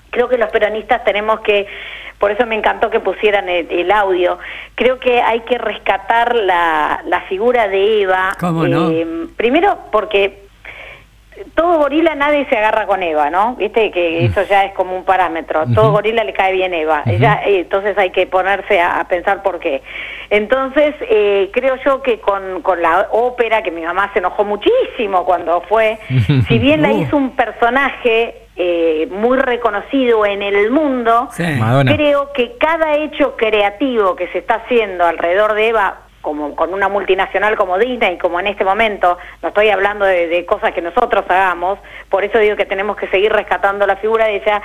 Creo 0.09 0.31
que 0.31 0.39
los 0.39 0.49
peronistas 0.49 1.05
tenemos 1.05 1.41
que, 1.41 1.67
por 2.19 2.31
eso 2.31 2.47
me 2.47 2.57
encantó 2.57 2.91
que 2.91 3.01
pusieran 3.01 3.49
el, 3.49 3.71
el 3.71 3.91
audio, 3.91 4.39
creo 4.75 4.99
que 4.99 5.21
hay 5.23 5.41
que 5.41 5.59
rescatar 5.59 6.35
la, 6.35 7.01
la 7.07 7.21
figura 7.23 7.69
de 7.69 8.03
Eva. 8.03 8.37
¿Cómo 8.41 8.67
no? 8.67 8.91
eh, 8.91 9.07
primero 9.37 9.79
porque 9.93 10.47
todo 11.55 11.79
gorila 11.79 12.17
nadie 12.17 12.47
se 12.51 12.57
agarra 12.57 12.87
con 12.87 13.01
Eva, 13.03 13.31
¿no? 13.31 13.55
Viste 13.55 13.93
que 13.93 14.25
eso 14.25 14.43
ya 14.43 14.65
es 14.65 14.73
como 14.73 14.97
un 14.97 15.05
parámetro. 15.05 15.65
Todo 15.73 15.93
gorila 15.93 16.25
le 16.25 16.33
cae 16.33 16.53
bien 16.53 16.75
Eva. 16.75 17.03
Ella, 17.07 17.43
eh, 17.47 17.61
entonces 17.61 17.97
hay 17.97 18.11
que 18.11 18.27
ponerse 18.27 18.81
a, 18.81 18.99
a 18.99 19.05
pensar 19.07 19.43
por 19.45 19.61
qué. 19.61 19.83
Entonces 20.31 20.97
eh, 21.03 21.51
creo 21.53 21.77
yo 21.85 22.03
que 22.03 22.19
con, 22.19 22.61
con 22.63 22.83
la 22.83 23.07
ópera, 23.13 23.63
que 23.63 23.71
mi 23.71 23.83
mamá 23.83 24.11
se 24.13 24.19
enojó 24.19 24.45
muchísimo 24.45 25.25
cuando 25.25 25.61
fue, 25.69 25.99
si 26.49 26.59
bien 26.59 26.83
la 26.83 26.89
Uh. 26.91 27.03
hizo 27.03 27.17
un 27.17 27.31
personaje 27.37 28.48
eh, 28.61 29.07
muy 29.11 29.39
reconocido 29.39 30.27
en 30.27 30.43
el 30.43 30.71
mundo, 30.71 31.29
Sí. 31.31 31.45
Creo 31.95 32.33
que 32.33 32.57
cada 32.59 32.97
hecho 32.97 33.37
creativo 33.37 34.17
que 34.17 34.27
se 34.29 34.39
está 34.39 34.57
haciendo 34.57 35.05
alrededor 35.07 35.55
de 35.55 35.69
Eva, 35.69 35.99
como 36.23 36.57
con 36.57 36.75
una 36.75 36.89
multinacional 36.89 37.57
como 37.57 37.79
Disney, 37.79 38.19
como 38.19 38.41
en 38.41 38.49
este 38.49 38.65
momento, 38.65 39.17
no 39.43 39.49
estoy 39.49 39.69
hablando 39.71 40.05
de, 40.05 40.27
de 40.27 40.45
cosas 40.45 40.73
que 40.75 40.83
nosotros 40.83 41.25
hagamos, 41.29 41.79
por 42.11 42.25
eso 42.25 42.39
digo 42.41 42.57
que 42.57 42.67
tenemos 42.67 42.97
que 42.97 43.07
seguir 43.09 43.33
rescatando 43.33 43.87
la 43.87 43.97
figura 43.97 44.27
de 44.27 44.37
ella, 44.37 44.61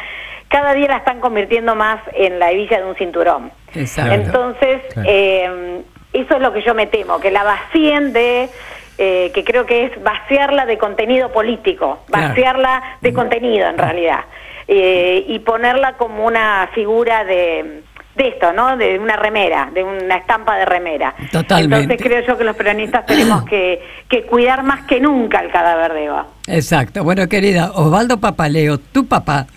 cada 0.50 0.74
día 0.74 0.88
la 0.88 0.98
están 0.98 1.20
convirtiendo 1.20 1.76
más 1.76 2.00
en 2.14 2.40
la 2.40 2.52
hebilla 2.52 2.80
de 2.80 2.86
un 2.86 2.96
cinturón. 2.96 3.52
Exacto. 3.76 4.12
Entonces, 4.14 4.82
Claro. 4.94 5.08
eh, 5.12 5.82
eso 6.14 6.36
es 6.36 6.42
lo 6.42 6.52
que 6.54 6.62
yo 6.64 6.74
me 6.74 6.88
temo, 6.88 7.20
que 7.20 7.32
la 7.32 7.44
vacíen 7.44 8.12
de, 8.14 8.50
eh, 8.98 9.32
que 9.34 9.44
creo 9.44 9.66
que 9.66 9.86
es 9.86 10.04
vaciarla 10.04 10.66
de 10.66 10.78
contenido 10.78 11.32
político, 11.32 12.00
Claro. 12.08 12.30
vaciarla 12.30 12.82
de 13.02 13.14
contenido 13.14 13.68
en 13.68 13.78
realidad, 13.78 14.22
eh, 14.68 15.26
y 15.28 15.40
ponerla 15.40 15.94
como 15.94 16.26
una 16.26 16.70
figura 16.74 17.24
de, 17.24 17.82
de 18.16 18.28
esto, 18.28 18.54
¿no? 18.54 18.78
De 18.78 19.00
una 19.00 19.16
remera, 19.16 19.70
de 19.74 19.84
una 19.84 20.16
estampa 20.18 20.56
de 20.58 20.66
remera. 20.66 21.16
Totalmente. 21.32 21.94
Entonces 21.94 22.06
creo 22.08 22.26
yo 22.28 22.38
que 22.38 22.44
los 22.44 22.56
peronistas 22.56 23.06
tenemos 23.06 23.44
que, 23.50 23.82
que 24.08 24.24
cuidar 24.24 24.64
más 24.64 24.86
que 24.86 25.00
nunca 25.00 25.40
el 25.42 25.52
cadáver 25.52 25.94
de 25.94 26.06
Eva. 26.06 26.28
Exacto. 26.48 27.04
Bueno, 27.04 27.28
querida, 27.28 27.72
Osvaldo 27.74 28.20
Papaleo, 28.20 28.78
tu 28.78 29.08
papá, 29.08 29.48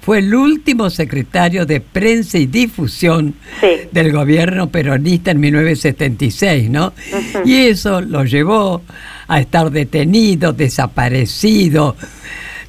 fue 0.00 0.18
el 0.20 0.34
último 0.34 0.88
secretario 0.90 1.66
de 1.66 1.80
prensa 1.80 2.38
y 2.38 2.46
difusión 2.46 3.34
Sí. 3.60 3.88
del 3.92 4.12
gobierno 4.12 4.68
peronista 4.70 5.30
en 5.32 5.40
1976, 5.40 6.70
¿no? 6.70 6.92
Y 7.44 7.66
eso 7.68 8.00
lo 8.00 8.24
llevó 8.24 8.82
a 9.26 9.40
estar 9.40 9.70
detenido, 9.70 10.52
desaparecido, 10.52 11.96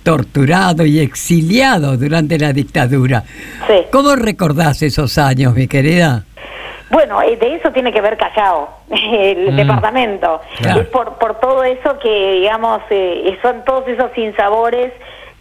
torturado 0.03 0.85
y 0.85 0.99
exiliado 0.99 1.97
durante 1.97 2.37
la 2.37 2.51
dictadura. 2.53 3.23
Sí. 3.67 3.73
¿Cómo 3.91 4.15
recordás 4.15 4.81
esos 4.81 5.17
años, 5.17 5.53
mi 5.55 5.67
querida? 5.67 6.23
Bueno, 6.89 7.21
eh, 7.21 7.37
de 7.37 7.55
eso 7.55 7.71
tiene 7.71 7.91
que 7.93 8.01
ver 8.01 8.17
Callao, 8.17 8.67
el 8.89 9.51
Mm. 9.53 9.55
departamento. 9.57 10.41
Claro. 10.57 10.81
Es 10.81 10.87
por, 10.87 11.19
por 11.19 11.39
todo 11.39 11.63
eso 11.63 11.99
que, 12.01 12.33
digamos, 12.39 12.81
eh, 12.89 13.37
son 13.43 13.63
todos 13.63 13.87
esos 13.87 14.11
sinsabores. 14.15 14.91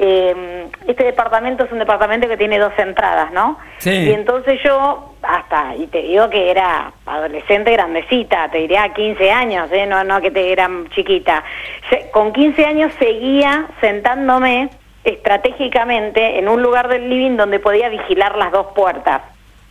Eh, 0.01 0.69
este 0.87 1.05
departamento 1.05 1.65
es 1.65 1.73
un 1.73 1.81
departamento 1.81 2.29
que 2.29 2.37
tiene 2.37 2.59
dos 2.59 2.73
entradas, 2.79 3.33
¿no? 3.33 3.59
Sí. 3.79 3.91
Y 3.91 4.13
entonces 4.13 4.61
yo, 4.63 5.15
hasta, 5.23 5.75
y 5.77 5.89
te 5.89 6.03
digo 6.03 6.31
que 6.31 6.51
era 6.51 6.93
adolescente 7.05 7.73
grandecita, 7.73 8.49
te 8.51 8.59
diría 8.59 8.93
15 8.93 9.31
años, 9.33 9.69
¿eh? 9.73 9.87
no, 9.87 10.05
no 10.05 10.21
que 10.21 10.31
te 10.31 10.53
era 10.53 10.71
chiquita. 10.95 11.43
Con 12.13 12.33
15 12.33 12.65
años 12.65 12.93
seguía 12.99 13.67
sentándome 13.81 14.71
estratégicamente 15.03 16.39
en 16.39 16.49
un 16.49 16.63
lugar 16.63 16.89
del 16.89 17.09
living 17.09 17.37
donde 17.37 17.59
podía 17.59 17.89
vigilar 17.89 18.37
las 18.37 18.53
dos 18.53 18.69
puertas 18.75 19.23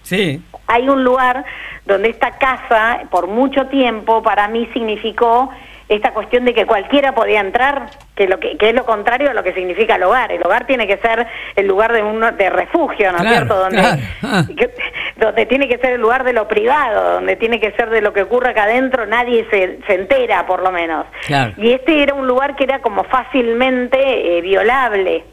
Sí. 0.01 0.41
hay 0.67 0.87
un 0.87 1.03
lugar 1.03 1.43
donde 1.85 2.09
esta 2.09 2.37
casa 2.37 3.01
por 3.11 3.27
mucho 3.27 3.67
tiempo 3.67 4.23
para 4.23 4.47
mí 4.47 4.69
significó 4.73 5.49
esta 5.89 6.11
cuestión 6.11 6.43
de 6.45 6.53
que 6.53 6.65
cualquiera 6.65 7.13
podía 7.15 7.39
entrar, 7.39 7.87
que 8.15 8.27
lo 8.27 8.39
que, 8.39 8.57
que 8.57 8.69
es 8.69 8.75
lo 8.75 8.85
contrario 8.85 9.29
a 9.29 9.33
lo 9.33 9.43
que 9.43 9.53
significa 9.53 9.95
el 9.95 10.03
hogar. 10.03 10.31
El 10.31 10.43
hogar 10.45 10.65
tiene 10.67 10.85
que 10.87 10.97
ser 10.97 11.25
el 11.55 11.65
lugar 11.67 11.93
de 11.93 12.03
un 12.03 12.19
de 12.19 12.49
refugio, 12.49 13.11
¿no 13.11 13.17
es 13.19 13.23
Claro, 13.23 13.35
cierto? 13.37 13.55
Donde, 13.59 13.77
claro. 13.77 13.97
Ah. 14.23 14.43
que- 14.57 14.73
donde 15.17 15.45
tiene 15.47 15.67
que 15.67 15.77
ser 15.79 15.93
el 15.93 16.01
lugar 16.01 16.23
de 16.23 16.33
lo 16.33 16.47
privado, 16.47 17.13
donde 17.13 17.35
tiene 17.37 17.59
que 17.59 17.71
ser 17.71 17.89
de 17.89 18.01
lo 18.01 18.13
que 18.13 18.21
ocurre 18.23 18.49
acá 18.51 18.63
adentro, 18.63 19.05
nadie 19.05 19.47
se, 19.49 19.79
se 19.87 19.93
entera 19.95 20.45
por 20.45 20.61
lo 20.61 20.71
menos. 20.71 21.05
Claro. 21.25 21.53
Y 21.57 21.71
este 21.71 22.03
era 22.03 22.13
un 22.13 22.27
lugar 22.27 22.55
que 22.55 22.65
era 22.65 22.79
como 22.79 23.03
fácilmente 23.05 24.37
eh, 24.37 24.41
violable 24.41 25.23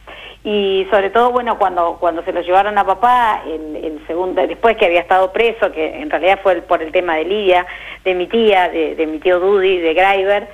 y 0.47 0.87
sobre 0.91 1.09
todo 1.11 1.31
bueno 1.31 1.57
cuando 1.59 1.97
cuando 1.99 2.23
se 2.23 2.31
lo 2.33 2.43
llevaron 2.43 2.77
a 2.77 2.85
papá 2.85 3.43
el, 3.47 3.77
el 3.77 4.07
segundo 4.07 4.47
después 4.47 4.77
que 4.77 4.85
había 4.85 5.01
estado 5.01 5.33
preso 5.33 5.73
que 5.73 6.01
en 6.03 6.11
realidad 6.11 6.39
fue 6.43 6.53
el- 6.53 6.63
por 6.65 6.83
el 6.83 6.93
tema 6.93 7.17
de 7.17 7.25
Lidia 7.25 7.67
de 8.05 8.15
mi 8.15 8.27
tía 8.27 8.69
de, 8.69 8.95
de 8.95 9.07
mi 9.07 9.19
tío 9.21 9.41
Dudy 9.41 9.79
de 9.79 9.95
Greiber 9.95 10.49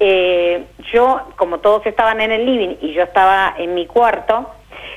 eh, 0.00 0.64
yo 0.92 1.20
como 1.36 1.58
todos 1.60 1.86
estaban 1.86 2.20
en 2.20 2.32
el 2.32 2.44
living 2.44 2.74
y 2.80 2.92
yo 2.92 3.04
estaba 3.04 3.54
en 3.56 3.74
mi 3.74 3.86
cuarto 3.86 4.50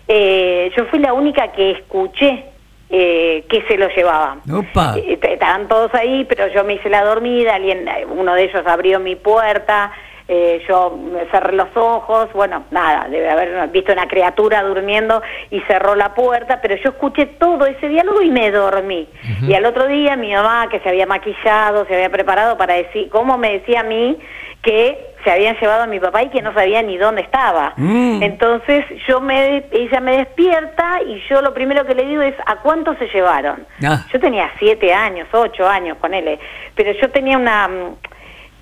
eh, 0.08 0.72
yo 0.76 0.86
fui 0.86 0.98
la 1.00 1.14
única 1.14 1.52
que 1.52 1.72
escuché 1.72 2.46
eh, 2.92 3.46
que 3.48 3.62
se 3.68 3.78
lo 3.78 3.88
llevaban. 3.90 4.42
Eh, 4.98 5.20
estaban 5.22 5.68
todos 5.68 5.94
ahí, 5.94 6.26
pero 6.28 6.48
yo 6.48 6.64
me 6.64 6.74
hice 6.74 6.90
la 6.90 7.04
dormida, 7.04 7.54
alguien, 7.54 7.88
eh, 7.88 8.04
uno 8.10 8.34
de 8.34 8.46
ellos 8.46 8.66
abrió 8.66 9.00
mi 9.00 9.16
puerta, 9.16 9.92
eh, 10.32 10.62
yo 10.68 10.92
me 10.92 11.26
cerré 11.32 11.54
los 11.54 11.76
ojos, 11.76 12.32
bueno, 12.34 12.64
nada, 12.70 13.08
debe 13.10 13.30
haber 13.30 13.68
visto 13.70 13.92
una 13.92 14.08
criatura 14.08 14.62
durmiendo 14.62 15.24
y 15.50 15.60
cerró 15.62 15.96
la 15.96 16.14
puerta, 16.14 16.60
pero 16.62 16.76
yo 16.76 16.92
escuché 16.92 17.26
todo 17.26 17.66
ese 17.66 17.90
diálogo 17.90 18.22
y 18.22 18.30
me 18.30 18.52
dormí. 18.52 19.10
Y 19.42 19.56
al 19.56 19.66
otro 19.66 19.88
día 19.88 20.16
mi 20.16 20.32
mamá, 20.32 20.68
que 20.70 20.80
se 20.82 20.90
había 20.90 21.08
maquillado, 21.08 21.86
se 21.88 21.96
había 21.96 22.12
preparado 22.12 22.58
para 22.58 22.76
decir, 22.76 23.10
¿cómo 23.10 23.40
me 23.40 23.54
decía 23.54 23.80
a 23.80 23.84
mí 23.84 24.20
que 24.62 25.10
se 25.24 25.30
se 25.30 25.32
habían 25.32 25.58
llevado 25.60 25.84
a 25.84 25.88
mi 25.88 26.00
papá 26.00 26.24
y 26.24 26.30
que 26.30 26.42
no 26.42 26.54
sabía 26.54 26.82
ni 26.82 26.98
dónde 26.98 27.22
estaba. 27.22 27.74
Mm. 27.76 28.24
Entonces 28.24 28.86
yo 29.08 29.20
me, 29.20 29.66
ella 29.72 30.00
me 30.00 30.18
despierta 30.18 31.02
y 31.06 31.22
yo 31.30 31.42
lo 31.42 31.54
primero 31.54 31.86
que 31.86 31.94
le 31.94 32.06
digo 32.06 32.22
es 32.22 32.36
¿a 32.46 32.58
cuánto 32.58 32.96
se 32.96 33.08
llevaron? 33.08 33.66
Ah. 33.84 34.06
Yo 34.12 34.20
tenía 34.20 34.50
siete 34.60 34.94
años, 34.94 35.28
ocho 35.32 35.68
años, 35.68 35.98
ponele, 35.98 36.40
pero 36.76 36.92
yo 36.94 37.10
tenía 37.10 37.38
una 37.38 37.68
mm, 37.68 37.98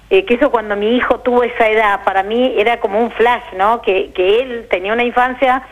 eh, 0.09 0.25
que 0.25 0.35
eso 0.35 0.49
cuando 0.51 0.75
mi 0.75 0.95
hijo 0.95 1.19
tuvo 1.19 1.43
esa 1.43 1.67
edad, 1.69 2.03
para 2.03 2.23
mí 2.23 2.55
era 2.57 2.79
como 2.79 2.99
un 2.99 3.11
flash, 3.11 3.43
¿no? 3.57 3.81
Que, 3.81 4.11
que 4.13 4.41
él 4.41 4.67
tenía 4.69 4.93
una 4.93 5.03
infancia, 5.03 5.63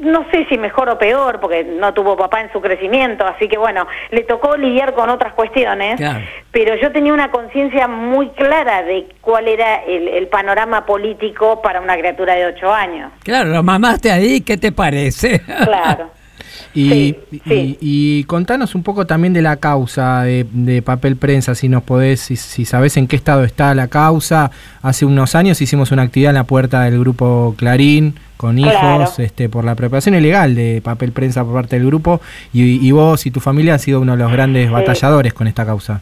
no 0.00 0.24
sé 0.30 0.46
si 0.48 0.56
mejor 0.58 0.88
o 0.88 0.96
peor, 0.98 1.40
porque 1.40 1.64
no 1.64 1.92
tuvo 1.92 2.16
papá 2.16 2.40
en 2.40 2.52
su 2.52 2.60
crecimiento, 2.60 3.26
así 3.26 3.48
que 3.48 3.58
bueno, 3.58 3.88
le 4.10 4.22
tocó 4.22 4.56
lidiar 4.56 4.94
con 4.94 5.10
otras 5.10 5.32
cuestiones, 5.34 5.96
Claro. 5.96 6.20
pero 6.52 6.76
yo 6.76 6.92
tenía 6.92 7.12
una 7.12 7.32
conciencia 7.32 7.88
muy 7.88 8.28
clara 8.30 8.84
de 8.84 9.08
cuál 9.20 9.48
era 9.48 9.82
el, 9.82 10.06
el 10.06 10.28
panorama 10.28 10.86
político 10.86 11.60
para 11.62 11.80
una 11.80 11.96
criatura 11.96 12.34
de 12.34 12.46
ocho 12.46 12.72
años. 12.72 13.10
Claro, 13.24 13.50
lo 13.50 13.64
mamaste 13.64 14.12
ahí, 14.12 14.40
¿qué 14.42 14.56
te 14.56 14.70
parece? 14.70 15.40
Claro. 15.64 16.10
Y, 16.74 16.88
Sí, 16.88 17.16
y- 17.46 17.78
y 17.80 18.24
contanos 18.24 18.74
un 18.74 18.82
poco 18.82 19.06
también 19.06 19.32
de 19.34 19.42
la 19.42 19.56
causa 19.56 20.22
de, 20.22 20.46
de 20.52 20.80
papel 20.82 21.16
prensa, 21.16 21.54
si 21.54 21.68
nos 21.68 21.82
podés, 21.82 22.20
si, 22.20 22.36
si 22.36 22.64
sabés 22.64 22.96
en 22.96 23.06
qué 23.08 23.16
estado 23.16 23.44
está 23.44 23.74
la 23.74 23.88
causa. 23.88 24.50
Hace 24.80 25.04
unos 25.04 25.34
años 25.34 25.60
hicimos 25.60 25.90
una 25.92 26.02
actividad 26.02 26.30
en 26.30 26.36
la 26.36 26.44
puerta 26.44 26.82
del 26.82 26.98
grupo 26.98 27.54
Clarín 27.58 28.14
con 28.38 28.58
hijos 28.58 28.72
Claro. 28.72 29.04
este, 29.18 29.48
por 29.48 29.64
la 29.64 29.74
preparación 29.74 30.14
ilegal 30.14 30.54
de 30.54 30.80
papel 30.82 31.12
prensa 31.12 31.44
por 31.44 31.54
parte 31.54 31.76
del 31.78 31.86
grupo 31.86 32.20
y, 32.52 32.86
y 32.86 32.90
vos 32.90 33.24
y 33.26 33.30
tu 33.30 33.40
familia 33.40 33.74
han 33.74 33.78
sido 33.78 34.00
uno 34.00 34.12
de 34.16 34.18
los 34.22 34.32
grandes 34.32 34.66
Sí. 34.68 34.72
batalladores 34.72 35.32
con 35.34 35.46
esta 35.46 35.64
causa. 35.66 36.00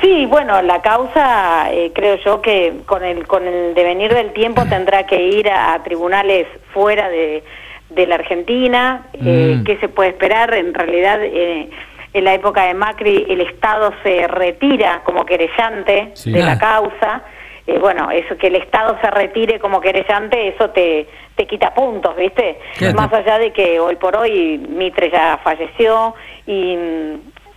Sí, 0.00 0.26
bueno, 0.26 0.62
la 0.62 0.80
causa 0.80 1.72
eh, 1.72 1.92
creo 1.94 2.16
yo 2.24 2.40
que 2.40 2.80
con 2.86 3.04
el 3.04 3.26
con 3.26 3.46
el 3.46 3.74
devenir 3.74 4.12
del 4.14 4.32
tiempo 4.32 4.64
tendrá 4.68 5.06
que 5.06 5.28
ir 5.28 5.48
a, 5.50 5.74
a 5.74 5.82
tribunales 5.84 6.46
fuera 6.72 7.08
de, 7.08 7.42
de 7.90 8.06
la 8.06 8.16
Argentina. 8.16 9.06
Eh, 9.14 9.56
Mm. 9.58 9.64
¿Qué 9.64 9.76
se 9.78 9.88
puede 9.88 10.10
esperar? 10.10 10.52
En 10.54 10.74
realidad, 10.74 11.18
eh, 11.22 11.68
en 12.12 12.24
la 12.24 12.34
época 12.34 12.64
de 12.64 12.74
Macri, 12.74 13.26
el 13.28 13.40
Estado 13.42 13.92
se 14.02 14.26
retira 14.28 15.02
como 15.04 15.24
querellante 15.26 16.10
Sí. 16.14 16.32
de 16.32 16.42
Ah. 16.42 16.46
la 16.46 16.58
causa. 16.58 17.22
Eh, 17.66 17.78
bueno, 17.78 18.10
eso 18.10 18.36
que 18.38 18.46
el 18.46 18.56
Estado 18.56 18.96
se 19.02 19.10
retire 19.10 19.58
como 19.58 19.80
querellante, 19.80 20.48
eso 20.48 20.70
te, 20.70 21.06
te 21.36 21.46
quita 21.46 21.74
puntos, 21.74 22.16
¿viste? 22.16 22.58
Claro. 22.78 22.96
Más 22.96 23.12
allá 23.12 23.38
de 23.38 23.52
que 23.52 23.78
hoy 23.78 23.96
por 23.96 24.16
hoy 24.16 24.56
Mitre 24.68 25.10
ya 25.10 25.38
falleció 25.44 26.14
y, 26.46 26.76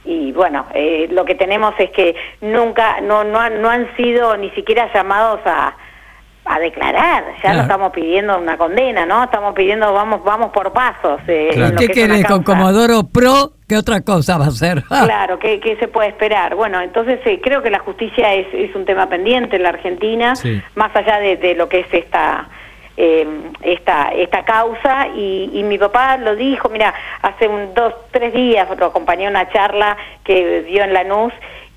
y 0.04 0.32
bueno, 0.34 0.66
eh, 0.74 1.08
lo 1.12 1.24
que 1.24 1.36
tenemos 1.36 1.74
es 1.80 1.92
que 1.92 2.14
nunca, 2.42 3.00
no, 3.02 3.24
no, 3.24 3.40
han, 3.40 3.62
no 3.62 3.70
han 3.70 3.96
sido 3.96 4.36
ni 4.36 4.50
siquiera 4.52 4.92
llamados 4.94 5.40
a, 5.46 5.76
a 6.56 6.60
declarar, 6.60 7.24
ya 7.36 7.42
Claro. 7.42 7.56
no 7.58 7.62
estamos 7.64 7.92
pidiendo 7.92 8.38
una 8.38 8.58
condena, 8.58 9.06
¿no? 9.06 9.24
Estamos 9.24 9.54
pidiendo, 9.54 9.92
vamos, 9.94 10.24
vamos 10.24 10.52
por 10.52 10.72
pasos. 10.74 11.20
eh, 11.28 11.50
Claro. 11.54 11.68
en 11.70 11.76
lo 11.76 11.80
¿Qué 11.80 11.88
querés 11.90 12.26
con. 12.26 12.44
Comodoro 12.44 13.04
Pro? 13.12 13.52
¿Qué 13.68 13.78
otra 13.78 14.02
cosa 14.02 14.38
va 14.38 14.46
a 14.46 14.48
hacer? 14.50 14.84
Claro, 14.90 15.40
¿qué, 15.40 15.60
qué 15.60 15.76
se 15.78 15.88
puede 15.88 16.10
esperar? 16.10 16.56
Bueno, 16.56 16.82
entonces 16.82 17.20
eh, 17.26 17.40
creo 17.42 17.62
que 17.62 17.70
la 17.70 17.80
justicia 17.80 18.34
es, 18.34 18.48
es 18.54 18.76
un 18.76 18.86
tema 18.86 19.08
pendiente 19.08 19.56
en 19.56 19.64
la 19.64 19.70
Argentina, 19.70 20.36
Sí. 20.36 20.62
más 20.76 20.96
allá 20.96 21.20
de, 21.20 21.38
de 21.38 21.56
lo 21.56 21.70
que 21.70 21.80
es 21.82 21.94
esta 21.94 22.48
eh, 22.98 23.26
esta 23.62 24.10
esta 24.14 24.44
causa 24.44 25.08
y, 25.16 25.50
y 25.54 25.64
mi 25.64 25.78
papá 25.78 26.18
lo 26.18 26.36
dijo, 26.36 26.68
mira, 26.70 26.94
hace 27.22 27.48
un, 27.48 27.74
dos, 27.74 27.94
tres 28.12 28.34
días 28.34 28.68
lo 28.78 28.88
acompañé 28.88 29.28
a 29.28 29.30
una 29.30 29.50
charla 29.50 29.96
que 30.26 30.64
dio 30.64 30.84
en 30.84 30.94
Lanús 30.94 31.32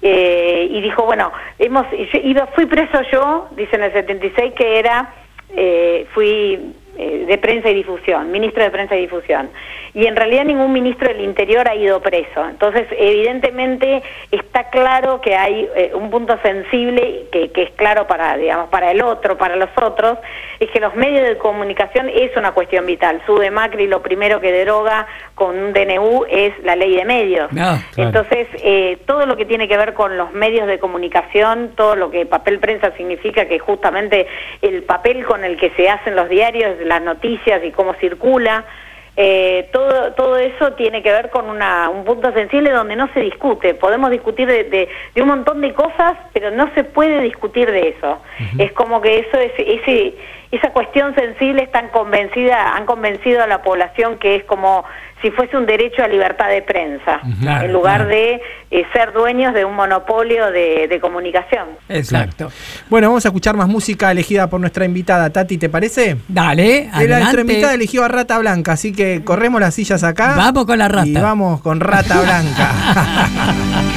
eh, 0.07 0.69
y 0.71 0.83
dijo, 0.83 1.05
bueno, 1.05 1.33
hemos 1.59 1.87
yo 1.91 2.19
iba, 2.23 2.47
fui 2.49 2.67
preso 2.67 3.01
yo, 3.11 3.49
dice 3.53 3.77
en 3.77 3.85
el 3.85 3.93
76 3.95 4.53
que 4.53 4.79
era 4.79 5.15
eh, 5.57 6.07
fui 6.13 6.75
eh, 6.97 7.25
de 7.27 7.39
prensa 7.39 7.71
y 7.71 7.75
difusión, 7.75 8.31
ministro 8.31 8.63
de 8.63 8.71
prensa 8.71 8.97
y 8.97 9.03
difusión. 9.03 9.51
Y 9.95 10.07
en 10.07 10.17
realidad 10.17 10.45
ningún 10.45 10.73
ministro 10.73 11.09
del 11.09 11.21
Interior 11.21 11.69
ha 11.69 11.75
ido 11.75 12.01
preso. 12.01 12.49
Entonces, 12.49 12.87
evidentemente 12.99 14.03
está 14.31 14.71
claro 14.71 15.21
que 15.21 15.37
hay 15.37 15.69
eh, 15.77 15.93
un 15.95 16.11
punto 16.11 16.37
sensible 16.43 17.27
que, 17.31 17.51
que 17.53 17.63
es 17.63 17.71
claro 17.73 18.07
para, 18.07 18.37
digamos, 18.37 18.69
para 18.71 18.91
el 18.91 19.03
otro, 19.03 19.39
para 19.39 19.57
los 19.57 19.71
otros, 19.81 20.19
es 20.59 20.71
que 20.71 20.81
los 20.81 20.95
medios 20.95 21.27
de 21.27 21.39
comunicación 21.39 22.09
es 22.09 22.37
una 22.37 22.53
cuestión 22.53 22.87
vital. 22.87 23.23
Sube 23.27 23.51
Macri 23.51 23.87
lo 23.87 24.03
primero 24.03 24.41
que 24.41 24.53
deroga 24.53 25.07
con 25.35 25.57
un 25.57 25.73
DNU 25.73 26.25
es 26.29 26.53
la 26.65 26.77
ley 26.77 26.97
de 26.97 27.05
medios. 27.05 27.51
Ah, 27.59 27.79
claro. 27.95 28.11
Entonces, 28.11 28.49
eh, 28.63 28.99
todo 29.07 29.27
lo 29.27 29.37
que 29.37 29.45
tiene 29.45 29.69
que 29.69 29.77
ver 29.77 29.95
con 29.95 30.17
los 30.17 30.33
medios 30.33 30.67
de 30.67 30.79
comunicación, 30.79 31.73
todo 31.77 31.97
lo 31.97 32.11
que 32.11 32.27
papel 32.27 32.59
prensa 32.59 32.93
significa 32.97 33.47
que 33.47 33.59
justamente 33.59 34.27
el 34.63 34.83
papel 34.83 35.25
con 35.25 35.45
el 35.45 35.57
que 35.57 35.71
se 35.71 35.89
hacen 35.89 36.17
los 36.17 36.29
diarios, 36.29 36.79
las 36.85 37.03
noticias 37.03 37.63
y 37.65 37.71
cómo 37.71 37.95
circula, 37.95 38.65
eh, 39.17 39.69
todo, 39.73 40.13
todo 40.15 40.37
eso 40.39 40.73
tiene 40.73 41.01
que 41.03 41.13
ver 41.13 41.31
con 41.31 41.49
una, 41.49 41.89
un 41.89 42.05
punto 42.05 42.33
sensible 42.33 42.71
donde 42.71 42.97
no 42.97 43.09
se 43.15 43.21
discute. 43.21 43.75
Podemos 43.75 44.11
discutir 44.11 44.49
de, 44.49 44.65
de- 44.65 44.89
de 45.15 45.23
un 45.23 45.29
montón 45.29 45.61
de 45.61 45.73
cosas, 45.73 46.15
pero 46.33 46.51
no 46.51 46.69
se 46.75 46.83
puede 46.83 47.21
discutir 47.21 47.71
de 47.71 47.91
eso. 47.91 48.21
Es 48.59 48.73
como 48.73 49.01
que 49.01 49.21
eso 49.21 49.39
es 49.39 49.53
ese 49.59 50.15
esa 50.51 50.71
cuestión 50.73 51.15
sensible 51.17 51.63
están 51.65 51.89
convencida, 51.89 52.77
han 52.77 52.87
convencido 52.87 53.43
a 53.43 53.47
la 53.49 53.63
población 53.63 54.19
que 54.19 54.37
es 54.37 54.45
como 54.45 54.85
si 55.25 55.31
fuese 55.31 55.57
un 55.57 55.65
derecho 55.65 56.03
a 56.05 56.09
libertad 56.09 56.51
de 56.51 56.61
prensa, 56.61 57.19
Claro, 57.41 57.65
en 57.65 57.73
lugar 57.73 58.01
claro. 58.07 58.11
de 58.11 58.43
eh, 58.71 58.85
ser 58.93 59.15
dueños 59.15 59.55
de 59.55 59.65
un 59.65 59.75
monopolio 59.75 60.51
de, 60.51 60.87
de 60.87 61.01
comunicación. 61.01 61.67
Exacto. 61.89 62.51
Bueno, 62.91 63.09
vamos 63.09 63.25
a 63.25 63.29
escuchar 63.29 63.57
más 63.57 63.67
música 63.67 64.11
elegida 64.11 64.51
por 64.51 64.61
nuestra 64.61 64.85
invitada. 64.85 65.31
Tati, 65.31 65.57
¿te 65.57 65.71
parece? 65.71 66.19
Dale, 66.29 66.91
De 66.99 67.09
la 67.09 67.21
nuestra 67.21 67.41
invitada 67.41 67.69
adelante. 67.69 67.75
eligió 67.77 68.05
a 68.05 68.09
Rata 68.09 68.39
Blanca, 68.39 68.73
así 68.73 68.93
que 68.93 69.23
corremos 69.25 69.63
las 69.63 69.75
sillas 69.75 70.05
acá. 70.05 70.35
Vamos 70.37 70.67
con 70.67 70.77
la 70.79 70.89
rata. 70.89 71.07
Y 71.09 71.15
vamos 71.15 71.63
con 71.63 71.81
Rata 71.81 72.21
Blanca. 72.21 72.71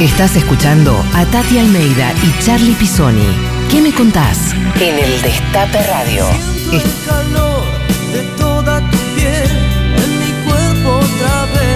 Estás 0.00 0.36
escuchando 0.36 0.94
a 1.14 1.24
Tati 1.26 1.58
Almeida 1.58 2.12
y 2.22 2.44
Charlie 2.44 2.74
Pisoni. 2.74 3.26
¿Qué 3.70 3.80
me 3.80 3.92
contás? 3.92 4.54
En 4.80 4.98
el 4.98 5.22
Destape 5.22 5.82
Radio. 5.84 6.55
El 6.72 6.82
calor 7.06 7.64
de 8.12 8.22
toda 8.36 8.80
tu 8.90 8.98
piel 9.14 9.50
en 10.02 10.10
mi 10.18 10.32
cuerpo 10.44 10.98
otra 10.98 11.46
vez. 11.54 11.66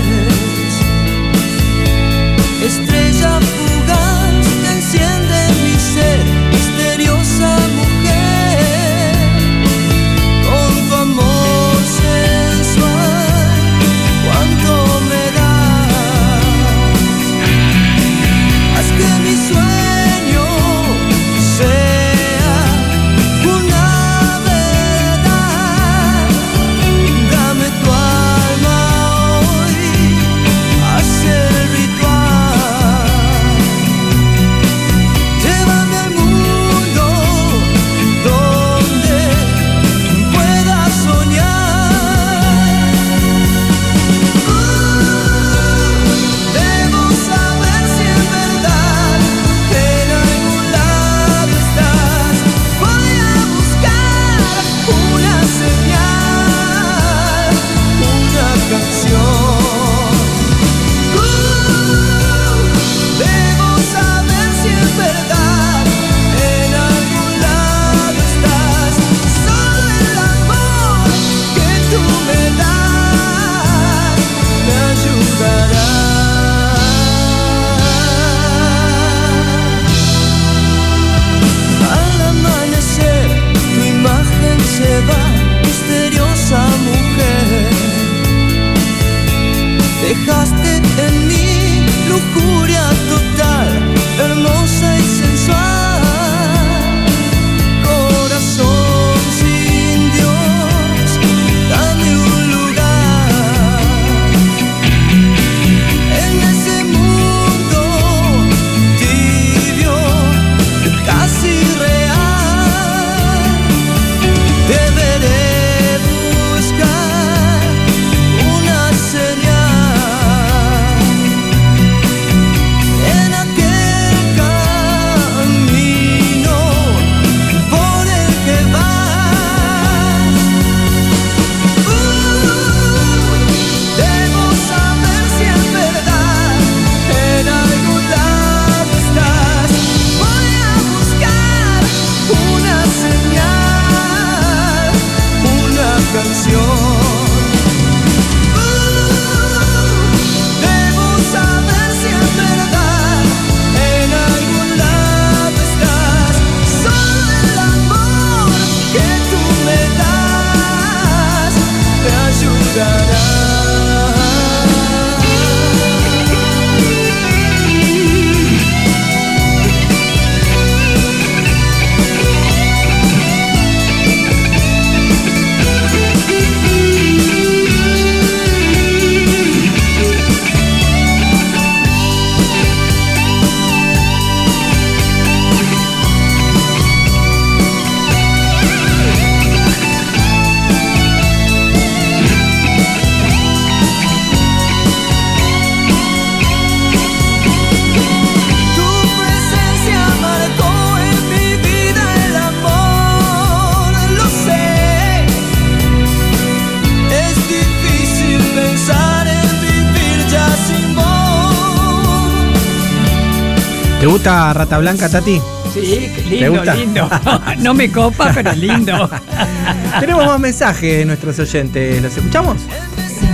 Gusta 214.21 214.53
Rata 214.53 214.77
Blanca, 214.77 215.09
Tati? 215.09 215.41
Sí, 215.73 216.13
¿Te 216.15 216.23
lindo, 216.25 216.63
lindo. 216.75 217.09
No 217.59 217.73
me 217.73 217.91
copa, 217.91 218.31
pero 218.35 218.53
lindo. 218.53 219.09
Tenemos 220.01 220.27
más 220.27 220.39
mensajes 220.39 220.99
de 220.99 221.05
nuestros 221.07 221.39
oyentes. 221.39 222.03
¿Los 222.03 222.15
escuchamos? 222.19 222.59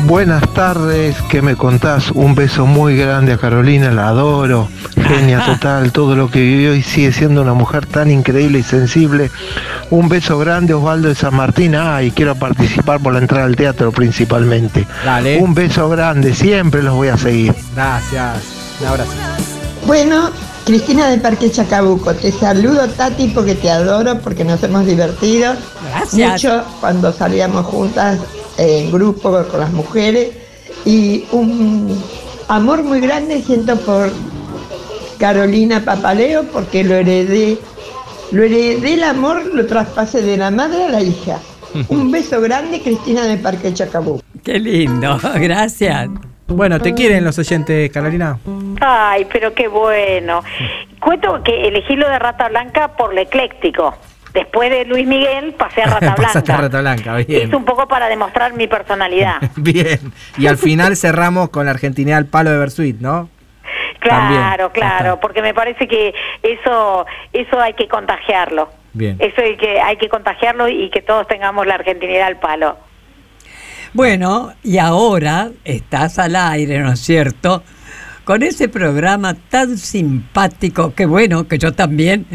Buenas 0.06 0.48
tardes, 0.54 1.16
¿qué 1.28 1.42
me 1.42 1.56
contás? 1.56 2.12
Un 2.12 2.36
beso 2.36 2.66
muy 2.66 2.96
grande 2.96 3.32
a 3.32 3.38
Carolina, 3.38 3.90
la 3.90 4.08
adoro, 4.08 4.68
genia 5.08 5.40
total, 5.46 5.90
todo 5.90 6.14
lo 6.14 6.30
que 6.30 6.40
vivió 6.40 6.72
y 6.76 6.82
sigue 6.84 7.10
siendo 7.10 7.42
una 7.42 7.54
mujer 7.54 7.86
tan 7.86 8.08
increíble 8.08 8.60
y 8.60 8.62
sensible. 8.62 9.32
Un 9.90 10.08
beso 10.08 10.38
grande, 10.38 10.72
Osvaldo 10.72 11.08
de 11.08 11.16
San 11.16 11.34
Martín, 11.34 11.74
ah, 11.74 12.00
y 12.00 12.12
quiero 12.12 12.36
participar 12.36 13.00
por 13.00 13.12
la 13.12 13.18
entrada 13.18 13.46
al 13.46 13.56
teatro 13.56 13.90
principalmente. 13.90 14.86
Dale. 15.04 15.38
Un 15.38 15.52
beso 15.52 15.88
grande, 15.88 16.32
siempre 16.32 16.84
los 16.84 16.94
voy 16.94 17.08
a 17.08 17.16
seguir. 17.16 17.56
Gracias. 17.74 18.36
Un 18.80 18.86
abrazo. 18.86 19.10
Bueno, 19.86 20.30
Cristina 20.66 21.06
de 21.06 21.18
Parque 21.18 21.48
Chacabuco, 21.48 22.12
te 22.12 22.32
saludo 22.32 22.88
Tati 22.88 23.28
porque 23.28 23.54
te 23.54 23.70
adoro, 23.70 24.18
porque 24.18 24.44
nos 24.44 24.60
hemos 24.64 24.84
divertido 24.84 25.54
Gracias. 25.92 26.32
mucho 26.32 26.64
cuando 26.80 27.12
salíamos 27.12 27.66
juntas 27.66 28.18
en 28.58 28.90
grupo 28.90 29.44
con 29.48 29.60
las 29.60 29.72
mujeres 29.72 30.30
y 30.84 31.24
un 31.30 31.96
amor 32.48 32.82
muy 32.82 32.98
grande 32.98 33.40
siento 33.42 33.76
por 33.76 34.10
Carolina 35.18 35.84
Papaleo 35.84 36.42
porque 36.52 36.82
lo 36.82 36.96
heredé, 36.96 37.58
lo 38.32 38.42
heredé 38.42 38.94
el 38.94 39.04
amor, 39.04 39.46
lo 39.54 39.66
traspasé 39.66 40.20
de 40.20 40.36
la 40.36 40.50
madre 40.50 40.86
a 40.86 40.88
la 40.88 41.00
hija. 41.00 41.38
Un 41.90 42.10
beso 42.10 42.40
grande, 42.40 42.82
Cristina 42.82 43.22
de 43.22 43.36
Parque 43.36 43.72
Chacabuco. 43.72 44.20
Qué 44.42 44.58
lindo, 44.58 45.16
gracias. 45.36 46.08
Bueno, 46.48 46.80
¿te 46.80 46.94
quieren 46.94 47.24
los 47.24 47.38
oyentes, 47.38 47.90
Carolina? 47.90 48.38
Ay, 48.80 49.26
pero 49.32 49.52
qué 49.52 49.68
bueno. 49.68 50.42
Cuento 51.00 51.42
que 51.42 51.68
elegí 51.68 51.96
lo 51.96 52.08
de 52.08 52.18
Rata 52.18 52.48
Blanca 52.48 52.88
por 52.88 53.14
lo 53.14 53.20
ecléctico. 53.20 53.96
Después 54.32 54.70
de 54.70 54.84
Luis 54.84 55.06
Miguel 55.06 55.54
pasé 55.54 55.82
a 55.82 55.86
Rata 55.98 56.14
Pasaste 56.14 56.52
a 56.52 56.56
Blanca. 56.56 56.62
Rata 56.62 56.80
Blanca, 56.80 57.16
bien. 57.26 57.48
Es 57.48 57.54
un 57.54 57.64
poco 57.64 57.88
para 57.88 58.08
demostrar 58.08 58.52
mi 58.52 58.66
personalidad. 58.66 59.36
Bien. 59.56 60.12
Y 60.38 60.46
al 60.46 60.56
final 60.58 60.96
cerramos 60.96 61.48
con 61.48 61.64
la 61.64 61.72
Argentina 61.72 62.16
al 62.16 62.26
palo 62.26 62.50
de 62.50 62.58
Versuit, 62.58 63.00
¿no? 63.00 63.28
También. 64.06 64.40
Claro, 64.40 64.70
claro, 64.72 65.20
porque 65.20 65.42
me 65.42 65.52
parece 65.52 65.88
que 65.88 66.14
eso 66.42 67.06
eso 67.32 67.60
hay 67.60 67.72
que 67.72 67.88
contagiarlo. 67.88 68.68
Bien. 68.92 69.16
Eso 69.18 69.42
hay 69.42 69.56
que 69.56 69.80
hay 69.80 69.96
que 69.96 70.08
contagiarlo 70.08 70.68
y 70.68 70.90
que 70.90 71.02
todos 71.02 71.26
tengamos 71.26 71.66
la 71.66 71.74
argentinidad 71.74 72.28
al 72.28 72.36
palo. 72.36 72.76
Bueno, 73.96 74.52
y 74.62 74.76
ahora 74.76 75.52
estás 75.64 76.18
al 76.18 76.36
aire, 76.36 76.80
¿no 76.80 76.92
es 76.92 77.00
cierto? 77.00 77.62
Con 78.24 78.42
ese 78.42 78.68
programa 78.68 79.32
tan 79.48 79.78
simpático, 79.78 80.92
que 80.92 81.06
bueno, 81.06 81.48
que 81.48 81.56
yo 81.56 81.72
también 81.72 82.26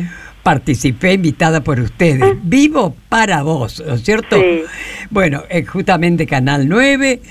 participé 0.41 1.13
invitada 1.13 1.61
por 1.61 1.79
ustedes. 1.79 2.33
Vivo 2.41 2.95
para 3.09 3.43
vos, 3.43 3.83
¿no 3.85 3.93
es 3.93 4.03
cierto? 4.03 4.37
Sí. 4.37 4.63
Bueno, 5.11 5.43
es 5.49 5.69
justamente 5.69 6.25
Canal 6.25 6.67
9, 6.67 7.21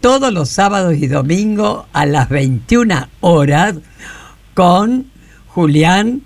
todos 0.00 0.32
los 0.32 0.48
sábados 0.48 0.94
y 0.94 1.06
domingos 1.06 1.84
a 1.92 2.06
las 2.06 2.30
21 2.30 3.08
horas 3.20 3.74
con 4.54 5.10
Julián 5.48 6.22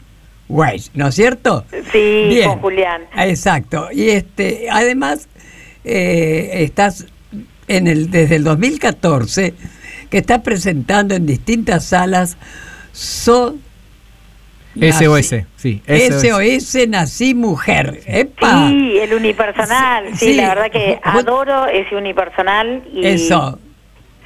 Weiss, 0.49 0.93
¿no 0.95 1.09
es 1.09 1.17
cierto? 1.17 1.65
Sí, 1.91 2.43
con 2.47 2.61
Julián. 2.61 3.03
Exacto. 3.17 3.89
Y 3.91 4.11
este, 4.11 4.69
además, 4.71 5.29
eh, 5.83 6.51
estás 6.63 7.07
en 7.77 7.87
el, 7.87 8.11
desde 8.11 8.37
el 8.37 8.45
2014 8.45 9.55
que 10.11 10.19
estás 10.19 10.41
presentando 10.41 11.15
en 11.15 11.25
distintas 11.27 11.85
salas 11.87 12.37
So 12.93 13.57
SOS, 14.77 15.35
sí. 15.57 15.83
SOS 15.87 16.89
Nací 16.89 17.35
Mujer. 17.35 18.01
¡Epa! 18.07 18.69
Sí, 18.69 18.99
el 18.99 19.15
unipersonal. 19.15 20.11
Sí, 20.17 20.27
Sí. 20.27 20.35
la 20.35 20.49
verdad 20.55 20.71
que 20.71 20.99
adoro 21.03 21.67
ese 21.67 21.97
unipersonal. 21.97 22.85
Y, 22.93 23.05
Eso. 23.07 23.59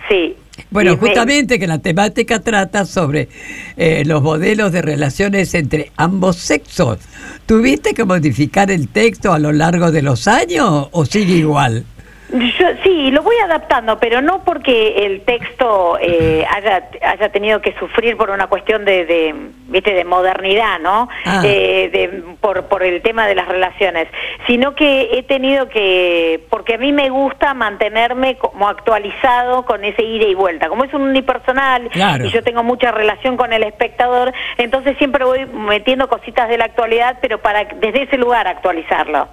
Sí. 0.08 0.36
Bueno, 0.70 0.92
Y 0.92 0.94
me- 0.96 1.00
justamente 1.00 1.58
que 1.58 1.66
la 1.66 1.78
temática 1.78 2.40
trata 2.40 2.84
sobre 2.84 3.28
eh, 3.76 4.02
los 4.04 4.22
modelos 4.22 4.70
de 4.70 4.82
relaciones 4.82 5.54
entre 5.54 5.90
ambos 5.96 6.36
sexos. 6.36 6.98
¿Tuviste 7.46 7.94
que 7.94 8.04
modificar 8.04 8.70
el 8.70 8.88
texto 8.88 9.32
a 9.32 9.38
lo 9.38 9.50
largo 9.50 9.90
de 9.92 10.02
los 10.02 10.28
años 10.28 10.88
o 10.92 11.04
sigue 11.06 11.34
igual? 11.36 11.84
Yo, 12.30 12.66
sí, 12.82 13.10
lo 13.10 13.22
voy 13.22 13.36
adaptando, 13.44 13.98
pero 13.98 14.20
no 14.22 14.42
porque 14.44 15.04
el 15.06 15.20
texto 15.22 15.98
eh, 16.00 16.44
haya, 16.50 16.88
haya 17.02 17.28
tenido 17.28 17.60
que 17.60 17.74
sufrir 17.78 18.16
por 18.16 18.30
una 18.30 18.46
cuestión 18.46 18.84
de, 18.84 19.04
de, 19.04 19.34
¿viste, 19.68 19.92
de 19.92 20.04
modernidad, 20.04 20.80
¿no? 20.80 21.08
Ah. 21.26 21.42
Eh, 21.44 21.90
de- 21.92 22.08
por, 22.40 22.64
por 22.66 22.82
el 22.82 23.02
tema 23.02 23.26
de 23.26 23.34
las 23.34 23.46
relaciones, 23.46 24.08
sino 24.46 24.74
que 24.74 25.10
he 25.12 25.22
tenido 25.22 25.68
que, 25.68 26.44
porque 26.50 26.74
a 26.74 26.78
mí 26.78 26.92
me 26.92 27.10
gusta 27.10 27.52
mantenerme 27.54 28.36
como 28.38 28.68
actualizado 28.68 29.64
con 29.64 29.84
ese 29.84 30.02
ida 30.02 30.24
y 30.26 30.34
vuelta. 30.34 30.68
Como 30.68 30.84
es 30.84 30.94
un 30.94 31.02
unipersonal 31.02 31.88
Claro. 31.90 32.24
y 32.24 32.30
yo 32.30 32.42
tengo 32.42 32.62
mucha 32.62 32.90
relación 32.90 33.36
con 33.36 33.52
el 33.52 33.62
espectador, 33.62 34.32
entonces 34.56 34.96
siempre 34.98 35.24
voy 35.24 35.44
metiendo 35.46 36.08
cositas 36.08 36.48
de 36.48 36.56
la 36.58 36.64
actualidad, 36.64 37.18
pero 37.20 37.38
para 37.38 37.64
desde 37.64 38.04
ese 38.04 38.16
lugar 38.16 38.48
actualizarlo. 38.48 39.28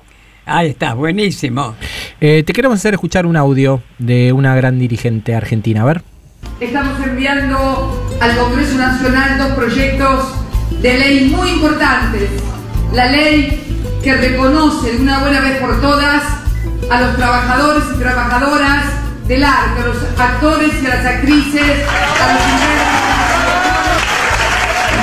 Ahí 0.46 0.70
está, 0.70 0.96
buenísimo. 0.96 1.76
Eh, 2.20 2.44
te 2.46 2.54
queremos 2.54 2.80
hacer 2.80 2.96
escuchar 2.96 3.26
un 3.26 3.38
audio 3.38 3.82
de 4.00 4.34
una 4.34 4.56
gran 4.56 4.80
dirigente 4.80 5.36
argentina. 5.36 5.82
A 5.84 5.86
ver. 5.86 6.02
Estamos 6.60 7.00
enviando 7.06 8.18
al 8.20 8.38
Congreso 8.38 8.78
Nacional 8.78 9.38
dos 9.38 9.52
proyectos 9.52 10.34
de 10.82 10.98
ley 10.98 11.30
muy 11.30 11.50
importantes. 11.52 12.30
La 12.94 13.08
ley 13.08 14.00
que 14.04 14.16
reconoce 14.16 14.94
de 14.94 15.02
una 15.02 15.20
buena 15.20 15.42
vez 15.42 15.60
por 15.60 15.80
todas 15.80 16.24
a 16.90 17.02
los 17.02 17.16
trabajadores 17.16 17.84
y 17.96 18.00
trabajadoras 18.00 18.86
del 19.28 19.44
arte, 19.44 19.82
a 19.82 19.86
los 19.86 19.98
actores 20.20 20.72
y 20.82 20.86
a 20.88 20.90
las 20.90 21.06
actrices, 21.06 21.86
a 22.20 22.34
los 22.34 22.42
intérpretes. 22.52 23.02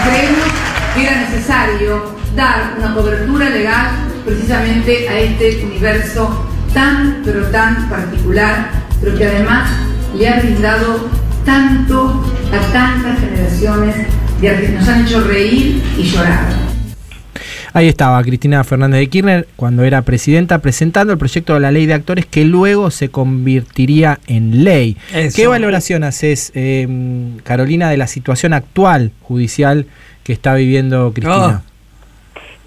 Creemos 0.05 0.49
que 0.95 1.03
era 1.07 1.21
necesario 1.21 2.19
dar 2.35 2.75
una 2.77 2.95
cobertura 2.95 3.51
legal 3.51 4.08
precisamente 4.29 5.09
a 5.09 5.21
este 5.21 5.65
universo 5.65 6.45
tan, 6.75 7.23
pero 7.25 7.47
tan 7.47 7.89
particular, 7.89 8.71
pero 9.01 9.17
que 9.17 9.25
además 9.25 9.71
le 10.17 10.29
ha 10.29 10.41
brindado 10.41 11.09
tanto 11.47 12.25
a 12.53 12.73
tantas 12.73 13.19
generaciones 13.21 13.97
de 14.41 14.51
artistas. 14.51 14.81
Nos 14.81 14.89
han 14.89 15.07
hecho 15.07 15.21
reír 15.23 15.83
y 15.97 16.03
llorar. 16.03 16.69
Ahí 17.73 17.89
estaba 17.89 18.23
Cristina 18.23 18.65
Fernández 18.65 19.01
de 19.01 19.09
Kirchner 19.09 19.49
cuando 19.57 19.85
era 19.85 20.03
presidenta 20.03 20.59
presentando 20.59 21.13
el 21.13 21.19
proyecto 21.19 21.55
de 21.55 21.61
la 21.61 21.71
ley 21.71 21.87
de 21.87 21.95
actores 21.95 22.27
que 22.27 22.45
luego 22.45 22.91
se 22.91 23.11
convertiría 23.11 24.21
en 24.27 24.65
ley. 24.65 24.97
Eso. 25.15 25.37
¿Qué 25.37 25.47
valoración 25.47 26.05
haces, 26.05 26.51
eh, 26.55 26.87
Carolina, 27.45 27.91
de 27.91 27.97
la 27.97 28.07
situación 28.07 28.53
actual 28.53 29.13
judicial 29.23 29.87
que 30.23 30.33
está 30.33 30.55
viviendo 30.55 31.13
Cristina? 31.15 31.63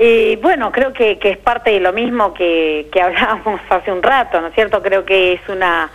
Eh, 0.03 0.39
bueno, 0.41 0.71
creo 0.71 0.93
que, 0.93 1.19
que 1.19 1.29
es 1.29 1.37
parte 1.37 1.69
de 1.69 1.79
lo 1.79 1.93
mismo 1.93 2.33
que, 2.33 2.87
que 2.91 3.01
hablábamos 3.01 3.61
hace 3.69 3.91
un 3.91 4.01
rato, 4.01 4.41
¿no 4.41 4.47
es 4.47 4.55
cierto? 4.55 4.81
Creo 4.81 5.05
que 5.05 5.33
es 5.33 5.41
una 5.47 5.91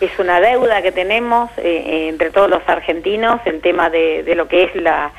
es 0.00 0.16
una 0.20 0.40
deuda 0.40 0.80
que 0.80 0.92
tenemos 0.92 1.50
eh, 1.58 1.62
eh, 1.64 2.08
entre 2.08 2.30
todos 2.30 2.48
los 2.48 2.62
argentinos, 2.68 3.40
el 3.46 3.60
tema 3.60 3.90
de, 3.90 4.22
de 4.22 4.36
lo 4.36 4.46
que 4.46 4.62
es 4.62 4.76
la, 4.76 5.10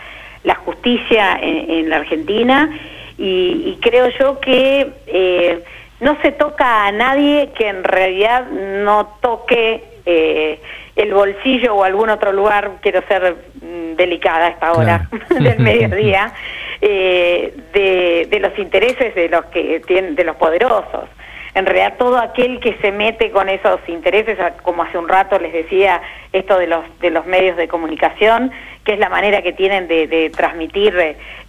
la 0.46 0.56
justicia 0.56 1.38
en, 1.42 1.70
en 1.70 1.90
la 1.90 1.98
Argentina 1.98 2.70
y, 3.18 3.64
y 3.66 3.78
creo 3.82 4.08
yo 4.18 4.40
que 4.40 4.90
eh, 5.08 5.62
no 6.00 6.18
se 6.22 6.32
toca 6.32 6.86
a 6.86 6.94
nadie 6.94 7.50
que 7.58 7.68
en 7.68 7.84
realidad 7.84 8.46
no 8.50 9.18
toque 9.22 9.84
eh, 10.06 10.62
el 10.96 11.14
bolsillo 11.14 11.76
o 11.76 11.84
algún 11.84 12.10
otro 12.10 12.32
lugar, 12.32 12.72
quiero 12.82 13.02
ser 13.08 13.36
mm, 13.62 13.96
delicada 13.96 14.48
a 14.48 14.50
esta 14.50 14.72
hora 14.72 15.10
del 15.30 15.60
mediodía, 15.60 16.34
eh, 16.82 17.54
de, 17.74 18.28
de 18.30 18.40
los 18.40 18.58
intereses 18.58 19.14
de 19.16 19.30
los 19.30 19.46
que 19.46 19.82
tienen, 19.88 20.16
de 20.16 20.24
los 20.24 20.36
poderosos. 20.36 21.10
En 21.56 21.66
realidad 21.66 21.96
todo 21.98 22.18
aquel 22.20 22.60
que 22.60 22.76
se 22.76 22.92
mete 22.92 23.32
con 23.32 23.50
esos 23.50 23.80
intereses, 23.88 24.38
como 24.62 24.84
hace 24.84 25.00
un 25.00 25.10
rato 25.10 25.40
les 25.40 25.52
decía, 25.52 26.00
esto 26.32 26.60
de 26.60 26.68
los 26.68 26.84
de 27.00 27.10
los 27.10 27.26
medios 27.26 27.58
de 27.58 27.68
comunicación, 27.68 28.52
que 28.86 28.94
es 28.94 29.00
la 29.00 29.10
manera 29.10 29.42
que 29.42 29.52
tienen 29.54 29.88
de, 29.88 30.06
de 30.08 30.30
transmitir 30.30 30.96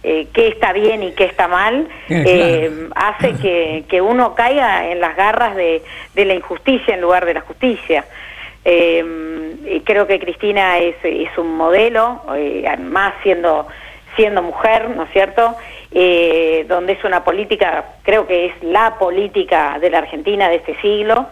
eh, 0.03 0.27
qué 0.33 0.47
está 0.47 0.73
bien 0.73 1.03
y 1.03 1.11
qué 1.13 1.25
está 1.25 1.47
mal, 1.47 1.87
Eh, 2.09 2.23
eh, 2.25 2.71
hace 2.95 3.33
que, 3.41 3.83
que 3.87 4.01
uno 4.01 4.33
caiga 4.33 4.91
en 4.91 4.99
las 4.99 5.15
garras 5.15 5.55
de, 5.55 5.83
de 6.15 6.25
la 6.25 6.33
injusticia 6.33 6.95
en 6.95 7.01
lugar 7.01 7.25
de 7.25 7.35
la 7.35 7.41
justicia. 7.41 8.03
Eh, 8.65 9.03
creo 9.85 10.07
que 10.07 10.19
Cristina 10.19 10.79
es, 10.79 10.95
es 11.03 11.35
un 11.37 11.55
modelo, 11.55 12.21
eh, 12.35 12.65
además 12.67 13.13
siendo, 13.23 13.67
siendo 14.15 14.41
mujer, 14.41 14.89
¿no 14.89 15.03
es 15.03 15.11
cierto? 15.11 15.55
Eh, 15.91 16.65
donde 16.67 16.93
es 16.93 17.03
una 17.03 17.23
política, 17.23 17.85
creo 18.03 18.25
que 18.27 18.45
es 18.47 18.53
la 18.63 18.97
política 18.97 19.77
de 19.79 19.89
la 19.89 19.99
Argentina 19.99 20.49
de 20.49 20.55
este 20.55 20.75
siglo. 20.81 21.27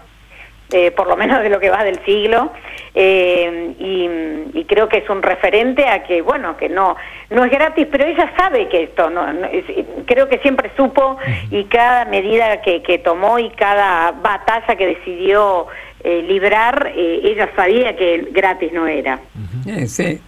eh, 0.72 0.92
por 0.92 1.08
lo 1.08 1.18
menos 1.18 1.42
de 1.42 1.50
lo 1.50 1.60
que 1.60 1.72
va 1.72 1.84
del 1.84 1.98
siglo, 2.06 2.52
eh, 2.94 3.74
y, 3.80 4.60
y 4.60 4.66
creo 4.66 4.88
que 4.88 4.98
es 4.98 5.10
un 5.10 5.24
referente 5.24 5.88
a 5.88 6.04
que, 6.04 6.22
bueno, 6.22 6.58
que 6.58 6.70
no, 6.70 6.96
no 7.32 7.44
es 7.44 7.50
gratis, 7.50 7.88
pero 7.92 8.06
ella 8.06 8.32
sabe 8.38 8.68
que 8.70 8.84
esto, 8.84 9.10
no, 9.10 9.34
no- 9.34 9.48
es- 9.48 9.66
creo 10.06 10.30
que 10.30 10.38
siempre 10.40 10.70
supo 10.78 11.18
y 11.50 11.64
cada 11.64 12.06
medida 12.06 12.62
que, 12.62 12.84
que 12.84 13.00
tomó 13.00 13.40
y 13.40 13.50
cada 13.50 14.12
batalla 14.12 14.76
que 14.76 14.86
decidió 14.86 15.66
eh, 16.04 16.22
librar, 16.28 16.92
eh, 16.96 17.22
ella 17.24 17.50
sabía 17.56 17.96
que 17.96 18.28
gratis 18.32 18.72
no 18.72 18.86
era. 18.86 19.20
Eh, 19.66 19.88
sí. 19.88 20.22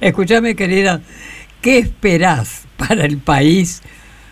Escúchame, 0.00 0.54
querida, 0.54 1.00
¿qué 1.60 1.78
esperás 1.78 2.66
para 2.76 3.04
el 3.04 3.18
país 3.18 3.82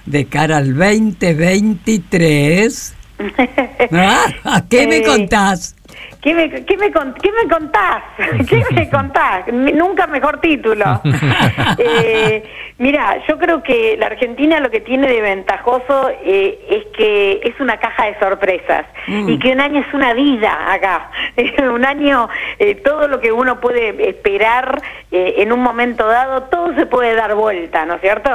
de 0.07 0.27
cara 0.27 0.57
al 0.59 0.77
2023? 0.77 2.95
Ah, 3.93 4.63
¿Qué 4.69 4.87
me 4.87 4.99
Eh, 4.99 5.03
contás? 5.03 5.75
¿Qué 6.27 6.35
me, 6.35 6.51
qué 6.51 6.77
me, 6.77 6.91
qué 6.91 7.31
me 7.31 7.49
contás? 7.49 8.03
¿Qué 8.49 8.61
me 8.73 8.91
contás? 8.91 9.47
Nunca 9.53 10.09
mejor 10.09 10.41
título. 10.41 10.85
Eh, 11.79 12.43
mira, 12.79 13.23
yo 13.29 13.39
creo 13.39 13.63
que 13.63 13.97
la 13.99 14.07
Argentina 14.07 14.61
lo 14.61 14.71
que 14.71 14.81
tiene 14.81 15.09
de 15.09 15.21
ventajoso 15.21 16.11
eh, 16.25 16.59
es 16.71 16.85
que 16.97 17.41
es 17.43 17.61
una 17.61 17.79
caja 17.79 18.07
de 18.07 18.19
sorpresas 18.19 18.87
Mm. 19.09 19.29
y 19.29 19.39
que 19.39 19.53
un 19.53 19.61
año 19.61 19.85
es 19.87 19.95
una 19.95 20.15
vida 20.15 20.73
acá. 20.73 21.11
un 21.71 21.85
año, 21.85 22.29
eh, 22.59 22.75
todo 22.77 23.07
lo 23.07 23.21
que 23.21 23.31
uno 23.31 23.61
puede 23.61 24.09
esperar 24.09 24.83
eh, 25.13 25.35
en 25.39 25.53
un 25.53 25.61
momento 25.61 26.09
dado, 26.09 26.45
todo 26.45 26.75
se 26.75 26.87
puede 26.87 27.15
dar 27.15 27.35
vuelta, 27.37 27.85
¿no 27.87 27.95
es 27.95 28.01
cierto? 28.01 28.31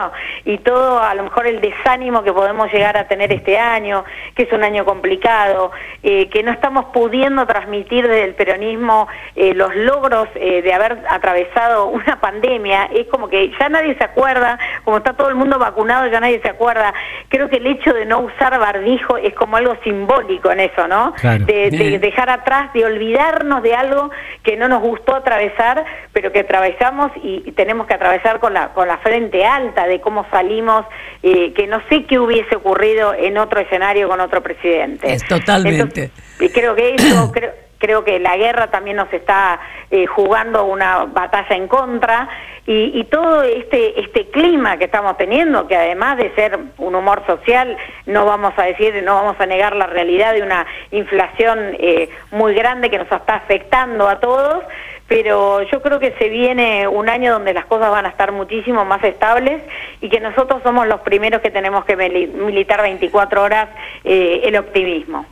Y 0.45 0.59
todo, 0.59 1.01
a 1.03 1.13
lo 1.15 1.23
mejor 1.23 1.45
el 1.47 1.59
desánimo 1.59 2.23
que 2.23 2.31
podemos 2.31 2.71
llegar 2.71 2.95
a 2.95 3.05
tener 3.07 3.33
este 3.33 3.57
año, 3.57 4.05
que 4.33 4.43
es 4.43 4.53
un 4.53 4.63
año 4.63 4.85
complicado, 4.85 5.71
que 6.01 6.41
no 6.45 6.51
estamos 6.51 6.85
pudiendo 6.93 7.45
transmitir 7.45 7.80
desde 7.89 8.23
el 8.23 8.35
peronismo 8.35 9.07
eh, 9.35 9.53
los 9.53 9.75
logros 9.75 10.27
eh, 10.35 10.61
de 10.61 10.73
haber 10.73 10.99
atravesado 11.09 11.87
una 11.87 12.19
pandemia, 12.19 12.89
es 12.93 13.07
como 13.07 13.29
que 13.29 13.51
ya 13.59 13.69
nadie 13.69 13.95
se 13.95 14.03
acuerda, 14.03 14.57
como 14.83 14.97
está 14.97 15.13
todo 15.13 15.29
el 15.29 15.35
mundo 15.35 15.59
vacunado, 15.59 16.07
ya 16.07 16.19
nadie 16.19 16.41
se 16.41 16.49
acuerda. 16.49 16.93
Creo 17.29 17.49
que 17.49 17.57
el 17.57 17.67
hecho 17.67 17.93
de 17.93 18.05
no 18.05 18.19
usar 18.19 18.57
barbijo 18.59 19.17
es 19.17 19.33
como 19.33 19.57
algo 19.57 19.75
simbólico 19.83 20.51
en 20.51 20.61
eso, 20.61 20.87
¿no? 20.87 21.13
Claro. 21.13 21.45
De, 21.45 21.99
dejar 21.99 22.29
atrás, 22.29 22.73
de 22.73 22.85
olvidarnos 22.85 23.61
de 23.63 23.75
algo 23.75 24.11
que 24.43 24.57
no 24.57 24.67
nos 24.67 24.81
gustó 24.81 25.15
atravesar, 25.15 25.83
pero 26.13 26.31
que 26.31 26.39
atravesamos 26.39 27.11
y, 27.23 27.43
y 27.45 27.51
tenemos 27.51 27.87
que 27.87 27.93
atravesar 27.93 28.39
con 28.39 28.53
la, 28.53 28.69
con 28.73 28.87
la 28.87 28.97
frente 28.97 29.45
alta 29.45 29.87
de 29.87 30.01
cómo 30.01 30.25
salimos, 30.31 30.85
eh, 31.23 31.53
que 31.53 31.67
no 31.67 31.81
sé 31.89 32.05
qué 32.05 32.19
hubiese 32.19 32.55
ocurrido 32.55 33.13
en 33.13 33.37
otro 33.37 33.59
escenario 33.59 34.07
con 34.07 34.19
otro 34.19 34.41
presidente. 34.41 35.13
Es 35.13 35.25
totalmente. 35.25 36.11
Y 36.39 36.49
creo 36.49 36.75
que 36.75 36.95
eso, 36.95 37.31
creo, 37.33 37.51
creo 37.81 38.05
que 38.05 38.19
la 38.19 38.37
guerra 38.37 38.67
también 38.67 38.95
nos 38.97 39.11
está 39.11 39.59
eh, 39.89 40.05
jugando 40.05 40.63
una 40.65 41.05
batalla 41.05 41.55
en 41.55 41.67
contra 41.67 42.29
y, 42.67 43.03
todo 43.05 43.41
este 43.43 43.99
este 43.99 44.29
clima 44.29 44.77
que 44.77 44.85
estamos 44.85 45.17
teniendo, 45.17 45.67
que 45.67 45.75
además 45.75 46.15
de 46.17 46.33
ser 46.35 46.57
un 46.77 46.95
humor 46.95 47.23
social, 47.25 47.75
no 48.05 48.23
vamos 48.25 48.53
a 48.55 48.63
decir, 48.63 49.01
no 49.03 49.15
vamos 49.15 49.35
a 49.39 49.45
negar 49.47 49.75
la 49.75 49.87
realidad 49.87 50.33
de 50.33 50.43
una 50.43 50.65
inflación 50.91 51.59
eh, 51.79 52.07
muy 52.31 52.53
grande 52.53 52.89
que 52.89 52.99
nos 52.99 53.11
está 53.11 53.35
afectando 53.35 54.07
a 54.07 54.19
todos. 54.21 54.63
Pero 55.07 55.61
yo 55.63 55.81
creo 55.81 55.99
que 55.99 56.13
se 56.17 56.29
viene 56.29 56.87
un 56.87 57.09
año 57.09 57.33
donde 57.33 57.53
las 57.53 57.65
cosas 57.65 57.91
van 57.91 58.05
a 58.05 58.09
estar 58.09 58.31
muchísimo 58.31 58.85
más 58.85 59.03
estables 59.03 59.61
y 59.99 60.07
que 60.07 60.21
nosotros 60.21 60.61
somos 60.63 60.87
los 60.87 61.01
primeros 61.01 61.41
que 61.41 61.51
tenemos 61.51 61.83
que 61.83 61.97
mili- 61.97 62.31
militar 62.31 62.81
24 62.81 63.43
horas 63.43 63.67
eh, 64.05 64.39
el 64.45 64.55
optimismo. 64.55 65.25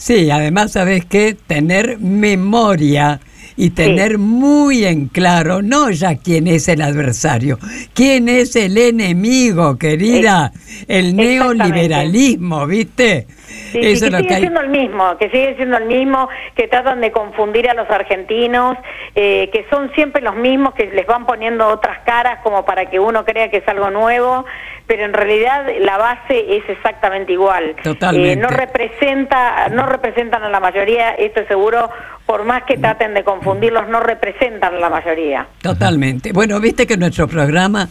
Sí, 0.00 0.30
además, 0.30 0.72
¿sabes 0.72 1.04
qué? 1.04 1.36
Tener 1.46 1.98
memoria 1.98 3.20
y 3.54 3.68
tener 3.68 4.16
muy 4.16 4.86
en 4.86 5.08
claro, 5.08 5.60
no 5.60 5.90
ya 5.90 6.16
quién 6.16 6.46
es 6.46 6.68
el 6.68 6.80
adversario, 6.80 7.58
quién 7.92 8.30
es 8.30 8.56
el 8.56 8.78
enemigo, 8.78 9.76
querida, 9.76 10.54
el 10.88 11.14
neoliberalismo, 11.14 12.66
¿viste? 12.66 13.26
Sí, 13.72 13.96
sí, 13.96 14.10
que 14.10 14.16
sigue 14.16 14.36
siendo 14.38 14.60
el 14.60 14.68
mismo, 14.68 15.16
que 15.16 15.30
sigue 15.30 15.54
siendo 15.56 15.76
el 15.76 15.84
mismo, 15.84 16.28
que 16.54 16.66
tratan 16.68 17.00
de 17.00 17.12
confundir 17.12 17.68
a 17.68 17.74
los 17.74 17.88
argentinos, 17.88 18.76
eh, 19.14 19.48
que 19.52 19.66
son 19.70 19.92
siempre 19.94 20.22
los 20.22 20.34
mismos, 20.34 20.74
que 20.74 20.86
les 20.86 21.06
van 21.06 21.26
poniendo 21.26 21.68
otras 21.68 22.00
caras 22.00 22.40
como 22.42 22.64
para 22.64 22.90
que 22.90 22.98
uno 22.98 23.24
crea 23.24 23.50
que 23.50 23.58
es 23.58 23.68
algo 23.68 23.90
nuevo, 23.90 24.44
pero 24.86 25.04
en 25.04 25.12
realidad 25.12 25.66
la 25.80 25.98
base 25.98 26.56
es 26.56 26.68
exactamente 26.68 27.32
igual. 27.32 27.76
Totalmente. 27.82 28.32
Eh, 28.32 28.36
no 28.36 28.48
representa, 28.48 29.68
no 29.68 29.86
representan 29.86 30.42
a 30.42 30.48
la 30.48 30.58
mayoría, 30.58 31.10
esto 31.10 31.40
es 31.40 31.48
seguro, 31.48 31.90
por 32.26 32.44
más 32.44 32.64
que 32.64 32.76
traten 32.76 33.14
de 33.14 33.22
confundirlos, 33.22 33.88
no 33.88 34.00
representan 34.00 34.74
a 34.74 34.78
la 34.78 34.90
mayoría. 34.90 35.46
Totalmente. 35.62 36.32
Bueno, 36.32 36.58
viste 36.60 36.86
que 36.86 36.96
nuestro 36.96 37.28
programa 37.28 37.88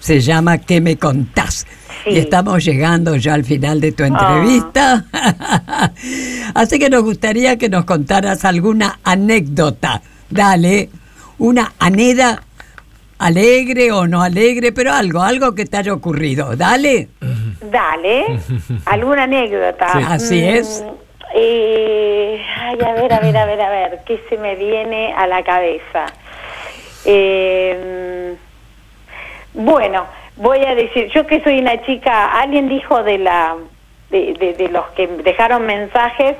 se 0.00 0.20
llama 0.20 0.58
¿Qué 0.58 0.80
me 0.80 0.96
contás? 0.96 1.66
Y 2.06 2.18
estamos 2.18 2.64
llegando 2.64 3.14
ya 3.16 3.34
al 3.34 3.44
final 3.44 3.80
de 3.80 3.92
tu 3.92 4.02
entrevista. 4.04 5.04
Así 6.54 6.78
que 6.78 6.88
nos 6.88 7.02
gustaría 7.02 7.58
que 7.58 7.68
nos 7.68 7.84
contaras 7.84 8.44
alguna 8.44 8.98
anécdota. 9.04 10.00
Dale, 10.30 10.88
una 11.38 11.72
aneda 11.78 12.42
alegre 13.18 13.92
o 13.92 14.06
no 14.06 14.22
alegre, 14.22 14.72
pero 14.72 14.92
algo, 14.94 15.20
algo 15.20 15.54
que 15.54 15.66
te 15.66 15.76
haya 15.76 15.92
ocurrido. 15.92 16.56
Dale. 16.56 17.08
Dale, 17.70 18.40
alguna 18.86 19.24
anécdota. 19.24 19.92
Sí. 19.92 19.98
Así 20.08 20.42
es. 20.42 20.82
eh, 21.34 22.40
ay, 22.60 22.78
a 22.80 22.92
ver, 22.94 23.12
a 23.12 23.20
ver, 23.20 23.36
a 23.36 23.44
ver, 23.44 23.60
a 23.60 23.70
ver, 23.70 24.00
¿qué 24.06 24.20
se 24.30 24.38
me 24.38 24.56
viene 24.56 25.12
a 25.12 25.26
la 25.26 25.44
cabeza? 25.44 26.06
Eh, 27.04 28.36
bueno, 29.54 30.06
voy 30.36 30.64
a 30.64 30.74
decir, 30.74 31.10
yo 31.14 31.26
que 31.26 31.42
soy 31.42 31.58
una 31.60 31.80
chica, 31.82 32.32
alguien 32.40 32.68
dijo 32.68 33.02
de 33.02 33.18
la 33.18 33.54
de, 34.10 34.34
de- 34.34 34.54
de 34.54 34.68
los 34.68 34.86
que 34.96 35.06
dejaron 35.06 35.66
mensajes, 35.66 36.36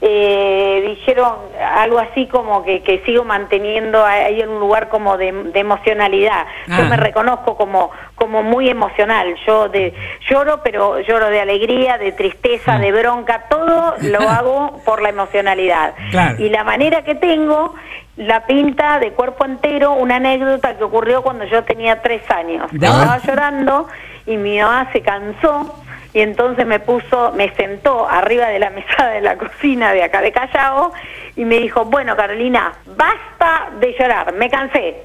eh, 0.00 0.82
dijeron 0.96 1.34
algo 1.76 2.00
así 2.00 2.26
como 2.26 2.64
que, 2.64 2.82
que 2.82 2.98
sigo 3.06 3.22
manteniendo 3.22 4.04
ahí 4.04 4.40
en 4.40 4.48
un 4.48 4.58
lugar 4.58 4.88
como 4.88 5.16
de, 5.16 5.30
de 5.30 5.60
emocionalidad. 5.60 6.44
Yo 6.66 6.74
Ah. 6.82 6.88
me 6.90 6.96
reconozco 6.96 7.56
como 7.56 7.90
como 8.16 8.42
muy 8.42 8.68
emocional. 8.68 9.34
Yo 9.46 9.68
de 9.68 9.92
lloro, 10.28 10.60
pero 10.64 10.98
lloro 11.00 11.28
de 11.28 11.40
alegría, 11.40 11.98
de 11.98 12.10
tristeza, 12.12 12.78
de 12.78 12.90
bronca, 12.92 13.44
todo 13.48 13.94
lo 14.00 14.20
hago 14.28 14.80
por 14.84 15.00
la 15.02 15.10
emocionalidad. 15.10 15.94
Claro. 16.10 16.36
Y 16.42 16.48
la 16.48 16.64
manera 16.64 17.02
que 17.02 17.14
tengo 17.14 17.74
la 18.16 18.46
pinta 18.46 18.98
de 18.98 19.12
cuerpo 19.12 19.44
entero 19.44 19.94
una 19.94 20.16
anécdota 20.16 20.76
que 20.76 20.84
ocurrió 20.84 21.22
cuando 21.22 21.44
yo 21.44 21.64
tenía 21.64 22.02
tres 22.02 22.22
años. 22.30 22.72
Estaba 22.72 23.18
llorando 23.18 23.88
y 24.26 24.36
mi 24.36 24.58
mamá 24.60 24.88
se 24.92 25.00
cansó 25.00 25.82
y 26.12 26.20
entonces 26.20 26.66
me 26.66 26.78
puso, 26.78 27.32
me 27.32 27.54
sentó 27.54 28.06
arriba 28.08 28.48
de 28.48 28.58
la 28.58 28.70
mesa 28.70 29.06
de 29.06 29.22
la 29.22 29.36
cocina 29.36 29.92
de 29.92 30.02
acá 30.02 30.20
de 30.20 30.30
Callao 30.30 30.92
y 31.36 31.44
me 31.44 31.58
dijo, 31.58 31.86
bueno 31.86 32.14
Carolina, 32.14 32.72
basta 32.96 33.70
de 33.80 33.94
llorar, 33.98 34.32
me 34.34 34.50
cansé. 34.50 34.96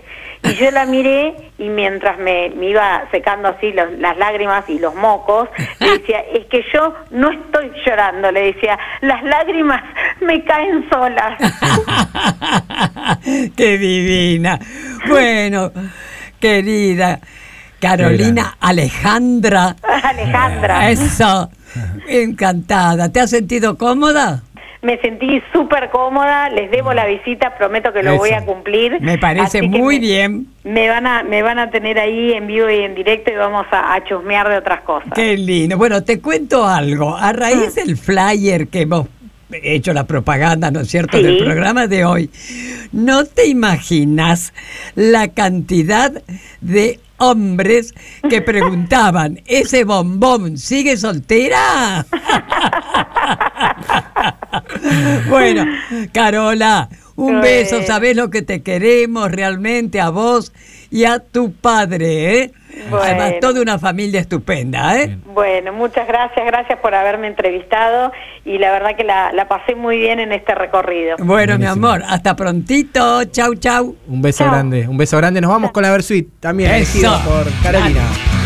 Y 0.50 0.56
yo 0.56 0.72
la 0.72 0.86
miré 0.86 1.52
y 1.58 1.70
mientras 1.70 2.18
me, 2.20 2.50
me 2.52 2.68
iba 2.70 3.04
secando 3.12 3.50
así 3.50 3.72
los- 3.74 3.92
las 4.00 4.18
lágrimas 4.18 4.68
y 4.70 4.80
los 4.80 4.96
mocos, 4.96 5.50
le 5.80 5.92
decía, 6.00 6.20
es 6.34 6.46
que 6.46 6.64
yo 6.74 6.94
no 7.12 7.32
estoy 7.32 7.72
llorando, 7.86 8.32
le 8.32 8.54
decía, 8.54 8.78
las 9.02 9.24
lágrimas 9.24 9.82
me 10.22 10.44
caen 10.44 10.88
solas. 10.90 11.38
Qué 13.56 13.78
divina. 13.78 14.60
Bueno, 15.08 15.72
querida 16.40 17.20
Carolina 17.80 18.58
Alejandra. 18.60 19.76
Alejandra. 20.04 20.90
Eso. 20.90 21.50
Encantada. 22.08 23.12
¿Te 23.12 23.20
has 23.20 23.30
sentido 23.30 23.78
cómoda? 23.78 24.44
Me 24.82 25.00
sentí 25.00 25.42
súper 25.52 25.90
cómoda, 25.90 26.50
les 26.50 26.70
debo 26.70 26.94
la 26.94 27.06
visita, 27.08 27.58
prometo 27.58 27.92
que 27.92 28.04
lo 28.04 28.12
Eso. 28.12 28.20
voy 28.20 28.32
a 28.32 28.46
cumplir. 28.46 29.02
Me 29.02 29.18
parece 29.18 29.60
Así 29.60 29.68
muy 29.68 29.96
me- 29.96 30.00
bien. 30.06 30.48
Me 30.64 30.88
van 30.88 31.08
a 31.08 31.24
me 31.24 31.42
van 31.42 31.58
a 31.60 31.72
tener 31.72 31.98
ahí 31.98 32.34
en 32.34 32.46
vivo 32.48 32.70
y 32.70 32.84
en 32.84 32.94
directo 32.94 33.32
y 33.32 33.36
vamos 33.36 33.66
a, 33.72 33.94
a 33.96 34.04
chusmear 34.04 34.48
de 34.50 34.58
otras 34.58 34.82
cosas. 34.82 35.10
Qué 35.16 35.36
lindo. 35.36 35.78
Bueno, 35.78 36.04
te 36.04 36.20
cuento 36.22 36.66
algo. 36.68 37.16
A 37.18 37.34
raíz 37.34 37.74
del 37.76 37.98
flyer 37.98 38.68
que 38.68 38.82
hemos 38.82 39.08
hecho 39.50 39.94
la 39.94 40.06
propaganda, 40.06 40.70
¿no 40.72 40.82
es 40.82 40.90
cierto?, 40.90 41.18
Sí. 41.18 41.24
del 41.24 41.38
programa 41.44 41.88
de 41.88 42.04
hoy, 42.06 42.30
no 42.92 43.24
te 43.26 43.48
imaginas 43.48 44.54
la 44.94 45.30
cantidad 45.30 46.12
de 46.62 47.00
hombres 47.18 47.94
que 48.30 48.42
preguntaban, 48.42 49.42
¿ese 49.46 49.84
bombón 49.84 50.58
sigue 50.58 50.98
soltera? 50.98 52.06
bueno, 55.30 55.66
Carola, 56.12 56.90
un 57.16 57.42
beso, 57.42 57.82
sabes 57.86 58.16
lo 58.16 58.30
que 58.30 58.42
te 58.42 58.62
queremos 58.62 59.32
realmente 59.32 60.00
a 60.00 60.10
vos 60.10 60.52
y 60.90 61.06
a 61.06 61.20
tu 61.20 61.54
padre, 61.54 62.42
¿eh? 62.42 62.52
Bueno. 62.90 63.06
Además, 63.06 63.34
toda 63.42 63.62
una 63.62 63.80
familia 63.80 64.20
estupenda, 64.20 65.02
¿eh? 65.02 65.18
Bueno, 65.26 65.74
muchas 65.74 66.08
gracias, 66.08 66.46
gracias 66.46 66.80
por 66.80 66.94
haberme 66.94 67.28
entrevistado 67.28 68.12
y 68.46 68.58
la 68.60 68.72
verdad 68.72 68.96
que 68.96 69.04
la, 69.04 69.32
la 69.34 69.48
pasé 69.48 69.76
muy 69.76 69.98
bien 69.98 70.20
en 70.20 70.32
este 70.32 70.54
recorrido. 70.54 71.18
Bueno, 71.20 71.58
mi 71.58 71.66
amor, 71.66 72.04
hasta 72.08 72.36
prontito. 72.36 73.24
Chau, 73.26 73.56
chau. 73.56 73.96
Un 74.08 74.22
beso 74.22 74.46
grande, 74.46 74.88
un 74.88 74.98
beso 74.98 75.18
grande. 75.18 75.42
Nos 75.42 75.52
vamos 75.52 75.72
con 75.72 75.84
la 75.84 75.92
Versuit, 75.92 76.28
también 76.40 76.72
Eso. 76.72 77.20
por 77.26 77.48
Carolina. 77.64 78.37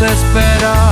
Hoy 0.00 0.87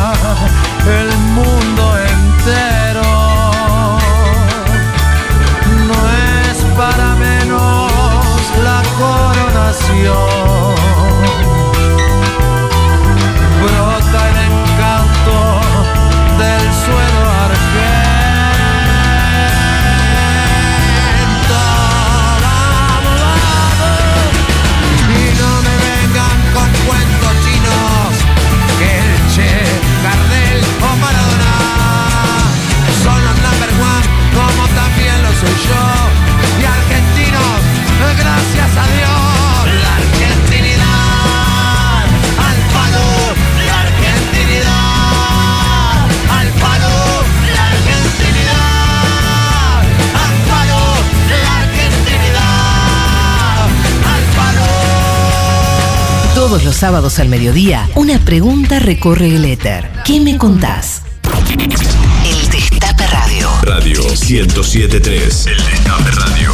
los 56.77 56.81
sábados 56.81 57.19
al 57.21 57.31
mediodía, 57.31 57.89
una 57.95 58.19
pregunta 58.19 58.79
recorre 58.79 59.35
el 59.35 59.47
éter. 59.47 59.91
¿Qué 60.05 60.21
me 60.21 60.37
contás? 60.37 61.05
El 61.25 62.51
Destape 62.51 63.07
Radio. 63.07 63.49
Radio 63.63 64.03
1073. 64.03 65.47
El 65.47 65.57
Destape 65.57 66.11
Radio. 66.11 66.53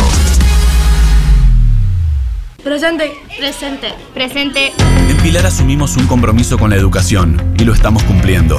Presente. 2.63 3.13
Presente. 3.37 3.89
Presente. 4.15 4.73
En 5.09 5.17
Pilar 5.25 5.45
asumimos 5.45 5.97
un 5.97 6.07
compromiso 6.07 6.57
con 6.57 6.71
la 6.71 6.77
educación 6.77 7.55
y 7.59 7.65
lo 7.65 7.73
estamos 7.73 8.05
cumpliendo. 8.05 8.57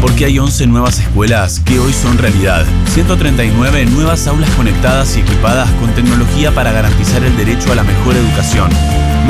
Porque 0.00 0.26
hay 0.26 0.38
11 0.38 0.68
nuevas 0.68 1.00
escuelas 1.00 1.58
que 1.58 1.80
hoy 1.80 1.92
son 1.92 2.16
realidad. 2.16 2.64
139 2.94 3.86
nuevas 3.86 4.24
aulas 4.28 4.50
conectadas 4.50 5.16
y 5.16 5.20
equipadas 5.20 5.68
con 5.80 5.92
tecnología 5.96 6.54
para 6.54 6.70
garantizar 6.70 7.24
el 7.24 7.36
derecho 7.36 7.72
a 7.72 7.74
la 7.74 7.82
mejor 7.82 8.14
educación. 8.14 8.70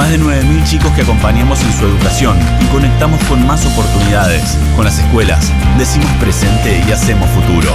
Más 0.00 0.08
de 0.08 0.18
9.000 0.18 0.64
chicos 0.64 0.90
que 0.92 1.02
acompañamos 1.02 1.62
en 1.62 1.70
su 1.74 1.84
educación 1.84 2.38
y 2.58 2.64
conectamos 2.68 3.22
con 3.24 3.46
más 3.46 3.66
oportunidades. 3.66 4.56
Con 4.74 4.86
las 4.86 4.98
escuelas, 4.98 5.52
decimos 5.76 6.10
presente 6.12 6.82
y 6.88 6.90
hacemos 6.90 7.28
futuro. 7.28 7.70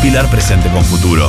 Pilar 0.00 0.30
presente 0.30 0.70
con 0.70 0.84
futuro. 0.84 1.28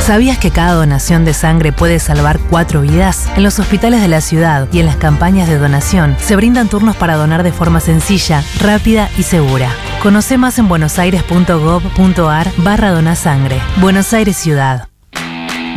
¿Sabías 0.00 0.38
que 0.38 0.50
cada 0.50 0.72
donación 0.72 1.26
de 1.26 1.34
sangre 1.34 1.72
puede 1.72 1.98
salvar 1.98 2.38
cuatro 2.38 2.80
vidas? 2.80 3.28
En 3.36 3.42
los 3.42 3.58
hospitales 3.58 4.00
de 4.00 4.08
la 4.08 4.22
ciudad 4.22 4.66
y 4.72 4.80
en 4.80 4.86
las 4.86 4.96
campañas 4.96 5.46
de 5.46 5.58
donación 5.58 6.16
se 6.18 6.36
brindan 6.36 6.68
turnos 6.68 6.96
para 6.96 7.16
donar 7.16 7.42
de 7.42 7.52
forma 7.52 7.80
sencilla, 7.80 8.42
rápida 8.62 9.10
y 9.18 9.24
segura. 9.24 9.68
Conoce 10.02 10.38
más 10.38 10.58
en 10.58 10.68
buenosaires.gov.ar 10.68 12.50
barra 12.56 12.92
donasangre. 12.92 13.60
Buenos 13.76 14.14
Aires 14.14 14.38
Ciudad. 14.38 14.88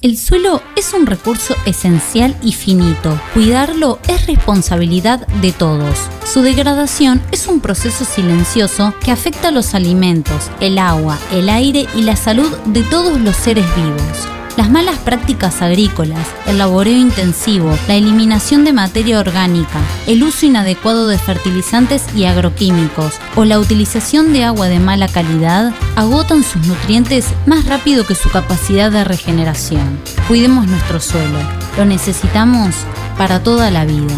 El 0.00 0.16
suelo 0.16 0.62
es 0.76 0.92
un 0.92 1.06
recurso 1.06 1.56
esencial 1.66 2.36
y 2.40 2.52
finito. 2.52 3.20
Cuidarlo 3.34 3.98
es 4.06 4.28
responsabilidad 4.28 5.26
de 5.42 5.50
todos. 5.50 5.98
Su 6.24 6.42
degradación 6.42 7.20
es 7.32 7.48
un 7.48 7.58
proceso 7.60 8.04
silencioso 8.04 8.94
que 9.04 9.10
afecta 9.10 9.50
los 9.50 9.74
alimentos, 9.74 10.52
el 10.60 10.78
agua, 10.78 11.18
el 11.32 11.48
aire 11.48 11.88
y 11.96 12.02
la 12.02 12.14
salud 12.14 12.56
de 12.66 12.84
todos 12.84 13.20
los 13.20 13.34
seres 13.34 13.66
vivos. 13.74 14.37
Las 14.58 14.70
malas 14.70 14.98
prácticas 14.98 15.62
agrícolas, 15.62 16.26
el 16.48 16.58
laboreo 16.58 16.96
intensivo, 16.96 17.78
la 17.86 17.94
eliminación 17.94 18.64
de 18.64 18.72
materia 18.72 19.20
orgánica, 19.20 19.80
el 20.08 20.24
uso 20.24 20.46
inadecuado 20.46 21.06
de 21.06 21.16
fertilizantes 21.16 22.04
y 22.16 22.24
agroquímicos 22.24 23.14
o 23.36 23.44
la 23.44 23.60
utilización 23.60 24.32
de 24.32 24.42
agua 24.42 24.66
de 24.66 24.80
mala 24.80 25.06
calidad 25.06 25.72
agotan 25.94 26.42
sus 26.42 26.66
nutrientes 26.66 27.26
más 27.46 27.66
rápido 27.66 28.04
que 28.04 28.16
su 28.16 28.30
capacidad 28.30 28.90
de 28.90 29.04
regeneración. 29.04 30.00
Cuidemos 30.26 30.66
nuestro 30.66 30.98
suelo, 30.98 31.38
lo 31.76 31.84
necesitamos 31.84 32.74
para 33.16 33.44
toda 33.44 33.70
la 33.70 33.84
vida. 33.84 34.16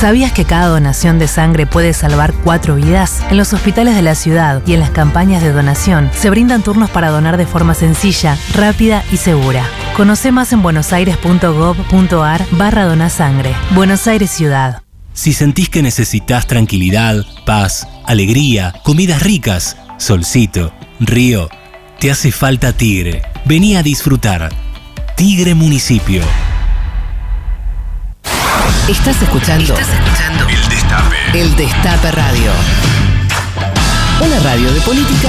¿Sabías 0.00 0.32
que 0.32 0.46
cada 0.46 0.68
donación 0.68 1.18
de 1.18 1.28
sangre 1.28 1.66
puede 1.66 1.92
salvar 1.92 2.32
cuatro 2.32 2.76
vidas? 2.76 3.20
En 3.30 3.36
los 3.36 3.52
hospitales 3.52 3.94
de 3.94 4.00
la 4.00 4.14
ciudad 4.14 4.62
y 4.66 4.72
en 4.72 4.80
las 4.80 4.88
campañas 4.88 5.42
de 5.42 5.52
donación 5.52 6.10
se 6.14 6.30
brindan 6.30 6.62
turnos 6.62 6.88
para 6.88 7.10
donar 7.10 7.36
de 7.36 7.44
forma 7.44 7.74
sencilla, 7.74 8.38
rápida 8.54 9.04
y 9.12 9.18
segura. 9.18 9.62
Conoce 9.98 10.32
más 10.32 10.54
en 10.54 10.62
buenosaires.gov.ar 10.62 12.46
barra 12.52 12.84
donasangre. 12.86 13.54
Buenos 13.72 14.06
Aires 14.06 14.30
Ciudad. 14.30 14.80
Si 15.12 15.34
sentís 15.34 15.68
que 15.68 15.82
necesitas 15.82 16.46
tranquilidad, 16.46 17.22
paz, 17.44 17.86
alegría, 18.06 18.72
comidas 18.82 19.22
ricas, 19.22 19.76
solcito, 19.98 20.72
río, 20.98 21.50
te 21.98 22.10
hace 22.10 22.32
falta 22.32 22.72
Tigre. 22.72 23.20
Vení 23.44 23.76
a 23.76 23.82
disfrutar. 23.82 24.48
Tigre 25.14 25.54
Municipio. 25.54 26.22
Estás 28.90 29.22
escuchando, 29.22 29.76
El 30.48 30.68
Destape. 30.68 31.16
El 31.32 31.54
Destape 31.54 32.10
Radio. 32.10 32.50
Una 34.20 34.40
radio 34.40 34.72
de 34.72 34.80
política 34.80 35.28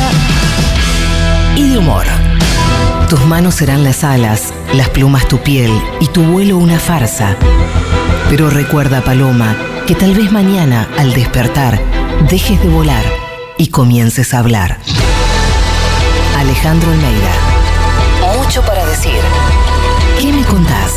y 1.55 1.69
de 1.69 1.77
humor. 1.77 2.05
Tus 3.07 3.23
manos 3.27 3.53
serán 3.53 3.83
las 3.83 4.03
alas, 4.03 4.51
las 4.73 4.89
plumas 4.89 5.27
tu 5.27 5.37
piel 5.43 5.71
y 5.99 6.07
tu 6.07 6.23
vuelo 6.23 6.57
una 6.57 6.79
farsa. 6.79 7.35
Pero 8.31 8.49
recuerda, 8.49 9.01
Paloma, 9.01 9.55
que 9.85 9.93
tal 9.93 10.15
vez 10.15 10.31
mañana, 10.31 10.87
al 10.97 11.13
despertar, 11.13 11.79
dejes 12.31 12.59
de 12.63 12.67
volar 12.67 13.05
y 13.59 13.67
comiences 13.67 14.33
a 14.33 14.39
hablar. 14.39 14.79
Alejandro 16.35 16.89
Almeida. 16.89 18.39
Mucho 18.39 18.63
para 18.63 18.83
decir. 18.87 19.21
¿Qué 20.19 20.33
me 20.33 20.43
contás? 20.45 20.93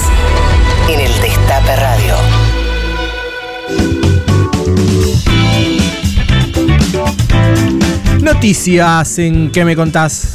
En 0.88 1.00
el 1.00 1.20
Destape 1.20 1.76
Radio. 1.76 2.43
Noticias 8.20 9.18
en 9.18 9.50
¿Qué 9.50 9.64
me 9.64 9.76
contás? 9.76 10.34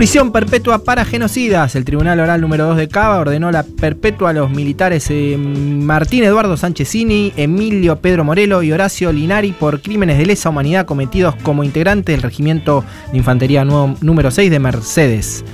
Prisión 0.00 0.32
perpetua 0.32 0.82
para 0.82 1.04
genocidas. 1.04 1.76
El 1.76 1.84
Tribunal 1.84 2.18
Oral 2.20 2.40
número 2.40 2.64
2 2.68 2.78
de 2.78 2.88
Cava 2.88 3.18
ordenó 3.18 3.50
la 3.52 3.64
perpetua 3.64 4.30
a 4.30 4.32
los 4.32 4.50
militares 4.50 5.08
eh, 5.10 5.36
Martín 5.36 6.24
Eduardo 6.24 6.56
Sánchezini, 6.56 7.34
Emilio 7.36 7.96
Pedro 7.96 8.24
Morelo 8.24 8.62
y 8.62 8.72
Horacio 8.72 9.12
Linari 9.12 9.52
por 9.52 9.82
crímenes 9.82 10.16
de 10.16 10.24
lesa 10.24 10.48
humanidad 10.48 10.86
cometidos 10.86 11.34
como 11.42 11.64
integrantes 11.64 12.14
del 12.14 12.22
Regimiento 12.22 12.82
de 13.12 13.18
Infantería 13.18 13.62
nuevo- 13.66 13.94
número 14.00 14.30
6 14.30 14.50
de 14.50 14.58
Mercedes. 14.58 15.44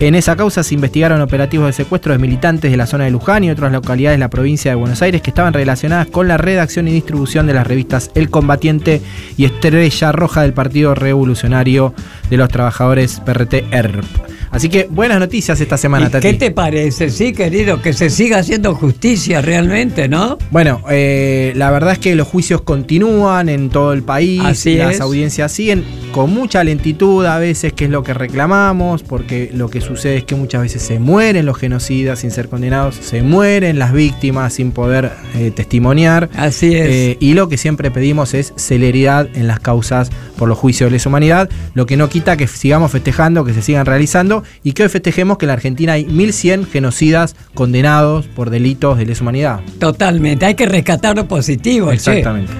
En 0.00 0.16
esa 0.16 0.34
causa 0.34 0.64
se 0.64 0.74
investigaron 0.74 1.20
operativos 1.20 1.66
de 1.68 1.72
secuestro 1.72 2.12
de 2.12 2.18
militantes 2.18 2.72
de 2.72 2.76
la 2.76 2.86
zona 2.86 3.04
de 3.04 3.12
Luján 3.12 3.44
y 3.44 3.50
otras 3.50 3.70
localidades 3.70 4.16
de 4.18 4.20
la 4.20 4.30
provincia 4.30 4.72
de 4.72 4.74
Buenos 4.74 5.00
Aires 5.00 5.22
que 5.22 5.30
estaban 5.30 5.52
relacionadas 5.52 6.08
con 6.08 6.26
la 6.26 6.38
redacción 6.38 6.88
y 6.88 6.92
distribución 6.92 7.46
de 7.46 7.54
las 7.54 7.68
revistas 7.68 8.10
El 8.16 8.28
Combatiente 8.28 9.00
y 9.36 9.44
Estrella 9.44 10.10
Roja 10.10 10.42
del 10.42 10.54
Partido 10.54 10.96
Revolucionario 10.96 11.94
de 12.30 12.36
los 12.36 12.48
Trabajadores 12.48 13.20
PRT 13.20 13.66
cuerpo. 13.92 14.31
Así 14.52 14.68
que 14.68 14.86
buenas 14.90 15.18
noticias 15.18 15.58
esta 15.62 15.78
semana, 15.78 16.08
¿Y 16.08 16.10
Tati. 16.10 16.28
¿Qué 16.28 16.34
te 16.34 16.50
parece? 16.50 17.08
Sí, 17.08 17.32
querido, 17.32 17.80
que 17.80 17.94
se 17.94 18.10
siga 18.10 18.36
haciendo 18.38 18.74
justicia 18.74 19.40
realmente, 19.40 20.08
¿no? 20.08 20.36
Bueno, 20.50 20.82
eh, 20.90 21.54
la 21.56 21.70
verdad 21.70 21.92
es 21.92 21.98
que 21.98 22.14
los 22.14 22.28
juicios 22.28 22.60
continúan 22.60 23.48
en 23.48 23.70
todo 23.70 23.94
el 23.94 24.02
país, 24.02 24.42
Así 24.44 24.76
las 24.76 24.96
es. 24.96 25.00
audiencias 25.00 25.52
siguen 25.52 25.84
con 26.12 26.34
mucha 26.34 26.62
lentitud 26.64 27.24
a 27.24 27.38
veces, 27.38 27.72
que 27.72 27.86
es 27.86 27.90
lo 27.90 28.02
que 28.02 28.12
reclamamos, 28.12 29.02
porque 29.02 29.50
lo 29.54 29.70
que 29.70 29.80
sucede 29.80 30.18
es 30.18 30.24
que 30.24 30.34
muchas 30.34 30.60
veces 30.60 30.82
se 30.82 30.98
mueren 30.98 31.46
los 31.46 31.56
genocidas 31.56 32.18
sin 32.18 32.30
ser 32.30 32.50
condenados, 32.50 32.96
se 32.96 33.22
mueren 33.22 33.78
las 33.78 33.94
víctimas 33.94 34.52
sin 34.52 34.72
poder 34.72 35.12
eh, 35.34 35.50
testimoniar. 35.50 36.28
Así 36.36 36.74
es. 36.74 36.86
Eh, 36.90 37.16
y 37.20 37.32
lo 37.32 37.48
que 37.48 37.56
siempre 37.56 37.90
pedimos 37.90 38.34
es 38.34 38.52
celeridad 38.56 39.28
en 39.34 39.46
las 39.46 39.60
causas 39.60 40.10
por 40.36 40.48
los 40.50 40.58
juicios 40.58 40.88
de 40.88 40.92
lesa 40.92 41.08
humanidad, 41.08 41.48
lo 41.72 41.86
que 41.86 41.96
no 41.96 42.10
quita 42.10 42.36
que 42.36 42.46
sigamos 42.46 42.92
festejando, 42.92 43.46
que 43.46 43.54
se 43.54 43.62
sigan 43.62 43.86
realizando 43.86 44.41
y 44.62 44.72
que 44.72 44.82
hoy 44.84 44.88
festejemos 44.88 45.38
que 45.38 45.46
en 45.46 45.48
la 45.48 45.54
Argentina 45.54 45.92
hay 45.94 46.04
1.100 46.04 46.66
genocidas 46.66 47.36
condenados 47.54 48.26
por 48.26 48.50
delitos 48.50 48.98
de 48.98 49.06
lesa 49.06 49.22
humanidad. 49.22 49.60
Totalmente, 49.78 50.46
hay 50.46 50.54
que 50.54 50.66
rescatar 50.66 51.16
lo 51.16 51.28
positivo. 51.28 51.88
che. 51.88 51.94
Exactamente. 51.94 52.52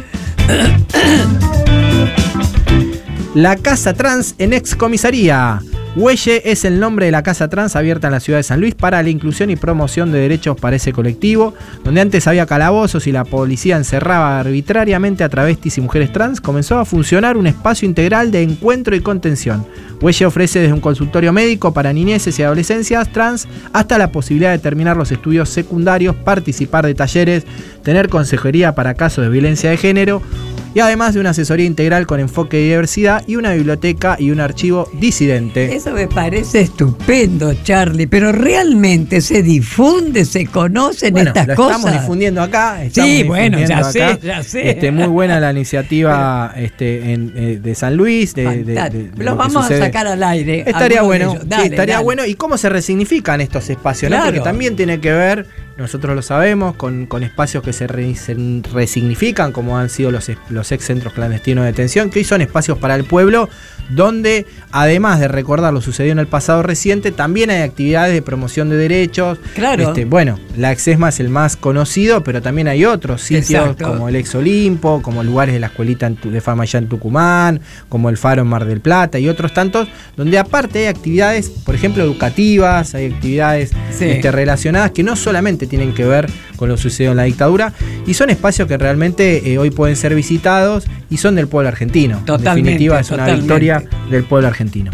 La 3.34 3.56
Casa 3.56 3.94
Trans 3.94 4.34
en 4.36 4.52
excomisaría. 4.52 5.62
Huelle 5.94 6.40
es 6.50 6.64
el 6.64 6.80
nombre 6.80 7.04
de 7.04 7.12
la 7.12 7.22
Casa 7.22 7.50
Trans 7.50 7.76
abierta 7.76 8.06
en 8.06 8.14
la 8.14 8.20
ciudad 8.20 8.38
de 8.38 8.44
San 8.44 8.60
Luis 8.60 8.74
para 8.74 9.02
la 9.02 9.10
inclusión 9.10 9.50
y 9.50 9.56
promoción 9.56 10.10
de 10.10 10.20
derechos 10.20 10.56
para 10.58 10.76
ese 10.76 10.90
colectivo. 10.90 11.52
Donde 11.84 12.00
antes 12.00 12.26
había 12.26 12.46
calabozos 12.46 13.06
y 13.06 13.12
la 13.12 13.24
policía 13.24 13.76
encerraba 13.76 14.40
arbitrariamente 14.40 15.22
a 15.22 15.28
travestis 15.28 15.76
y 15.76 15.82
mujeres 15.82 16.10
trans, 16.10 16.40
comenzó 16.40 16.78
a 16.78 16.86
funcionar 16.86 17.36
un 17.36 17.46
espacio 17.46 17.86
integral 17.86 18.30
de 18.30 18.42
encuentro 18.42 18.96
y 18.96 19.00
contención. 19.00 19.66
Huelle 20.00 20.24
ofrece 20.24 20.60
desde 20.60 20.72
un 20.72 20.80
consultorio 20.80 21.30
médico 21.30 21.74
para 21.74 21.92
niñeces 21.92 22.38
y 22.38 22.42
adolescencias 22.42 23.12
trans 23.12 23.46
hasta 23.74 23.98
la 23.98 24.10
posibilidad 24.10 24.52
de 24.52 24.60
terminar 24.60 24.96
los 24.96 25.12
estudios 25.12 25.50
secundarios, 25.50 26.16
participar 26.16 26.86
de 26.86 26.94
talleres, 26.94 27.44
tener 27.82 28.08
consejería 28.08 28.74
para 28.74 28.94
casos 28.94 29.24
de 29.24 29.30
violencia 29.30 29.68
de 29.68 29.76
género 29.76 30.22
y 30.74 30.80
además 30.80 31.14
de 31.14 31.20
una 31.20 31.30
asesoría 31.30 31.66
integral 31.66 32.06
con 32.06 32.20
enfoque 32.20 32.56
de 32.58 32.62
diversidad 32.64 33.22
y 33.26 33.36
una 33.36 33.52
biblioteca 33.52 34.16
y 34.18 34.30
un 34.30 34.40
archivo 34.40 34.88
disidente. 34.94 35.74
Eso 35.74 35.90
me 35.92 36.06
parece 36.08 36.60
estupendo, 36.62 37.52
Charlie, 37.62 38.06
pero 38.06 38.32
realmente 38.32 39.20
se 39.20 39.42
difunde, 39.42 40.24
se 40.24 40.46
conocen 40.46 41.12
Bueno, 41.12 41.28
estas 41.28 41.48
lo 41.48 41.54
cosas. 41.54 41.76
estamos 41.78 42.00
difundiendo 42.00 42.42
acá. 42.42 42.82
estamos 42.84 43.10
Sí, 43.10 43.22
bueno, 43.24 43.58
ya 43.60 43.84
sé, 43.84 44.18
ya 44.22 44.42
sé. 44.42 44.70
Este, 44.70 44.90
muy 44.90 45.06
buena 45.06 45.40
la 45.40 45.50
iniciativa 45.52 46.52
este, 46.56 47.12
en, 47.12 47.32
eh, 47.36 47.58
de 47.62 47.74
San 47.74 47.96
Luis. 47.96 48.34
De, 48.34 48.44
de- 48.64 48.64
de- 48.64 48.74
de 48.74 49.10
Lo 49.16 49.24
lo 49.24 49.30
que 49.32 49.38
vamos 49.38 49.70
a 49.70 49.78
sacar 49.78 50.06
al 50.06 50.22
aire. 50.22 50.64
Estaría 50.66 51.02
bueno, 51.02 51.32
sí, 51.32 51.38
estaría 51.64 51.94
dale. 51.94 52.04
bueno. 52.04 52.24
¿Y 52.26 52.34
cómo 52.34 52.56
se 52.56 52.68
resignifican 52.68 53.40
estos 53.40 53.68
espacios? 53.70 54.10
no? 54.10 54.16
Claro. 54.16 54.30
Porque 54.32 54.40
también 54.44 54.76
tiene 54.76 55.00
que 55.00 55.12
ver, 55.12 55.46
nosotros 55.82 56.16
lo 56.16 56.22
sabemos, 56.22 56.76
con, 56.76 57.06
con 57.06 57.22
espacios 57.22 57.62
que 57.62 57.72
se, 57.72 57.86
re- 57.86 58.14
se 58.14 58.34
resignifican, 58.72 59.52
como 59.52 59.78
han 59.78 59.90
sido 59.90 60.10
los, 60.10 60.30
los 60.48 60.72
ex 60.72 60.84
centros 60.86 61.12
clandestinos 61.12 61.64
de 61.64 61.72
detención, 61.72 62.08
que 62.10 62.20
hoy 62.20 62.24
son 62.24 62.40
espacios 62.40 62.78
para 62.78 62.94
el 62.94 63.04
pueblo, 63.04 63.48
donde 63.90 64.46
además 64.70 65.20
de 65.20 65.28
recordar 65.28 65.72
lo 65.72 65.80
sucedido 65.80 66.12
en 66.12 66.18
el 66.18 66.26
pasado 66.26 66.62
reciente, 66.62 67.12
también 67.12 67.50
hay 67.50 67.62
actividades 67.62 68.14
de 68.14 68.22
promoción 68.22 68.68
de 68.70 68.76
derechos. 68.76 69.38
Claro. 69.54 69.82
Este, 69.88 70.04
bueno, 70.04 70.38
la 70.56 70.72
Exesma 70.72 71.10
es 71.10 71.20
el 71.20 71.28
más 71.28 71.56
conocido, 71.56 72.24
pero 72.24 72.40
también 72.42 72.68
hay 72.68 72.84
otros 72.84 73.22
sitios 73.22 73.50
Exacto. 73.50 73.88
como 73.88 74.08
el 74.08 74.16
Ex 74.16 74.34
Olimpo, 74.34 75.02
como 75.02 75.22
lugares 75.22 75.52
de 75.54 75.60
la 75.60 75.66
escuelita 75.68 76.06
en 76.06 76.18
de 76.22 76.40
fama 76.40 76.62
allá 76.62 76.78
en 76.78 76.88
Tucumán, 76.88 77.60
como 77.88 78.08
el 78.08 78.16
Faro 78.16 78.42
en 78.42 78.48
Mar 78.48 78.64
del 78.64 78.80
Plata 78.80 79.18
y 79.18 79.28
otros 79.28 79.52
tantos, 79.52 79.88
donde 80.16 80.38
aparte 80.38 80.80
hay 80.80 80.86
actividades, 80.86 81.50
por 81.50 81.74
ejemplo, 81.74 82.02
educativas, 82.02 82.94
hay 82.94 83.06
actividades 83.12 83.70
Sí. 83.90 84.06
este, 84.06 84.30
relacionadas 84.32 84.90
que 84.92 85.02
no 85.02 85.16
solamente 85.16 85.66
tienen 85.66 85.92
que 85.94 86.04
ver 86.04 86.30
con 86.56 86.68
lo 86.68 86.76
sucedido 86.76 87.10
en 87.12 87.16
la 87.18 87.24
dictadura, 87.24 87.72
y 88.06 88.14
son 88.14 88.30
espacios 88.30 88.68
que 88.68 88.78
realmente 88.78 89.52
eh, 89.52 89.58
hoy 89.58 89.70
pueden 89.70 89.96
ser 89.96 90.14
visitados 90.14 90.84
y 91.10 91.16
son 91.16 91.34
del 91.34 91.48
pueblo 91.48 91.68
argentino. 91.68 92.18
en 92.18 92.24
Totalmente, 92.24 92.60
definitiva, 92.70 93.00
es 93.00 93.08
una 93.10 93.18
totalmente. 93.24 93.42
victoria 93.42 93.71
del 94.10 94.24
pueblo 94.24 94.48
argentino. 94.48 94.90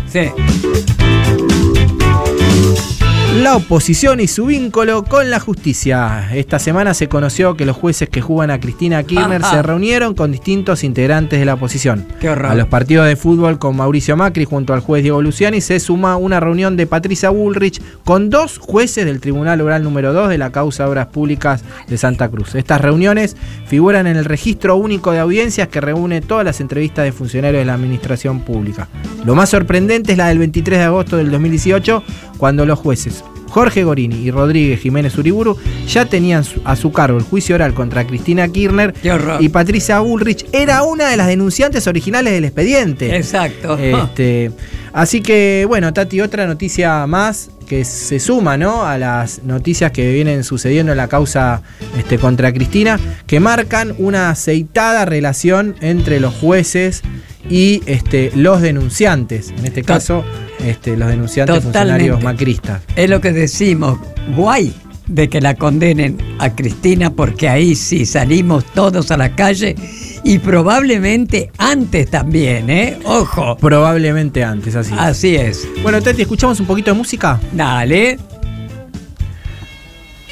La 3.34 3.56
oposición 3.56 4.20
y 4.20 4.26
su 4.26 4.46
vínculo 4.46 5.04
con 5.04 5.28
la 5.28 5.38
justicia. 5.38 6.30
Esta 6.34 6.58
semana 6.58 6.94
se 6.94 7.08
conoció 7.08 7.56
que 7.56 7.66
los 7.66 7.76
jueces 7.76 8.08
que 8.08 8.22
juzgan 8.22 8.50
a 8.50 8.58
Cristina 8.58 9.02
Kirchner 9.02 9.44
se 9.44 9.62
reunieron 9.62 10.14
con 10.14 10.32
distintos 10.32 10.82
integrantes 10.82 11.38
de 11.38 11.44
la 11.44 11.54
oposición. 11.54 12.06
Qué 12.20 12.30
horror. 12.30 12.50
A 12.50 12.54
los 12.54 12.68
partidos 12.68 13.06
de 13.06 13.16
fútbol 13.16 13.58
con 13.58 13.76
Mauricio 13.76 14.16
Macri 14.16 14.46
junto 14.46 14.72
al 14.72 14.80
juez 14.80 15.02
Diego 15.02 15.20
Luciani 15.20 15.60
se 15.60 15.78
suma 15.78 16.16
una 16.16 16.40
reunión 16.40 16.78
de 16.78 16.86
Patricia 16.86 17.28
Bullrich 17.28 17.82
con 18.02 18.30
dos 18.30 18.56
jueces 18.56 19.04
del 19.04 19.20
Tribunal 19.20 19.60
Oral 19.60 19.84
número 19.84 20.14
2 20.14 20.30
de 20.30 20.38
la 20.38 20.50
causa 20.50 20.84
de 20.84 20.90
Obras 20.90 21.08
Públicas 21.08 21.62
de 21.86 21.98
Santa 21.98 22.30
Cruz. 22.30 22.54
Estas 22.54 22.80
reuniones 22.80 23.36
figuran 23.66 24.06
en 24.06 24.16
el 24.16 24.24
registro 24.24 24.76
único 24.76 25.12
de 25.12 25.18
audiencias 25.18 25.68
que 25.68 25.82
reúne 25.82 26.22
todas 26.22 26.46
las 26.46 26.62
entrevistas 26.62 27.04
de 27.04 27.12
funcionarios 27.12 27.60
de 27.60 27.66
la 27.66 27.74
administración 27.74 28.40
pública. 28.40 28.88
Lo 29.26 29.34
más 29.34 29.50
sorprendente 29.50 30.12
es 30.12 30.18
la 30.18 30.28
del 30.28 30.38
23 30.38 30.78
de 30.78 30.84
agosto 30.84 31.18
del 31.18 31.30
2018, 31.30 32.02
cuando 32.38 32.64
los 32.64 32.78
jueces 32.78 33.18
Jorge 33.48 33.84
Gorini 33.84 34.16
y 34.16 34.30
Rodríguez 34.30 34.80
Jiménez 34.80 35.16
Uriburu 35.18 35.56
ya 35.86 36.06
tenían 36.06 36.44
a 36.64 36.76
su 36.76 36.92
cargo 36.92 37.18
el 37.18 37.24
juicio 37.24 37.54
oral 37.54 37.74
contra 37.74 38.06
Cristina 38.06 38.48
Kirchner 38.48 38.94
y 39.40 39.48
Patricia 39.48 40.00
Bullrich 40.00 40.46
era 40.52 40.82
una 40.82 41.08
de 41.08 41.16
las 41.16 41.26
denunciantes 41.26 41.86
originales 41.86 42.32
del 42.32 42.44
expediente. 42.44 43.16
Exacto. 43.16 43.78
Este, 43.78 44.50
Así 44.92 45.20
que, 45.20 45.64
bueno, 45.68 45.92
Tati, 45.92 46.20
otra 46.20 46.46
noticia 46.46 47.06
más 47.06 47.50
que 47.68 47.84
se 47.84 48.18
suma, 48.18 48.56
¿no? 48.56 48.84
A 48.84 48.96
las 48.98 49.44
noticias 49.44 49.92
que 49.92 50.12
vienen 50.12 50.42
sucediendo 50.42 50.92
en 50.92 50.98
la 50.98 51.08
causa 51.08 51.62
este, 51.96 52.18
contra 52.18 52.52
Cristina, 52.52 52.98
que 53.26 53.40
marcan 53.40 53.94
una 53.98 54.30
aceitada 54.30 55.04
relación 55.04 55.76
entre 55.80 56.18
los 56.18 56.34
jueces 56.34 57.02
y 57.50 57.82
este, 57.86 58.30
los 58.34 58.60
denunciantes. 58.60 59.50
En 59.56 59.64
este 59.64 59.82
caso, 59.82 60.24
este, 60.64 60.96
los 60.96 61.08
denunciantes 61.08 61.62
funcionarios 61.62 62.22
macristas. 62.22 62.82
Es 62.96 63.08
lo 63.08 63.20
que 63.20 63.32
decimos, 63.32 63.98
guay 64.36 64.74
de 65.06 65.28
que 65.28 65.40
la 65.40 65.54
condenen 65.54 66.18
a 66.38 66.54
Cristina 66.54 67.10
porque 67.10 67.48
ahí 67.48 67.74
sí 67.74 68.04
salimos 68.04 68.64
todos 68.74 69.10
a 69.10 69.16
la 69.16 69.34
calle 69.34 69.74
y 70.22 70.38
probablemente 70.38 71.50
antes 71.56 72.10
también, 72.10 72.68
¿eh? 72.68 72.98
Ojo. 73.04 73.56
Probablemente 73.56 74.44
antes, 74.44 74.76
así. 74.76 74.92
es. 74.92 74.98
Así 74.98 75.36
es. 75.36 75.68
Bueno, 75.82 76.02
Teti, 76.02 76.22
¿escuchamos 76.22 76.60
un 76.60 76.66
poquito 76.66 76.90
de 76.90 76.98
música? 76.98 77.40
Dale. 77.52 78.18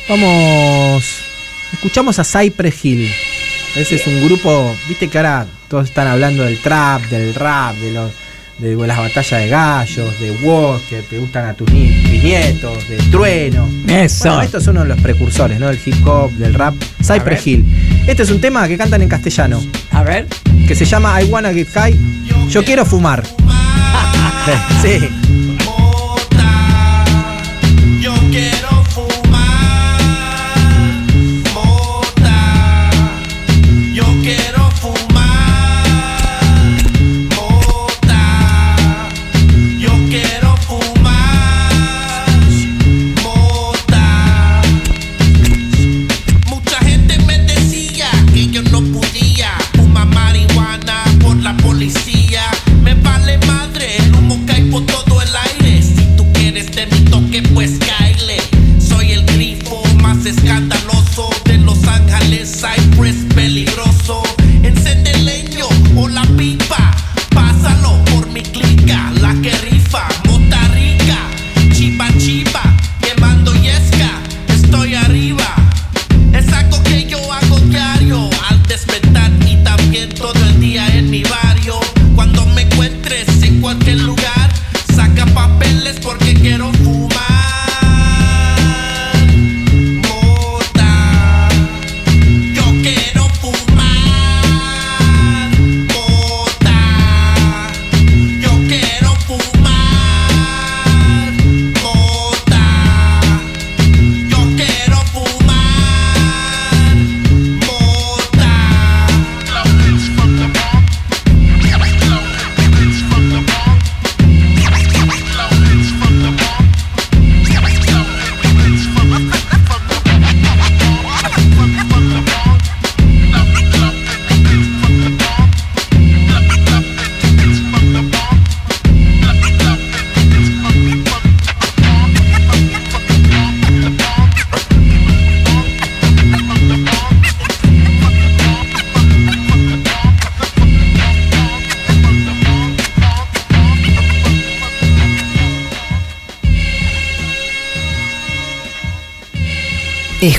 Vamos. 0.09 1.05
Escuchamos 1.73 2.19
a 2.19 2.25
Cypress 2.25 2.85
Hill. 2.85 3.11
Ese 3.75 3.97
es 3.97 4.07
un 4.07 4.25
grupo, 4.25 4.75
viste 4.89 5.09
que 5.09 5.19
ahora 5.19 5.47
todos 5.69 5.87
están 5.89 6.07
hablando 6.07 6.43
del 6.45 6.59
trap, 6.61 7.03
del 7.05 7.35
rap, 7.35 7.75
de, 7.77 7.93
los, 7.93 8.13
de 8.59 8.75
las 8.87 8.99
batallas 8.99 9.41
de 9.43 9.49
gallos, 9.49 10.21
de 10.21 10.31
woz 10.43 10.83
que 10.89 11.03
te 11.03 11.19
gustan 11.19 11.47
a 11.47 11.55
tus 11.55 11.71
ni- 11.73 11.89
bisnietos, 12.11 12.89
de 12.89 12.97
trueno. 13.11 13.69
Eso. 13.89 14.25
Bueno, 14.29 14.43
estos 14.43 14.65
son 14.65 14.77
uno 14.77 14.83
de 14.85 14.89
los 14.95 15.01
precursores, 15.01 15.59
¿no? 15.61 15.69
Del 15.69 15.79
hip 15.85 16.07
hop, 16.07 16.31
del 16.33 16.55
rap. 16.55 16.75
Cypress 17.03 17.47
Hill. 17.47 17.65
Este 18.07 18.23
es 18.23 18.31
un 18.31 18.41
tema 18.41 18.67
que 18.69 18.77
cantan 18.79 19.03
en 19.03 19.09
castellano. 19.09 19.61
A 19.91 20.03
ver. 20.03 20.27
Que 20.67 20.75
se 20.75 20.85
llama 20.85 21.21
I 21.23 21.25
Wanna 21.27 21.53
Get 21.53 21.69
High. 21.75 21.99
Yo 22.49 22.65
quiero 22.65 22.85
fumar. 22.85 23.23
sí. 24.83 25.09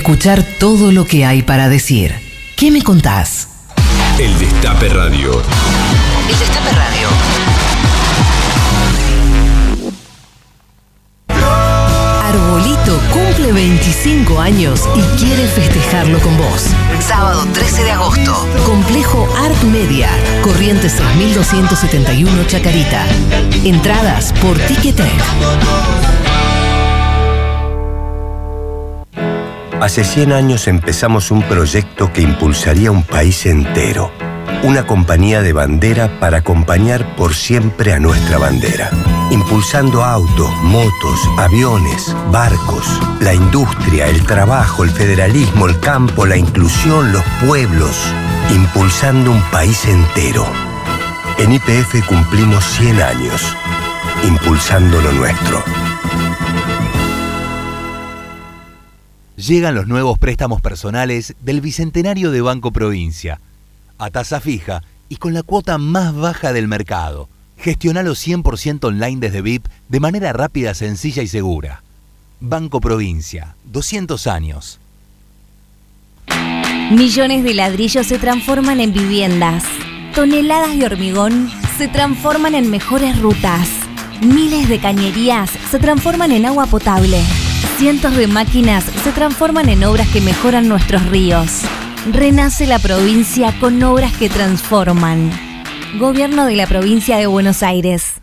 Escuchar 0.07 0.41
todo 0.57 0.93
lo 0.93 1.03
que 1.03 1.25
hay 1.25 1.41
para 1.41 1.67
decir. 1.67 2.15
¿Qué 2.55 2.71
me 2.71 2.81
contás? 2.81 3.49
El 4.17 4.39
Destape 4.39 4.87
Radio. 4.87 5.41
El 6.29 6.39
Destape 6.39 6.71
Radio. 6.71 7.09
Arbolito 12.23 13.01
cumple 13.11 13.51
25 13.51 14.39
años 14.39 14.87
y 14.95 15.01
quiere 15.19 15.45
festejarlo 15.45 16.19
con 16.19 16.37
vos. 16.37 16.67
Sábado 17.05 17.45
13 17.51 17.83
de 17.83 17.91
agosto. 17.91 18.47
Complejo 18.65 19.27
Art 19.43 19.61
Media. 19.63 20.07
Corriente 20.41 20.87
6271 20.87 22.45
Chacarita. 22.47 23.05
Entradas 23.65 24.31
por 24.41 24.57
Ticketek. 24.57 26.16
Hace 29.87 30.03
100 30.03 30.33
años 30.33 30.67
empezamos 30.67 31.31
un 31.31 31.41
proyecto 31.43 32.11
que 32.11 32.21
impulsaría 32.21 32.91
un 32.91 33.03
país 33.03 33.45
entero. 33.45 34.11
Una 34.63 34.85
compañía 34.85 35.41
de 35.41 35.53
bandera 35.53 36.19
para 36.19 36.39
acompañar 36.39 37.15
por 37.15 37.33
siempre 37.33 37.93
a 37.93 37.99
nuestra 37.99 38.37
bandera. 38.37 38.89
Impulsando 39.31 40.03
autos, 40.03 40.51
motos, 40.63 41.21
aviones, 41.37 42.13
barcos, 42.33 42.85
la 43.21 43.33
industria, 43.33 44.07
el 44.07 44.25
trabajo, 44.25 44.83
el 44.83 44.89
federalismo, 44.89 45.67
el 45.67 45.79
campo, 45.79 46.25
la 46.25 46.35
inclusión, 46.35 47.13
los 47.13 47.23
pueblos. 47.45 47.95
Impulsando 48.53 49.31
un 49.31 49.41
país 49.51 49.85
entero. 49.85 50.45
En 51.37 51.53
IPF 51.53 52.05
cumplimos 52.05 52.65
100 52.65 53.01
años. 53.01 53.41
Impulsando 54.25 54.99
lo 54.99 55.13
nuestro. 55.13 55.63
Llegan 59.37 59.75
los 59.75 59.85
nuevos 59.85 60.17
préstamos 60.17 60.61
personales 60.61 61.35
del 61.41 61.61
Bicentenario 61.61 62.31
de 62.31 62.41
Banco 62.41 62.71
Provincia, 62.71 63.39
a 63.99 64.09
tasa 64.09 64.39
fija 64.39 64.81
y 65.09 65.17
con 65.17 65.35
la 65.35 65.43
cuota 65.43 65.77
más 65.77 66.15
baja 66.15 66.53
del 66.53 66.67
mercado. 66.67 67.29
Gestionalo 67.55 68.13
100% 68.13 68.85
online 68.85 69.19
desde 69.19 69.43
VIP 69.43 69.67
de 69.89 69.99
manera 69.99 70.33
rápida, 70.33 70.73
sencilla 70.73 71.21
y 71.21 71.27
segura. 71.27 71.83
Banco 72.39 72.81
Provincia, 72.81 73.55
200 73.65 74.25
años. 74.25 74.79
Millones 76.89 77.43
de 77.43 77.53
ladrillos 77.53 78.07
se 78.07 78.17
transforman 78.17 78.79
en 78.79 78.91
viviendas. 78.91 79.63
Toneladas 80.15 80.75
de 80.79 80.85
hormigón 80.87 81.51
se 81.77 81.87
transforman 81.87 82.55
en 82.55 82.71
mejores 82.71 83.19
rutas. 83.21 83.69
Miles 84.19 84.67
de 84.67 84.79
cañerías 84.79 85.51
se 85.69 85.77
transforman 85.77 86.31
en 86.31 86.47
agua 86.47 86.65
potable. 86.65 87.21
Cientos 87.77 88.15
de 88.15 88.27
máquinas 88.27 88.83
se 89.03 89.11
transforman 89.11 89.69
en 89.69 89.83
obras 89.83 90.07
que 90.09 90.19
mejoran 90.21 90.67
nuestros 90.67 91.05
ríos. 91.07 91.61
Renace 92.11 92.65
la 92.65 92.79
provincia 92.79 93.53
con 93.59 93.81
obras 93.83 94.13
que 94.13 94.29
transforman. 94.29 95.31
Gobierno 95.99 96.45
de 96.45 96.55
la 96.55 96.65
provincia 96.65 97.17
de 97.17 97.27
Buenos 97.27 97.61
Aires. 97.61 98.13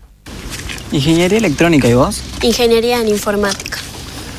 Ingeniería 0.90 1.38
electrónica, 1.38 1.88
¿y 1.88 1.94
vos? 1.94 2.22
Ingeniería 2.42 3.00
en 3.00 3.08
informática, 3.08 3.78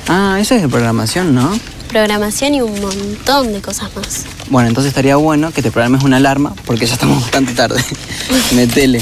Ah, 0.08 0.38
eso 0.40 0.54
es 0.54 0.62
de 0.62 0.70
programación, 0.70 1.34
¿no? 1.34 1.58
programación 1.88 2.54
y 2.54 2.62
un 2.62 2.80
montón 2.82 3.54
de 3.54 3.62
cosas 3.62 3.90
más. 3.96 4.26
Bueno, 4.50 4.68
entonces 4.68 4.90
estaría 4.90 5.16
bueno 5.16 5.52
que 5.52 5.62
te 5.62 5.72
programes 5.72 6.04
una 6.04 6.18
alarma 6.18 6.54
porque 6.66 6.86
ya 6.86 6.94
estamos 6.94 7.22
bastante 7.22 7.54
tarde. 7.54 7.82
Metele. 8.54 9.02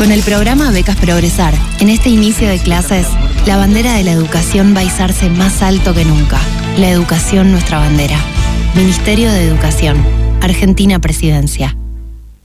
Con 0.00 0.12
el 0.12 0.22
programa 0.22 0.70
Becas 0.70 0.96
Progresar, 0.96 1.52
en 1.78 1.90
este 1.90 2.08
inicio 2.08 2.48
de 2.48 2.58
clases, 2.58 3.06
la 3.44 3.58
bandera 3.58 3.92
de 3.92 4.02
la 4.02 4.12
educación 4.12 4.74
va 4.74 4.80
a 4.80 4.84
izarse 4.84 5.28
más 5.28 5.60
alto 5.60 5.92
que 5.92 6.06
nunca. 6.06 6.38
La 6.78 6.88
educación 6.88 7.52
nuestra 7.52 7.80
bandera. 7.80 8.16
Ministerio 8.74 9.30
de 9.30 9.46
Educación. 9.46 10.02
Argentina 10.40 11.00
Presidencia. 11.00 11.76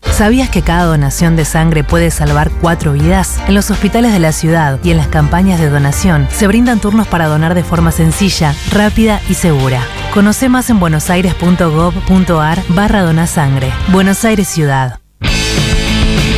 ¿Sabías 0.01 0.49
que 0.49 0.63
cada 0.63 0.83
donación 0.83 1.37
de 1.37 1.45
sangre 1.45 1.85
puede 1.85 2.11
salvar 2.11 2.51
cuatro 2.59 2.91
vidas? 2.91 3.39
En 3.47 3.55
los 3.55 3.71
hospitales 3.71 4.11
de 4.11 4.19
la 4.19 4.33
ciudad 4.33 4.77
y 4.83 4.91
en 4.91 4.97
las 4.97 5.07
campañas 5.07 5.57
de 5.57 5.69
donación 5.69 6.27
se 6.31 6.47
brindan 6.47 6.81
turnos 6.81 7.07
para 7.07 7.27
donar 7.27 7.55
de 7.55 7.63
forma 7.63 7.93
sencilla, 7.93 8.53
rápida 8.73 9.21
y 9.29 9.33
segura. 9.33 9.81
Conoce 10.13 10.49
más 10.49 10.69
en 10.69 10.81
buenosaires.gov.ar 10.81 12.63
barra 12.67 13.01
donasangre. 13.03 13.71
Buenos 13.93 14.25
Aires 14.25 14.49
Ciudad. 14.49 14.99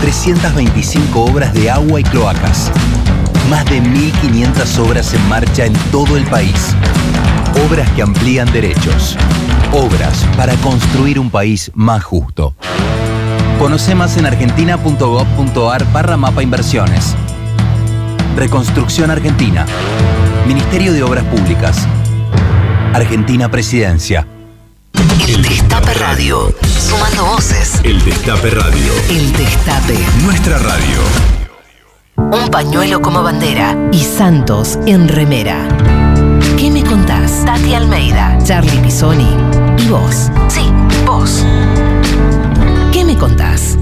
325 0.00 1.20
obras 1.20 1.52
de 1.52 1.70
agua 1.70 2.00
y 2.00 2.02
cloacas. 2.04 2.72
Más 3.50 3.64
de 3.66 3.82
1.500 3.82 4.78
obras 4.78 5.12
en 5.12 5.28
marcha 5.28 5.66
en 5.66 5.74
todo 5.92 6.16
el 6.16 6.24
país. 6.24 6.74
Obras 7.68 7.88
que 7.90 8.02
amplían 8.02 8.50
derechos. 8.50 9.16
Obras 9.72 10.26
para 10.36 10.54
construir 10.56 11.18
un 11.18 11.30
país 11.30 11.70
más 11.74 12.02
justo. 12.02 12.54
Conoce 13.58 13.94
más 13.94 14.16
en 14.16 14.24
argentina.gov.ar 14.24 15.92
barra 15.92 16.16
mapa 16.16 16.42
inversiones. 16.42 17.14
Reconstrucción 18.36 19.10
Argentina. 19.10 19.66
Ministerio 20.46 20.94
de 20.94 21.02
Obras 21.02 21.24
Públicas. 21.24 21.86
Argentina 22.94 23.50
Presidencia. 23.50 24.26
El 25.28 25.42
Destape 25.42 25.94
Radio. 25.94 26.54
Sumando 26.78 27.24
voces. 27.24 27.80
El 27.84 28.04
Destape 28.04 28.50
Radio. 28.50 28.92
El 29.08 29.32
Destape. 29.32 29.98
Nuestra 30.22 30.58
radio. 30.58 30.98
Un 32.16 32.50
pañuelo 32.50 33.00
como 33.00 33.22
bandera 33.22 33.76
y 33.92 34.04
Santos 34.04 34.78
en 34.86 35.08
remera. 35.08 35.56
¿Qué 36.58 36.70
me 36.70 36.84
contás? 36.84 37.44
Tati 37.46 37.74
Almeida, 37.74 38.38
Charlie 38.44 38.78
Pisoni 38.80 39.28
y 39.78 39.88
vos. 39.88 40.30
Sí, 40.48 40.70
vos. 41.06 41.44
¿Qué 42.92 43.04
me 43.04 43.16
contás? 43.16 43.78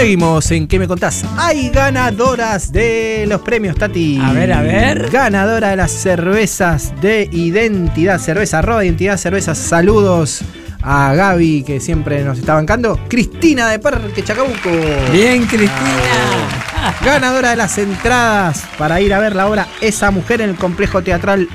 Seguimos 0.00 0.50
en 0.50 0.66
¿Qué 0.66 0.78
me 0.78 0.88
contás? 0.88 1.26
Hay 1.36 1.68
ganadoras 1.68 2.72
de 2.72 3.26
los 3.28 3.42
premios, 3.42 3.76
Tati. 3.76 4.18
A 4.18 4.32
ver, 4.32 4.50
a 4.50 4.62
ver. 4.62 5.10
Ganadora 5.10 5.68
de 5.68 5.76
las 5.76 5.90
cervezas 5.90 6.98
de 7.02 7.28
identidad, 7.30 8.18
cerveza, 8.18 8.60
arroba 8.60 8.82
identidad, 8.82 9.18
cervezas. 9.18 9.58
Saludos 9.58 10.40
a 10.80 11.12
Gaby, 11.12 11.64
que 11.64 11.80
siempre 11.80 12.24
nos 12.24 12.38
está 12.38 12.54
bancando. 12.54 12.98
Cristina 13.08 13.68
de 13.68 13.78
Parque 13.78 14.24
Chacabuco. 14.24 14.70
Bien, 15.12 15.44
Cristina. 15.44 16.48
Ganadora 17.04 17.50
de 17.50 17.56
las 17.56 17.76
entradas 17.76 18.64
para 18.78 19.02
ir 19.02 19.12
a 19.12 19.18
ver 19.18 19.36
la 19.36 19.48
obra 19.48 19.68
Esa 19.82 20.10
Mujer 20.10 20.40
en 20.40 20.48
el 20.48 20.56
complejo 20.56 21.02
teatral 21.02 21.46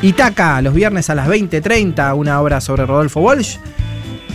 Itaca, 0.00 0.62
los 0.62 0.74
viernes 0.74 1.10
a 1.10 1.16
las 1.16 1.26
20.30, 1.26 2.16
una 2.16 2.40
obra 2.40 2.60
sobre 2.60 2.86
Rodolfo 2.86 3.18
Walsh. 3.18 3.56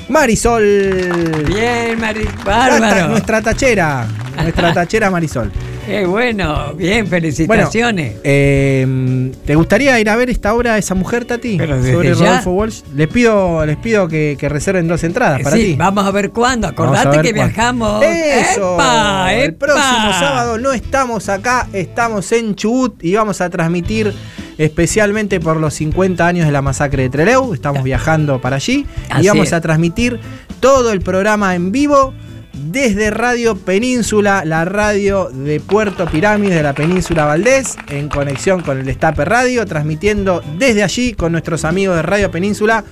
Marisol. 0.09 1.43
Bien, 1.47 1.99
Marisol. 1.99 2.33
Nuestra, 2.33 2.53
Bárbaro. 2.57 3.07
nuestra 3.09 3.41
tachera. 3.41 4.07
Nuestra 4.41 4.73
tachera 4.73 5.09
Marisol. 5.09 5.51
Qué 5.85 6.05
bueno, 6.05 6.73
bien, 6.75 6.99
Bueno, 6.99 7.09
felicitaciones. 7.09 8.13
eh, 8.23 9.31
¿te 9.45 9.53
gustaría 9.55 9.99
ir 9.99 10.09
a 10.09 10.15
ver 10.15 10.29
esta 10.29 10.53
obra 10.53 10.75
de 10.75 10.79
esa 10.79 10.95
mujer, 10.95 11.25
Tati? 11.25 11.57
Sobre 11.57 12.15
ya. 12.15 12.25
Rodolfo 12.25 12.51
Walsh. 12.51 12.81
Les 12.95 13.09
pido, 13.09 13.65
les 13.65 13.75
pido 13.75 14.07
que, 14.07 14.37
que 14.39 14.47
reserven 14.47 14.87
dos 14.87 15.03
entradas 15.03 15.41
para 15.41 15.57
sí, 15.57 15.63
ti. 15.63 15.75
vamos 15.77 16.05
a 16.05 16.11
ver 16.11 16.29
cuándo. 16.29 16.69
Acordate 16.69 17.09
ver 17.17 17.21
que 17.21 17.33
cuándo. 17.33 17.53
viajamos. 17.53 18.03
Eso. 18.05 18.75
¡Epa! 18.75 19.33
El 19.33 19.55
próximo 19.55 20.13
sábado 20.17 20.57
no 20.57 20.71
estamos 20.71 21.27
acá, 21.27 21.67
estamos 21.73 22.31
en 22.31 22.55
Chubut 22.55 23.03
y 23.03 23.15
vamos 23.15 23.41
a 23.41 23.49
transmitir 23.49 24.13
especialmente 24.57 25.39
por 25.39 25.57
los 25.57 25.73
50 25.75 26.25
años 26.25 26.45
de 26.45 26.51
la 26.51 26.61
masacre 26.61 27.03
de 27.03 27.09
Trelew. 27.09 27.53
Estamos 27.53 27.83
viajando 27.83 28.41
para 28.41 28.57
allí 28.57 28.85
Así 29.09 29.25
y 29.25 29.27
vamos 29.27 29.47
es. 29.47 29.53
a 29.53 29.61
transmitir 29.61 30.19
todo 30.59 30.91
el 30.91 31.01
programa 31.01 31.55
en 31.55 31.71
vivo 31.71 32.13
desde 32.53 33.09
Radio 33.09 33.55
Península, 33.55 34.43
la 34.45 34.63
radio 34.65 35.29
de 35.29 35.59
Puerto 35.59 36.05
Pirámides 36.05 36.55
de 36.55 36.63
la 36.63 36.73
Península 36.73 37.25
Valdés, 37.25 37.75
en 37.89 38.09
conexión 38.09 38.61
con 38.61 38.79
el 38.79 38.85
Destape 38.85 39.25
Radio, 39.25 39.65
transmitiendo 39.65 40.43
desde 40.57 40.83
allí 40.83 41.13
con 41.13 41.31
nuestros 41.31 41.65
amigos 41.65 41.95
de 41.95 42.03
Radio 42.03 42.31
Península. 42.31 42.83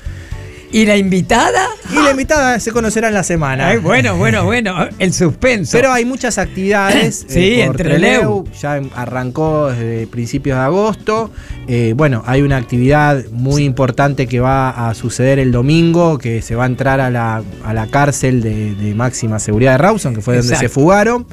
¿Y 0.74 0.86
la 0.86 0.96
invitada? 0.96 1.68
Y 1.92 1.96
la 1.96 2.12
invitada 2.12 2.60
se 2.60 2.72
conocerá 2.72 3.10
en 3.10 3.14
la 3.14 3.24
semana. 3.24 3.68
Ay, 3.68 3.78
bueno, 3.80 4.16
bueno, 4.16 4.46
bueno, 4.46 4.76
el 5.00 5.14
suspenso. 5.14 5.74
Pero 5.74 5.92
hay 5.92 6.06
muchas 6.06 6.38
actividades. 6.38 7.26
Sí, 7.32 7.62
eh, 7.62 7.68
por 7.68 7.76
entre 7.82 7.98
Trelew. 7.98 8.46
Ya 8.62 8.82
arrancó 8.96 9.70
desde 9.70 10.08
principios 10.08 10.58
de 10.58 10.64
agosto. 10.64 11.32
Eh, 11.68 11.94
bueno, 11.96 12.24
hay 12.26 12.42
una 12.42 12.58
actividad 12.58 13.24
muy 13.32 13.64
importante 13.64 14.28
que 14.28 14.40
va 14.40 14.90
a 14.90 14.94
suceder 14.94 15.40
el 15.40 15.52
domingo, 15.52 16.18
que 16.18 16.42
se 16.42 16.56
va 16.56 16.64
a 16.64 16.68
entrar 16.68 17.00
a 17.00 17.10
la, 17.10 17.42
a 17.64 17.74
la 17.74 17.88
cárcel 17.88 18.42
de, 18.42 18.76
de 18.76 18.96
máxima 18.96 19.40
seguridad 19.40 19.74
de 19.74 19.78
Rawson, 19.78 20.16
que 20.16 20.22
fue 20.22 20.38
donde 20.38 20.56
se 20.56 20.70
fugaron. 20.70 21.26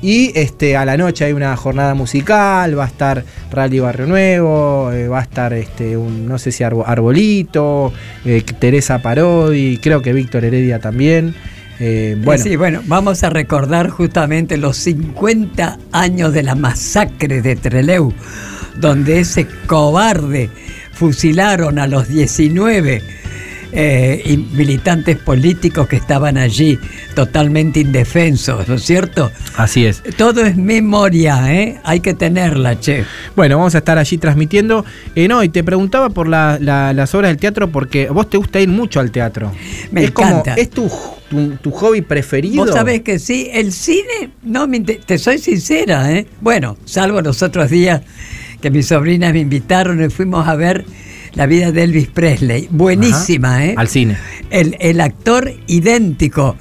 Y 0.00 0.30
este, 0.38 0.76
a 0.76 0.84
la 0.84 0.96
noche 0.96 1.24
hay 1.24 1.32
una 1.32 1.56
jornada 1.56 1.94
musical, 1.94 2.78
va 2.78 2.84
a 2.84 2.86
estar 2.86 3.24
Rally 3.50 3.80
Barrio 3.80 4.06
Nuevo, 4.06 4.92
eh, 4.92 5.08
va 5.08 5.18
a 5.18 5.22
estar 5.22 5.52
este, 5.52 5.96
un, 5.96 6.26
no 6.28 6.38
sé 6.38 6.52
si 6.52 6.62
Arbo- 6.62 6.84
Arbolito, 6.86 7.92
eh, 8.24 8.42
Teresa 8.60 9.00
Parodi, 9.02 9.78
creo 9.78 10.00
que 10.00 10.12
Víctor 10.12 10.44
Heredia 10.44 10.78
también. 10.78 11.34
Eh, 11.80 12.16
bueno, 12.24 12.42
Sí, 12.42 12.54
bueno, 12.56 12.80
vamos 12.86 13.24
a 13.24 13.30
recordar 13.30 13.88
justamente 13.88 14.56
los 14.56 14.76
50 14.76 15.78
años 15.92 16.32
de 16.32 16.42
la 16.44 16.54
masacre 16.54 17.42
de 17.42 17.56
Treleu, 17.56 18.12
donde 18.76 19.18
ese 19.20 19.46
cobarde 19.66 20.48
fusilaron 20.92 21.78
a 21.80 21.86
los 21.88 22.08
19 22.08 23.02
eh, 23.72 24.22
y 24.24 24.36
militantes 24.36 25.16
políticos 25.18 25.86
que 25.88 25.96
estaban 25.96 26.38
allí 26.38 26.78
totalmente 27.14 27.80
indefensos, 27.80 28.66
¿no 28.68 28.74
es 28.74 28.82
cierto? 28.82 29.30
así 29.56 29.84
es. 29.86 30.02
Todo 30.16 30.44
es 30.44 30.56
memoria, 30.56 31.52
¿eh? 31.52 31.78
Hay 31.84 32.00
que 32.00 32.14
tenerla, 32.14 32.78
che. 32.80 33.04
Bueno, 33.36 33.56
vamos 33.58 33.74
a 33.74 33.78
estar 33.78 33.98
allí 33.98 34.18
transmitiendo. 34.18 34.84
Eh, 35.14 35.28
no, 35.28 35.42
y 35.42 35.48
te 35.48 35.64
preguntaba 35.64 36.10
por 36.10 36.28
la- 36.28 36.58
la- 36.60 36.92
las 36.92 37.14
obras 37.14 37.30
del 37.30 37.38
teatro 37.38 37.68
porque 37.70 38.08
vos 38.08 38.30
te 38.30 38.36
gusta 38.38 38.60
ir 38.60 38.68
mucho 38.68 39.00
al 39.00 39.10
teatro. 39.10 39.52
Me 39.90 40.04
es 40.04 40.10
como, 40.12 40.28
encanta. 40.28 40.54
¿es 40.54 40.70
tu, 40.70 40.90
tu, 41.28 41.56
tu 41.56 41.70
hobby 41.72 42.02
preferido? 42.02 42.64
Vos 42.64 42.74
sabés 42.74 43.02
que 43.02 43.18
sí, 43.18 43.48
el 43.52 43.72
cine, 43.72 44.30
no 44.44 44.68
te 45.06 45.18
soy 45.18 45.38
sincera, 45.38 46.10
¿eh? 46.12 46.26
Bueno, 46.40 46.76
salvo 46.84 47.20
los 47.20 47.42
otros 47.42 47.70
días 47.70 48.02
que 48.60 48.70
mis 48.70 48.86
sobrinas 48.86 49.32
me 49.32 49.40
invitaron 49.40 50.02
y 50.04 50.08
fuimos 50.08 50.46
a 50.48 50.54
ver 50.56 50.84
la 51.38 51.46
vida 51.46 51.70
de 51.70 51.84
Elvis 51.84 52.08
Presley. 52.08 52.68
Buenísima, 52.68 53.54
Ajá. 53.54 53.66
¿eh? 53.66 53.74
Al 53.76 53.86
cine. 53.86 54.18
El, 54.50 54.76
el 54.80 55.00
actor 55.00 55.52
idéntico. 55.68 56.56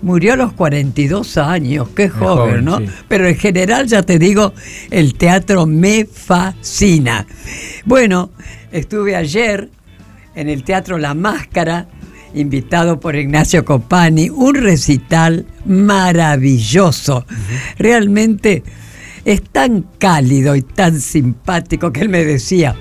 Murió 0.00 0.34
a 0.34 0.36
los 0.36 0.52
42 0.52 1.38
años, 1.38 1.88
qué 1.94 2.08
joven, 2.08 2.36
joven, 2.36 2.64
¿no? 2.64 2.78
sí. 2.78 2.86
Pero 3.08 3.26
en 3.26 3.36
general, 3.36 3.88
ya 3.88 4.02
te 4.02 4.20
digo, 4.20 4.52
el 4.90 5.14
teatro 5.14 5.66
me 5.66 6.06
fascina. 6.06 7.26
Bueno, 7.84 8.30
estuve 8.70 9.16
ayer 9.16 9.68
en 10.36 10.48
el 10.48 10.62
Teatro 10.62 10.98
La 10.98 11.14
Máscara, 11.14 11.88
invitado 12.34 13.00
por 13.00 13.16
Ignacio 13.16 13.64
Copani, 13.64 14.30
un 14.30 14.54
recital 14.54 15.46
maravilloso. 15.66 17.26
Realmente 17.78 18.62
es 19.24 19.42
tan 19.42 19.84
cálido 19.98 20.54
y 20.56 20.62
tan 20.62 21.00
simpático 21.00 21.92
que 21.92 22.00
él 22.00 22.08
me 22.08 22.24
decía, 22.24 22.74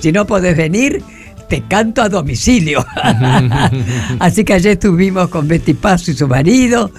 si 0.00 0.12
no 0.12 0.26
podés 0.26 0.56
venir, 0.56 1.02
te 1.48 1.62
canto 1.62 2.02
a 2.02 2.08
domicilio. 2.08 2.84
Así 4.18 4.44
que 4.44 4.54
ayer 4.54 4.72
estuvimos 4.72 5.28
con 5.28 5.46
Betty 5.48 5.74
Paso 5.74 6.10
y 6.10 6.14
su 6.14 6.26
marido 6.28 6.90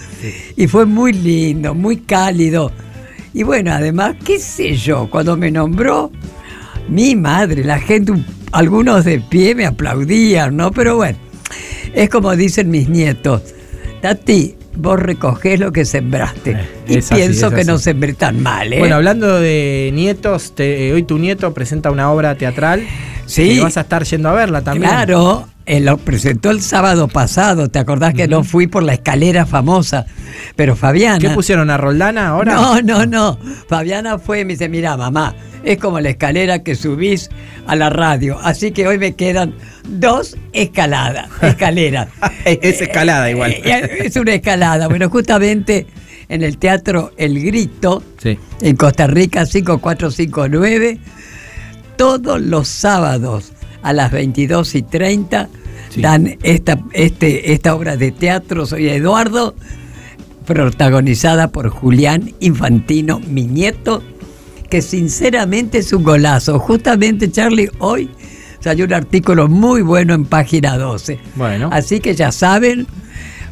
y 0.55 0.67
fue 0.67 0.85
muy 0.85 1.13
lindo, 1.13 1.73
muy 1.73 1.97
cálido. 1.97 2.71
Y 3.33 3.43
bueno, 3.43 3.71
además, 3.73 4.15
qué 4.25 4.39
sé 4.39 4.75
yo, 4.75 5.09
cuando 5.09 5.37
me 5.37 5.51
nombró 5.51 6.11
mi 6.89 7.15
madre, 7.15 7.63
la 7.63 7.79
gente, 7.79 8.11
un- 8.13 8.25
algunos 8.51 9.03
de 9.05 9.19
pie 9.19 9.53
me 9.53 9.65
aplaudían, 9.65 10.55
¿no? 10.55 10.71
Pero 10.71 10.95
bueno, 10.95 11.17
es 11.93 12.09
como 12.09 12.35
dicen 12.35 12.69
mis 12.69 12.87
nietos, 12.89 13.41
Tati, 14.01 14.55
vos 14.77 14.99
recogés 14.99 15.59
lo 15.59 15.71
que 15.71 15.83
sembraste. 15.85 16.57
y 16.87 16.95
Eh, 16.95 16.97
así, 16.99 17.15
pienso 17.15 17.51
que 17.51 17.63
no 17.65 17.77
sembré 17.79 18.13
tan 18.13 18.41
mal, 18.41 18.71
¿eh? 18.71 18.79
Bueno, 18.79 18.95
hablando 18.95 19.39
de 19.39 19.91
nietos, 19.93 20.53
te- 20.55 20.87
eh, 20.89 20.93
hoy 20.93 21.03
tu 21.03 21.17
nieto 21.17 21.53
presenta 21.53 21.91
una 21.91 22.11
obra 22.11 22.35
teatral. 22.35 22.83
Sí. 23.25 23.55
Que 23.55 23.61
vas 23.61 23.75
a 23.77 23.81
estar 23.81 24.03
yendo 24.05 24.29
a 24.29 24.33
verla 24.33 24.61
también. 24.61 24.89
Claro, 24.89 25.47
él 25.67 25.85
lo 25.85 25.97
presentó 25.97 26.49
el 26.49 26.61
sábado 26.61 27.07
pasado, 27.09 27.69
¿te 27.69 27.77
acordás 27.77 28.13
que 28.13 28.27
no 28.27 28.43
fui 28.43 28.67
por 28.67 28.83
la 28.83 28.93
escalera 28.93 29.45
famosa? 29.45 30.05
Pero 30.55 30.75
Fabiana... 30.75 31.19
¿Qué 31.19 31.29
pusieron 31.29 31.69
a 31.69 31.77
Roldana 31.77 32.29
ahora? 32.29 32.55
No, 32.55 32.81
no, 32.81 33.05
no. 33.05 33.37
Fabiana 33.67 34.17
fue 34.17 34.39
y 34.39 34.45
me 34.45 34.53
dice, 34.53 34.69
mira, 34.69 34.95
mamá, 34.95 35.35
es 35.63 35.77
como 35.77 35.99
la 35.99 36.09
escalera 36.09 36.63
que 36.63 36.73
subís 36.75 37.29
a 37.67 37.75
la 37.75 37.89
radio. 37.89 38.39
Así 38.41 38.71
que 38.71 38.87
hoy 38.87 38.97
me 38.97 39.13
quedan 39.15 39.55
dos 39.89 40.37
escaladas, 40.53 41.27
escaleras. 41.41 42.07
es 42.45 42.81
escalada 42.81 43.29
igual. 43.29 43.51
Eh, 43.51 44.03
Es 44.05 44.15
una 44.15 44.33
escalada. 44.35 44.87
Bueno, 44.87 45.09
justamente 45.09 45.85
en 46.29 46.43
el 46.43 46.57
Teatro 46.57 47.11
El 47.17 47.43
Grito, 47.43 48.01
Sí. 48.23 48.39
en 48.61 48.75
Costa 48.77 49.07
Rica 49.07 49.45
5459, 49.45 50.99
todos 51.97 52.39
los 52.41 52.67
sábados 52.69 53.51
a 53.81 53.93
las 53.93 54.11
22 54.11 54.75
y 54.75 54.81
30 54.83 55.49
dan 55.97 56.37
esta, 56.43 56.79
este, 56.93 57.53
esta 57.53 57.75
obra 57.75 57.97
de 57.97 58.11
teatro. 58.11 58.65
Soy 58.65 58.89
Eduardo, 58.89 59.55
protagonizada 60.45 61.49
por 61.49 61.69
Julián 61.69 62.33
Infantino, 62.39 63.19
mi 63.19 63.43
nieto, 63.47 64.03
que 64.69 64.81
sinceramente 64.81 65.79
es 65.79 65.93
un 65.93 66.03
golazo. 66.03 66.59
Justamente, 66.59 67.31
Charlie, 67.31 67.69
hoy 67.79 68.09
salió 68.59 68.85
un 68.85 68.93
artículo 68.93 69.47
muy 69.47 69.81
bueno 69.81 70.13
en 70.13 70.25
página 70.25 70.77
12. 70.77 71.19
Bueno. 71.35 71.69
Así 71.71 71.99
que 71.99 72.15
ya 72.15 72.31
saben, 72.31 72.87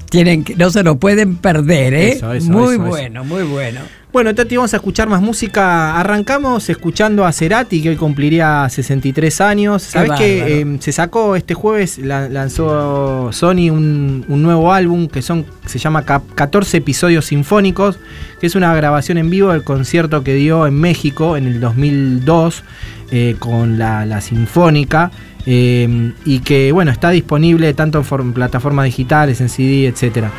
tienen 0.09 0.43
que, 0.43 0.55
no 0.55 0.69
se 0.69 0.83
lo 0.83 0.97
pueden 0.97 1.37
perder, 1.37 1.93
¿eh? 1.93 2.11
Eso, 2.13 2.33
eso, 2.33 2.51
muy 2.51 2.75
eso. 2.75 2.83
bueno, 2.83 3.23
muy 3.23 3.43
bueno. 3.43 3.81
Bueno, 4.15 4.33
Tati, 4.33 4.55
vamos 4.55 4.73
a 4.73 4.77
escuchar 4.77 5.09
más 5.09 5.21
música. 5.21 5.99
Arrancamos 5.99 6.69
escuchando 6.69 7.25
a 7.25 7.33
Cerati, 7.33 7.81
que 7.81 7.89
hoy 7.89 7.95
cumpliría 7.97 8.65
63 8.69 9.41
años. 9.41 9.81
¿Sabes 9.83 10.11
que 10.17 10.61
eh, 10.61 10.77
se 10.79 10.93
sacó 10.93 11.35
este 11.35 11.53
jueves, 11.53 11.97
la- 11.97 12.29
lanzó 12.29 13.33
Sony 13.33 13.69
un, 13.71 14.23
un 14.29 14.41
nuevo 14.41 14.71
álbum 14.71 15.09
que 15.09 15.21
son 15.21 15.45
se 15.65 15.79
llama 15.79 16.03
Cap- 16.05 16.23
14 16.33 16.77
episodios 16.77 17.25
sinfónicos, 17.25 17.99
que 18.39 18.47
es 18.47 18.55
una 18.55 18.73
grabación 18.73 19.17
en 19.17 19.29
vivo 19.29 19.51
del 19.51 19.65
concierto 19.65 20.23
que 20.23 20.33
dio 20.33 20.65
en 20.65 20.75
México 20.75 21.35
en 21.35 21.47
el 21.47 21.59
2002 21.59 22.63
eh, 23.11 23.35
con 23.37 23.77
la, 23.77 24.05
la 24.05 24.21
Sinfónica. 24.21 25.11
eh, 25.45 26.13
y 26.23 26.39
que 26.39 26.71
bueno, 26.71 26.89
está 26.89 27.09
disponible 27.09 27.73
tanto 27.73 27.97
en 27.97 28.05
form- 28.05 28.31
plataformas 28.31 28.85
digitales, 28.85 29.41
en 29.41 29.49
CD, 29.49 29.87
etcétera. 29.87 30.31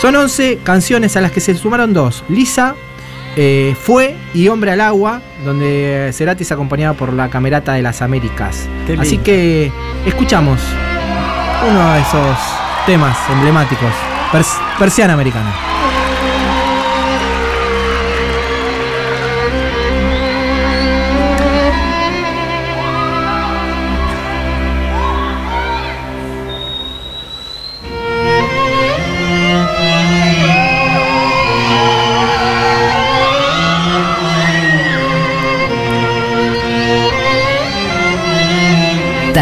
Son 0.00 0.16
11 0.16 0.58
canciones 0.64 1.16
a 1.16 1.20
las 1.20 1.30
que 1.30 1.38
se 1.40 1.54
sumaron 1.54 1.92
dos. 1.94 2.24
Lisa, 2.28 2.74
eh, 3.36 3.74
Fue 3.80 4.14
y 4.34 4.48
Hombre 4.48 4.72
al 4.72 4.80
Agua, 4.80 5.20
donde 5.44 6.10
Cerati 6.12 6.42
es 6.42 6.52
acompañado 6.52 6.94
por 6.94 7.12
la 7.12 7.28
Camerata 7.28 7.72
de 7.74 7.82
las 7.82 8.02
Américas. 8.02 8.68
Así 9.00 9.18
que 9.18 9.72
escuchamos 10.06 10.60
uno 11.68 11.92
de 11.92 12.00
esos 12.00 12.36
temas 12.86 13.16
emblemáticos. 13.30 13.92
Pers- 14.32 14.58
persiana 14.78 15.12
americana. 15.14 15.52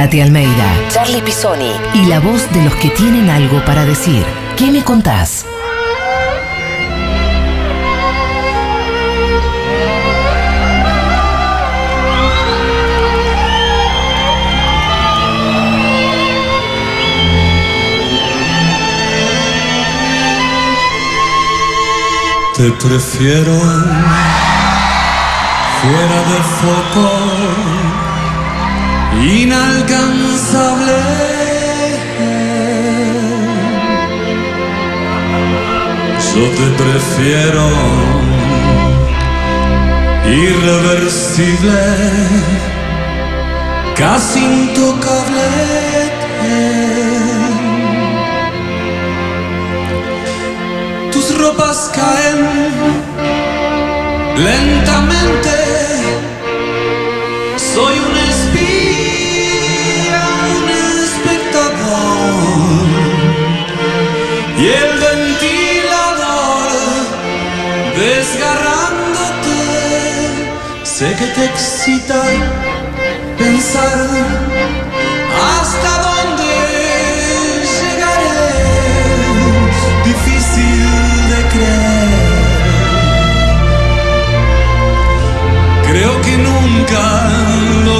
Tati 0.00 0.18
Almeida, 0.22 0.88
Charlie 0.88 1.20
Pisoni 1.20 1.72
y 1.92 2.06
la 2.06 2.20
voz 2.20 2.50
de 2.52 2.62
los 2.64 2.74
que 2.76 2.88
tienen 2.88 3.28
algo 3.28 3.62
para 3.66 3.84
decir. 3.84 4.24
¿Qué 4.56 4.70
me 4.70 4.82
contás? 4.82 5.44
Te 22.56 22.72
prefiero 22.72 23.52
fuera 25.82 26.18
de 26.30 26.40
foco, 26.58 27.04
inalcanzable. 29.22 31.00
Yo 36.34 36.44
te 36.58 36.66
prefiero 36.82 37.66
irreversible, 40.26 41.80
casi 43.96 44.38
intocable. 44.38 45.48
Tus 51.12 51.36
ropas 51.36 51.90
caen 51.94 52.40
que 71.20 71.26
te 71.26 71.44
excita 71.44 72.22
pensar 73.36 74.08
hasta 75.52 75.90
dónde 76.08 76.50
llegaré. 77.76 78.48
Difícil 80.12 80.80
de 81.32 81.40
creer. 81.52 82.30
Creo 85.88 86.14
que 86.22 86.34
nunca 86.38 87.02
lo 87.84 87.99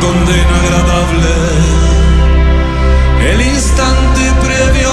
condena 0.00 0.54
agradable. 0.62 1.34
El 3.30 3.40
instante 3.40 4.22
previo 4.44 4.92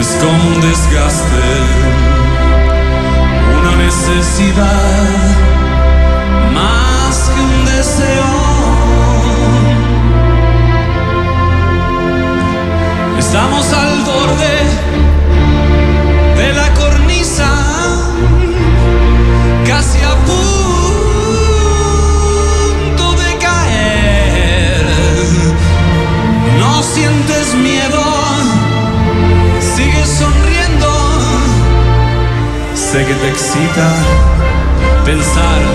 es 0.00 0.08
como 0.22 0.48
un 0.48 0.60
desgaste, 0.60 1.48
una 3.60 3.76
necesidad 3.76 5.14
más 6.54 7.30
que 7.30 7.40
un 7.40 7.64
deseo. 7.64 8.32
Estamos 13.18 13.72
al 13.72 14.04
borde 14.04 14.53
Sé 32.94 33.04
que 33.04 33.14
te 33.14 33.28
excita 33.28 33.92
pensar 35.04 35.73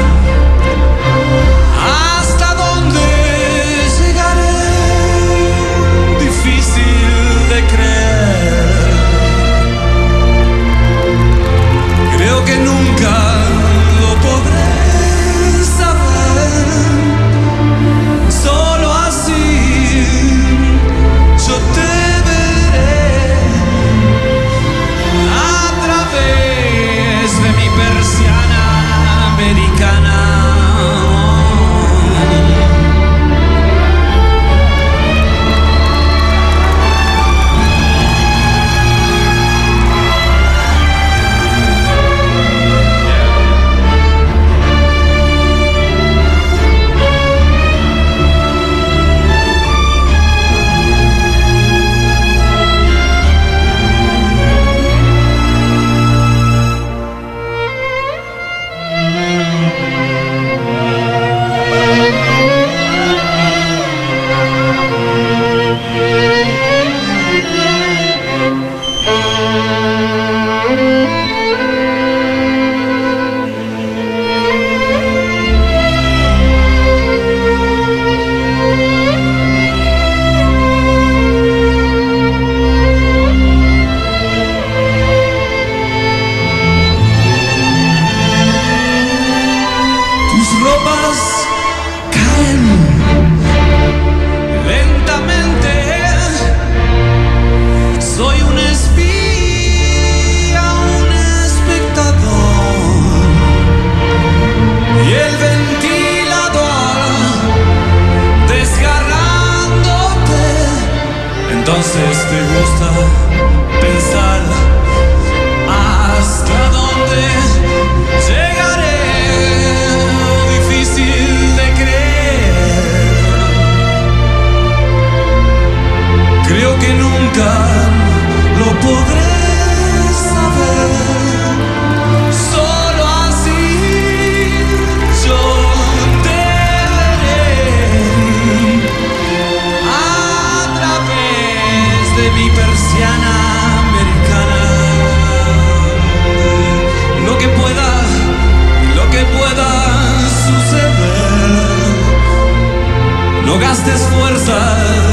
gastes 153.60 154.02
fuerzas 154.08 155.09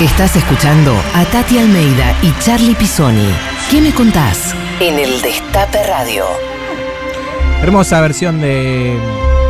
Estás 0.00 0.36
escuchando 0.36 0.94
a 1.12 1.24
Tati 1.24 1.58
Almeida 1.58 2.14
y 2.22 2.32
Charlie 2.40 2.76
Pisoni. 2.76 3.30
¿Qué 3.68 3.80
me 3.80 3.92
contás? 3.92 4.54
En 4.78 4.96
el 4.96 5.20
Destape 5.20 5.84
Radio. 5.88 6.24
Hermosa 7.62 8.00
versión 8.00 8.40
de, 8.40 8.96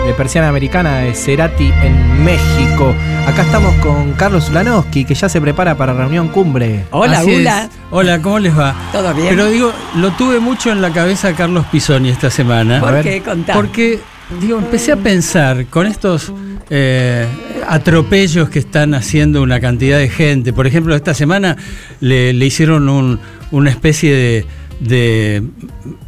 de 0.06 0.14
Persiana 0.14 0.48
Americana 0.48 1.00
de 1.00 1.12
Cerati 1.14 1.70
en 1.82 2.24
México. 2.24 2.94
Acá 3.26 3.42
estamos 3.42 3.74
con 3.84 4.14
Carlos 4.14 4.48
Ulanowski, 4.48 5.04
que 5.04 5.14
ya 5.14 5.28
se 5.28 5.38
prepara 5.38 5.76
para 5.76 5.92
reunión 5.92 6.28
cumbre. 6.28 6.86
Hola, 6.92 7.18
Así 7.18 7.34
es. 7.34 7.40
hola. 7.40 7.68
Hola, 7.90 8.22
¿cómo 8.22 8.38
les 8.38 8.58
va? 8.58 8.74
¿Todo 8.90 9.12
bien? 9.12 9.28
Pero 9.28 9.46
digo, 9.48 9.70
lo 9.96 10.12
tuve 10.12 10.40
mucho 10.40 10.72
en 10.72 10.80
la 10.80 10.90
cabeza 10.90 11.34
Carlos 11.34 11.66
Pisoni 11.70 12.08
esta 12.08 12.30
semana. 12.30 12.80
¿Por 12.80 13.02
qué? 13.02 13.20
Contá. 13.22 13.52
Porque, 13.52 14.00
digo, 14.40 14.58
empecé 14.58 14.92
a 14.92 14.96
pensar 14.96 15.66
con 15.66 15.86
estos 15.86 16.32
eh, 16.70 17.26
atropellos 17.68 18.48
que 18.50 18.58
están 18.58 18.94
haciendo 18.94 19.42
una 19.42 19.60
cantidad 19.60 19.98
de 19.98 20.08
gente. 20.08 20.52
Por 20.52 20.66
ejemplo, 20.66 20.94
esta 20.96 21.14
semana 21.14 21.56
le, 22.00 22.32
le 22.32 22.46
hicieron 22.46 22.88
un- 22.88 23.18
una 23.50 23.70
especie 23.70 24.14
de, 24.14 24.46
de 24.80 25.42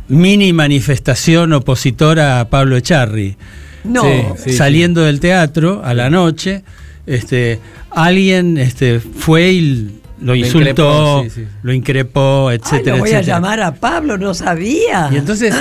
mini 0.08 0.52
manifestación 0.52 1.52
opositora 1.52 2.40
a 2.40 2.48
Pablo 2.50 2.76
Echarri. 2.76 3.36
No. 3.84 4.02
Sí, 4.02 4.50
Sí, 4.50 4.52
saliendo 4.52 5.02
del 5.02 5.20
teatro 5.20 5.82
a 5.84 5.94
la 5.94 6.10
noche, 6.10 6.62
este, 7.06 7.58
alguien 7.90 8.58
este, 8.58 9.00
fue 9.00 9.50
y 9.52 9.60
lo 10.20 10.26
Lo 10.32 10.34
insultó, 10.34 11.22
increpó, 11.22 11.22
sí, 11.24 11.30
sí. 11.30 11.46
lo 11.62 11.72
increpó, 11.72 12.48
Ay, 12.50 12.58
etcétera, 12.62 12.96
lo 12.96 13.02
voy 13.02 13.12
a 13.12 13.22
llamar 13.22 13.60
a 13.62 13.74
Pablo, 13.74 14.18
no 14.18 14.34
sabía. 14.34 15.08
Y 15.10 15.16
entonces 15.16 15.54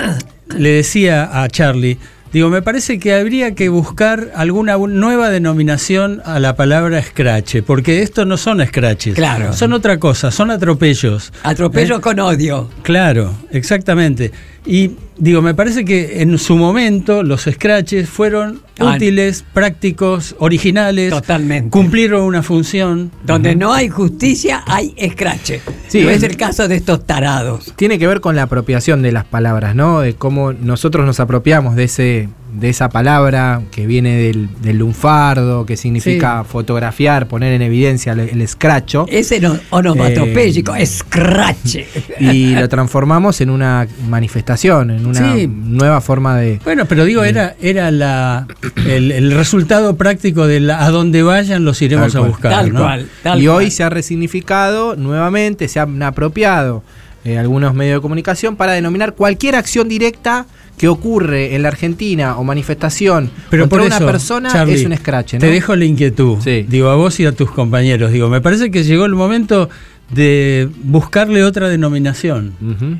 le 0.58 0.70
decía 0.70 1.42
a 1.42 1.48
Charlie, 1.48 1.98
digo, 2.32 2.50
me 2.50 2.62
parece 2.62 3.00
que 3.00 3.14
habría 3.14 3.56
que 3.56 3.70
buscar 3.70 4.32
alguna 4.36 4.78
nueva 4.78 5.30
denominación 5.30 6.22
a 6.26 6.40
la 6.40 6.56
palabra 6.56 7.00
escrache, 7.00 7.64
porque 7.64 8.02
estos 8.02 8.28
no 8.28 8.38
son 8.38 8.62
escraches. 8.62 9.16
Claro. 9.16 9.54
Son 9.54 9.74
otra 9.74 9.98
cosa, 10.00 10.32
son 10.32 10.52
atropellos. 10.52 11.32
Atropello 11.44 11.98
¿Eh? 11.98 12.02
con 12.02 12.20
odio. 12.20 12.70
Claro, 12.84 13.34
exactamente. 13.52 14.32
Y 14.66 14.92
digo, 15.18 15.42
me 15.42 15.54
parece 15.54 15.86
que 15.86 16.22
en 16.22 16.38
su 16.38 16.56
momento 16.58 17.24
los 17.24 17.42
scratches 17.50 18.10
fueron 18.10 18.62
Ah. 18.78 18.94
útiles, 18.96 19.44
prácticos, 19.54 20.36
originales. 20.40 21.10
Totalmente. 21.12 21.70
Cumplieron 21.70 22.22
una 22.24 22.44
función. 22.44 23.12
Donde 23.26 23.56
no 23.56 23.74
hay 23.74 23.90
justicia, 23.90 24.64
hay 24.68 24.94
escrache. 24.98 25.62
Sí, 25.88 26.02
no 26.04 26.10
es- 26.10 26.24
el 26.24 26.38
caso 26.38 26.68
de 26.68 26.76
estos 26.76 27.06
tarados. 27.06 27.74
Tiene 27.76 27.98
que 28.00 28.08
ver 28.08 28.22
con 28.22 28.36
la 28.36 28.44
apropiación 28.44 29.02
de 29.02 29.12
las 29.12 29.26
palabras, 29.26 29.76
¿no? 29.76 30.02
De 30.02 30.14
cómo 30.14 30.54
nosotros 30.54 31.06
nos 31.06 31.20
apropiamos 31.20 31.76
de 31.76 31.84
ese 31.86 32.30
de 32.54 32.70
esa 32.70 32.90
palabra 32.90 33.62
que 33.72 33.86
viene 33.86 34.18
del, 34.18 34.50
del 34.62 34.78
lunfardo, 34.80 35.66
que 35.66 35.78
significa 35.78 36.44
fotografiar, 36.44 37.28
poner 37.28 37.54
en 37.54 37.62
evidencia 37.62 38.14
el, 38.14 38.20
el 38.22 38.42
escracho. 38.42 39.06
Ese 39.10 39.40
no, 39.40 39.58
onomatopéyico, 39.70 40.76
escrache. 40.76 41.88
Y 42.20 42.54
lo 42.56 42.68
transformamos 42.68 43.40
en 43.42 43.50
una 43.50 43.88
manifestación, 44.08 44.92
en 44.92 45.06
una 45.06 45.34
Sí. 45.36 45.48
nueva 45.48 46.02
forma 46.02 46.38
de. 46.38 46.60
Bueno, 46.64 46.86
pero 46.86 47.06
digo, 47.06 47.24
era, 47.24 47.56
era 47.62 47.92
la, 47.92 48.46
el, 48.88 49.12
el 49.12 49.32
resultado 49.32 49.96
práctico 49.96 50.48
de 50.48 50.60
la, 50.60 50.84
a 50.86 50.90
donde 50.92 51.24
vayan 51.24 51.64
los 51.66 51.82
iremos 51.82 52.12
Tal 52.14 52.18
a 52.18 52.20
cual. 52.22 52.32
buscar. 52.32 52.52
Tal 52.52 52.74
¿no? 52.74 52.80
cual. 52.82 53.10
Tal 53.24 53.42
y 53.42 53.48
hoy 53.48 53.72
se 53.72 53.84
ha 53.84 53.90
resignificado 53.90 54.96
nuevamente, 54.96 55.68
se 55.68 55.80
han 55.80 56.02
apropiado 56.04 56.84
eh, 57.26 57.38
algunos 57.38 57.74
medios 57.74 57.98
de 57.98 58.02
comunicación 58.02 58.56
para 58.56 58.74
denominar 58.74 59.14
cualquier 59.14 59.56
acción 59.56 59.88
directa 59.90 60.46
que 60.80 60.88
ocurre 60.88 61.54
en 61.56 61.62
la 61.62 61.68
Argentina 61.68 62.38
o 62.38 62.44
manifestación 62.44 63.30
Pero 63.52 63.64
contra 63.64 63.78
por 63.80 63.86
una 63.88 63.98
eso, 63.98 64.06
persona 64.08 64.50
Charlie, 64.50 64.76
es 64.76 64.86
un 64.86 64.94
escrache, 64.94 65.38
¿no? 65.38 65.42
Te 65.42 65.52
dejo 65.52 65.76
la 65.76 65.86
inquietud. 65.86 66.38
Digo, 66.40 66.90
a 66.90 66.96
vos 66.96 67.20
y 67.20 67.26
a 67.26 67.34
tus 67.34 67.52
compañeros. 67.52 68.12
Digo, 68.12 68.30
me 68.30 68.40
parece 68.42 68.72
que 68.72 68.84
llegó 68.84 69.06
el 69.06 69.14
momento 69.14 69.70
de 70.10 70.70
buscarle 70.84 71.44
otra 71.44 71.70
denominación, 71.70 72.54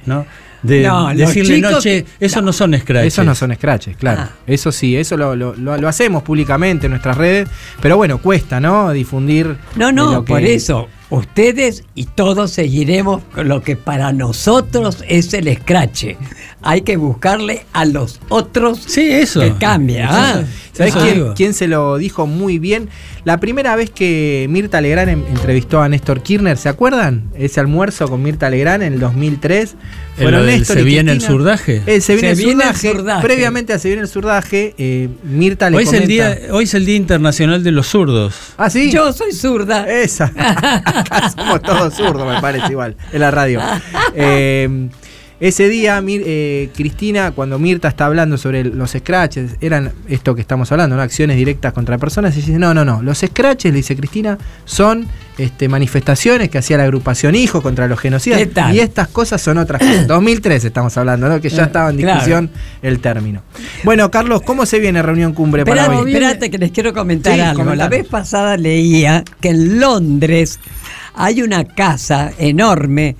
¿no? 0.06 0.26
De 0.62 0.84
No, 0.84 1.08
decirle, 1.16 1.62
no, 1.62 1.80
che, 1.80 2.06
eso 2.20 2.42
no. 2.42 2.48
no, 2.48 2.54
son 2.54 2.78
scratches. 2.78 3.14
Esos 3.14 3.26
no 3.26 3.34
son 3.34 3.56
scratches, 3.56 3.96
claro. 3.96 4.24
Ah. 4.26 4.30
Eso 4.46 4.74
sí, 4.74 4.98
eso 4.98 5.16
lo, 5.16 5.34
lo- 5.34 5.56
lo- 5.56 5.78
lo 5.78 5.88
hacemos 5.88 6.22
públicamente 6.22 6.88
en 6.88 6.92
nuestras 6.92 7.16
redes, 7.18 7.48
pero 7.82 7.96
bueno, 7.96 8.18
cuesta, 8.18 8.60
¿no? 8.60 8.92
Difundir. 8.92 9.56
No, 9.78 9.94
no, 9.94 10.12
lo 10.16 10.26
que- 10.26 10.34
por 10.34 10.42
eso. 10.44 10.90
Ustedes 11.10 11.86
y 11.96 12.06
todos 12.06 12.52
seguiremos 12.52 13.24
con 13.34 13.48
lo 13.48 13.62
que 13.62 13.76
para 13.76 14.14
nosotros 14.14 15.04
es 15.08 15.34
el 15.34 15.48
escrache. 15.48 16.18
Hay 16.62 16.82
que 16.82 16.98
buscarle 16.98 17.66
a 17.74 17.86
los 17.86 18.20
otros 18.30 18.84
sí, 18.86 19.10
eso. 19.10 19.40
que 19.40 19.56
cambia. 19.56 20.08
¿ah? 20.12 20.44
¿Sabés 20.72 20.96
quién, 20.96 21.34
quién 21.34 21.54
se 21.54 21.68
lo 21.68 21.98
dijo 21.98 22.28
muy 22.28 22.60
bien? 22.60 22.90
La 23.26 23.40
primera 23.40 23.76
vez 23.76 23.90
que 23.90 24.48
Mirta 24.50 24.80
Legrand 24.82 25.10
en- 25.10 25.26
entrevistó 25.28 25.82
a 25.82 25.90
Néstor 25.90 26.22
Kirchner, 26.22 26.58
¿se 26.58 26.70
acuerdan? 26.70 27.24
Ese 27.38 27.60
almuerzo 27.60 28.08
con 28.08 28.24
Mirta 28.24 28.50
Legrand 28.50 28.84
en 28.84 28.94
el 28.94 29.00
2003. 29.00 29.76
¿En 30.18 30.32
lo 30.32 30.44
del 30.44 30.66
Se 30.66 30.82
y 30.82 30.84
viene 30.84 31.12
el 31.12 31.22
surdaje? 31.22 31.82
Eh, 31.86 32.02
se 32.02 32.14
viene, 32.16 32.36
Se 32.36 32.42
el, 32.42 32.48
viene 32.48 32.64
el 32.70 32.76
surdaje. 32.76 33.22
Previamente 33.26 33.74
a 33.74 33.80
Se 33.80 33.88
viene 33.90 34.02
el 34.04 34.08
surdaje, 34.08 34.74
eh, 34.78 35.10
Mirta 35.24 35.70
le 35.70 35.78
Hoy 35.78 35.84
es, 35.84 35.94
el 35.94 36.08
día, 36.08 36.38
hoy 36.52 36.64
es 36.66 36.74
el 36.74 36.86
Día 36.86 36.96
Internacional 36.96 37.64
de 37.64 37.72
los 37.72 37.88
Zurdos. 37.88 38.36
¿Ah, 38.58 38.70
sí? 38.70 38.92
Yo 38.92 39.12
soy 39.14 39.32
zurda. 39.34 39.88
Esa. 39.90 40.32
Acá 40.36 41.30
somos 41.36 41.62
todos 41.62 41.94
zurdos, 41.94 42.28
me 42.28 42.42
parece 42.42 42.72
igual, 42.72 42.96
en 43.12 43.20
la 43.20 43.32
radio. 43.32 43.62
Eh, 44.16 44.90
ese 45.40 45.70
día, 45.70 46.02
Mir- 46.02 46.24
eh, 46.26 46.70
Cristina, 46.76 47.32
cuando 47.32 47.58
Mirta 47.60 47.88
está 47.88 48.06
hablando 48.06 48.38
sobre 48.38 48.60
el- 48.62 48.78
los 48.78 48.92
scratches, 48.92 49.52
eran 49.62 49.92
esto 50.08 50.36
que 50.36 50.42
estamos 50.42 50.72
hablando, 50.72 50.96
¿no? 50.98 51.02
acciones 51.02 51.38
directas 51.38 51.72
contra 51.74 51.98
personas, 51.98 52.34
y 52.36 52.42
dice, 52.42 52.60
no, 52.60 52.74
no, 52.74 52.84
no, 52.84 53.02
los 53.02 53.20
scratches, 53.20 53.72
le 53.72 53.78
dice 53.78 53.96
Cristina, 53.96 54.38
son 54.66 55.08
este, 55.38 55.70
manifestaciones 55.70 56.50
que 56.50 56.58
hacía 56.58 56.76
la 56.78 56.84
agrupación 56.84 57.34
Hijo 57.36 57.62
contra 57.62 57.88
los 57.88 57.98
genocidas, 58.00 58.42
y 58.74 58.80
estas 58.82 59.08
cosas 59.08 59.42
son 59.42 59.58
otras 59.58 59.82
cosas. 59.82 60.06
2003 60.08 60.66
estamos 60.66 60.98
hablando, 60.98 61.30
¿no? 61.30 61.40
que 61.40 61.48
ya 61.50 61.64
estaba 61.64 61.90
en 61.92 61.98
Claro. 61.98 62.16
discusión 62.16 62.50
el 62.82 63.00
término. 63.00 63.42
Bueno, 63.86 64.12
Carlos, 64.12 64.42
¿cómo 64.42 64.66
se 64.66 64.80
viene 64.80 65.02
reunión 65.02 65.32
cumbre 65.34 65.64
para 65.64 65.84
Espérate, 65.84 66.04
hoy? 66.04 66.12
espérate 66.14 66.50
que 66.52 66.58
les 66.58 66.72
quiero 66.72 66.94
comentar 66.94 67.34
Sí, 67.36 67.40
algo. 67.40 67.74
La 67.76 67.88
vez 67.88 68.06
pasada 68.06 68.58
leía 68.58 69.24
que 69.40 69.50
en 69.50 69.80
Londres 69.80 70.60
hay 71.16 71.42
una 71.42 71.64
casa 71.64 72.32
enorme, 72.38 73.16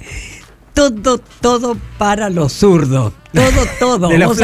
todo, 0.80 1.20
todo 1.42 1.78
para 1.98 2.30
los 2.30 2.54
zurdos. 2.54 3.12
Todo, 3.34 3.66
todo. 3.80 4.08
De 4.08 4.18
los. 4.18 4.40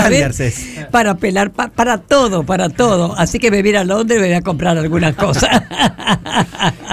Para 0.91 1.15
pelar, 1.15 1.51
pa- 1.51 1.69
para 1.69 1.97
todo, 1.99 2.43
para 2.45 2.67
todo. 2.69 3.17
Así 3.17 3.39
que 3.39 3.49
me 3.49 3.61
voy 3.61 3.67
a 3.67 3.69
ir 3.71 3.77
a 3.77 3.83
Londres 3.85 4.17
y 4.19 4.21
me 4.21 4.27
voy 4.27 4.35
a 4.35 4.41
comprar 4.41 4.77
algunas 4.77 5.15
cosas. 5.15 5.49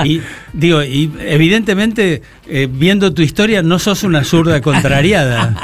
Y 0.05 0.21
digo, 0.53 0.83
y 0.83 1.11
evidentemente, 1.21 2.23
eh, 2.49 2.69
viendo 2.71 3.13
tu 3.13 3.23
historia, 3.23 3.63
no 3.63 3.79
sos 3.79 4.03
una 4.05 4.25
zurda 4.25 4.61
contrariada. 4.61 5.55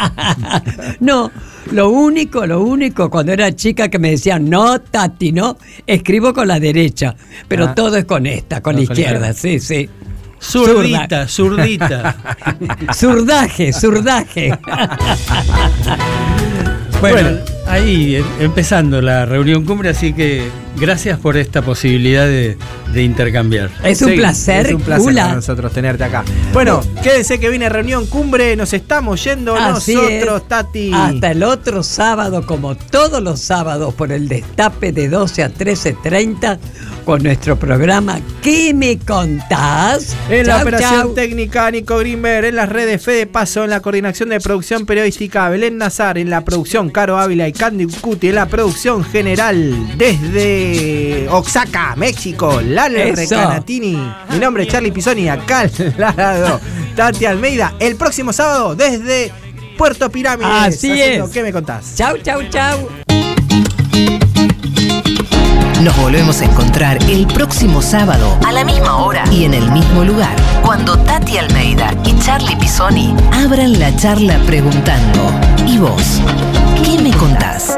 No, 1.01 1.31
lo 1.73 1.91
único, 1.91 2.47
lo 2.47 2.63
único, 2.63 3.11
cuando 3.11 3.33
era 3.33 3.55
chica 3.55 3.89
que 3.89 3.99
me 3.99 4.11
decían, 4.11 4.49
no, 4.51 4.81
Tati, 4.81 5.33
no, 5.33 5.57
escribo 5.87 6.33
con 6.35 6.49
la 6.49 6.59
derecha, 6.61 7.15
pero 7.49 7.67
Ah. 7.69 7.75
todo 7.75 7.97
es 7.97 8.05
con 8.05 8.27
esta, 8.27 8.61
con 8.61 8.75
No, 8.75 8.79
la 8.79 8.85
izquierda. 8.85 9.33
sí, 9.33 9.61
sí. 9.61 9.89
Zurdita, 10.41 11.27
zurdita. 11.27 12.15
Zurdaje, 13.01 13.73
zurdaje. 13.73 14.59
Bueno, 17.01 17.31
ahí 17.69 18.17
eh, 18.17 18.25
empezando 18.41 19.01
la 19.03 19.27
reunión 19.27 19.65
cumbre, 19.65 19.91
así 19.91 20.13
que 20.13 20.49
gracias 20.79 21.19
por 21.19 21.37
esta 21.37 21.63
posibilidad 21.63 22.27
de, 22.27 22.57
de 22.93 23.03
intercambiar. 23.03 23.71
Es 23.85 24.01
un 24.03 24.11
Sí, 24.11 24.17
placer, 24.17 24.67
Es 24.69 24.75
un 24.75 24.81
placer 24.83 25.05
Gula. 25.05 25.23
para 25.25 25.35
nosotros 25.37 25.73
tenerte 25.73 26.05
acá. 26.05 26.25
Bueno, 26.53 26.81
quédense 27.03 27.39
que 27.39 27.49
viene 27.51 27.69
reunión 27.69 28.07
cumbre, 28.07 28.55
nos 28.57 28.73
estamos 28.73 29.23
yendo 29.25 29.55
Así 29.57 29.95
nosotros, 29.95 30.43
es. 30.43 30.49
Tati. 30.49 30.91
Hasta 30.95 31.31
el 31.33 31.43
otro 31.43 31.83
sábado, 31.83 32.47
como 32.47 32.77
todos 32.77 33.23
los 33.23 33.41
sábados, 33.41 33.93
por 33.95 34.13
el 34.13 34.29
destape 34.29 34.93
de 34.93 35.09
12 35.09 35.43
a 35.45 35.51
13.30, 35.53 36.59
con 37.05 37.23
nuestro 37.23 37.59
programa 37.59 38.21
¿Qué 38.43 38.75
me 38.75 38.99
contás? 38.99 40.15
En 40.31 40.47
la 40.47 40.59
operación 40.63 40.91
chau. 41.03 41.15
técnica 41.15 41.71
Nico 41.71 41.97
Greenberg, 41.99 42.47
en 42.47 42.57
las 42.57 42.69
redes 42.69 43.03
Fede 43.03 43.27
Paso, 43.27 43.65
en 43.65 43.71
la 43.71 43.81
coordinación 43.81 44.29
de 44.29 44.41
producción 44.41 44.85
periodística 44.87 45.49
Belén 45.49 45.79
Nazar, 45.79 46.19
en 46.19 46.29
la 46.31 46.45
producción 46.45 46.91
Caro 46.91 47.19
Ávila 47.19 47.49
y 47.49 47.53
Candy 47.59 47.87
Cuti, 47.87 48.29
en 48.29 48.37
la 48.37 48.47
producción 48.47 49.05
general 49.05 49.99
desde 49.99 51.27
Oaxaca, 51.29 51.95
México, 51.97 52.61
Lale 52.65 53.11
Eso. 53.11 53.35
Recanatini. 53.35 53.99
Mi 54.31 54.39
nombre 54.39 54.63
es 54.63 54.69
Charlie 54.69 54.93
Pisoni, 54.93 55.29
acá 55.29 55.61
al 55.61 55.95
lado 55.99 56.61
Tati 56.95 57.27
Almeida. 57.27 57.75
El 57.81 57.97
próximo 57.97 58.33
sábado 58.33 58.77
desde 58.77 59.33
Puerto 59.77 60.09
Pirámides. 60.09 60.77
Así 60.77 61.01
es. 61.01 61.29
¿Qué 61.31 61.43
me 61.43 61.53
contás? 61.53 61.97
Chau, 61.97 62.17
chau, 62.19 62.41
chau. 62.49 62.89
Nos 65.83 65.97
volvemos 65.97 66.41
a 66.41 66.45
encontrar 66.45 66.99
el 67.09 67.27
próximo 67.27 67.83
sábado 67.83 68.39
a 68.47 68.53
la 68.53 68.65
misma 68.65 68.97
hora 68.97 69.25
y 69.33 69.45
en 69.45 69.55
el 69.55 69.71
mismo 69.73 70.05
lugar, 70.05 70.35
cuando 70.65 70.99
Tati 70.99 71.39
Almeida 71.39 71.93
y 72.05 72.19
Charlie 72.21 72.57
Pisoni 72.57 73.15
abran 73.33 73.79
la 73.79 73.95
charla 73.97 74.39
preguntando, 74.47 75.33
¿Y 75.71 75.77
vos? 75.77 76.23
¿Qué 76.83 76.99
me 77.03 77.11
contás? 77.13 77.77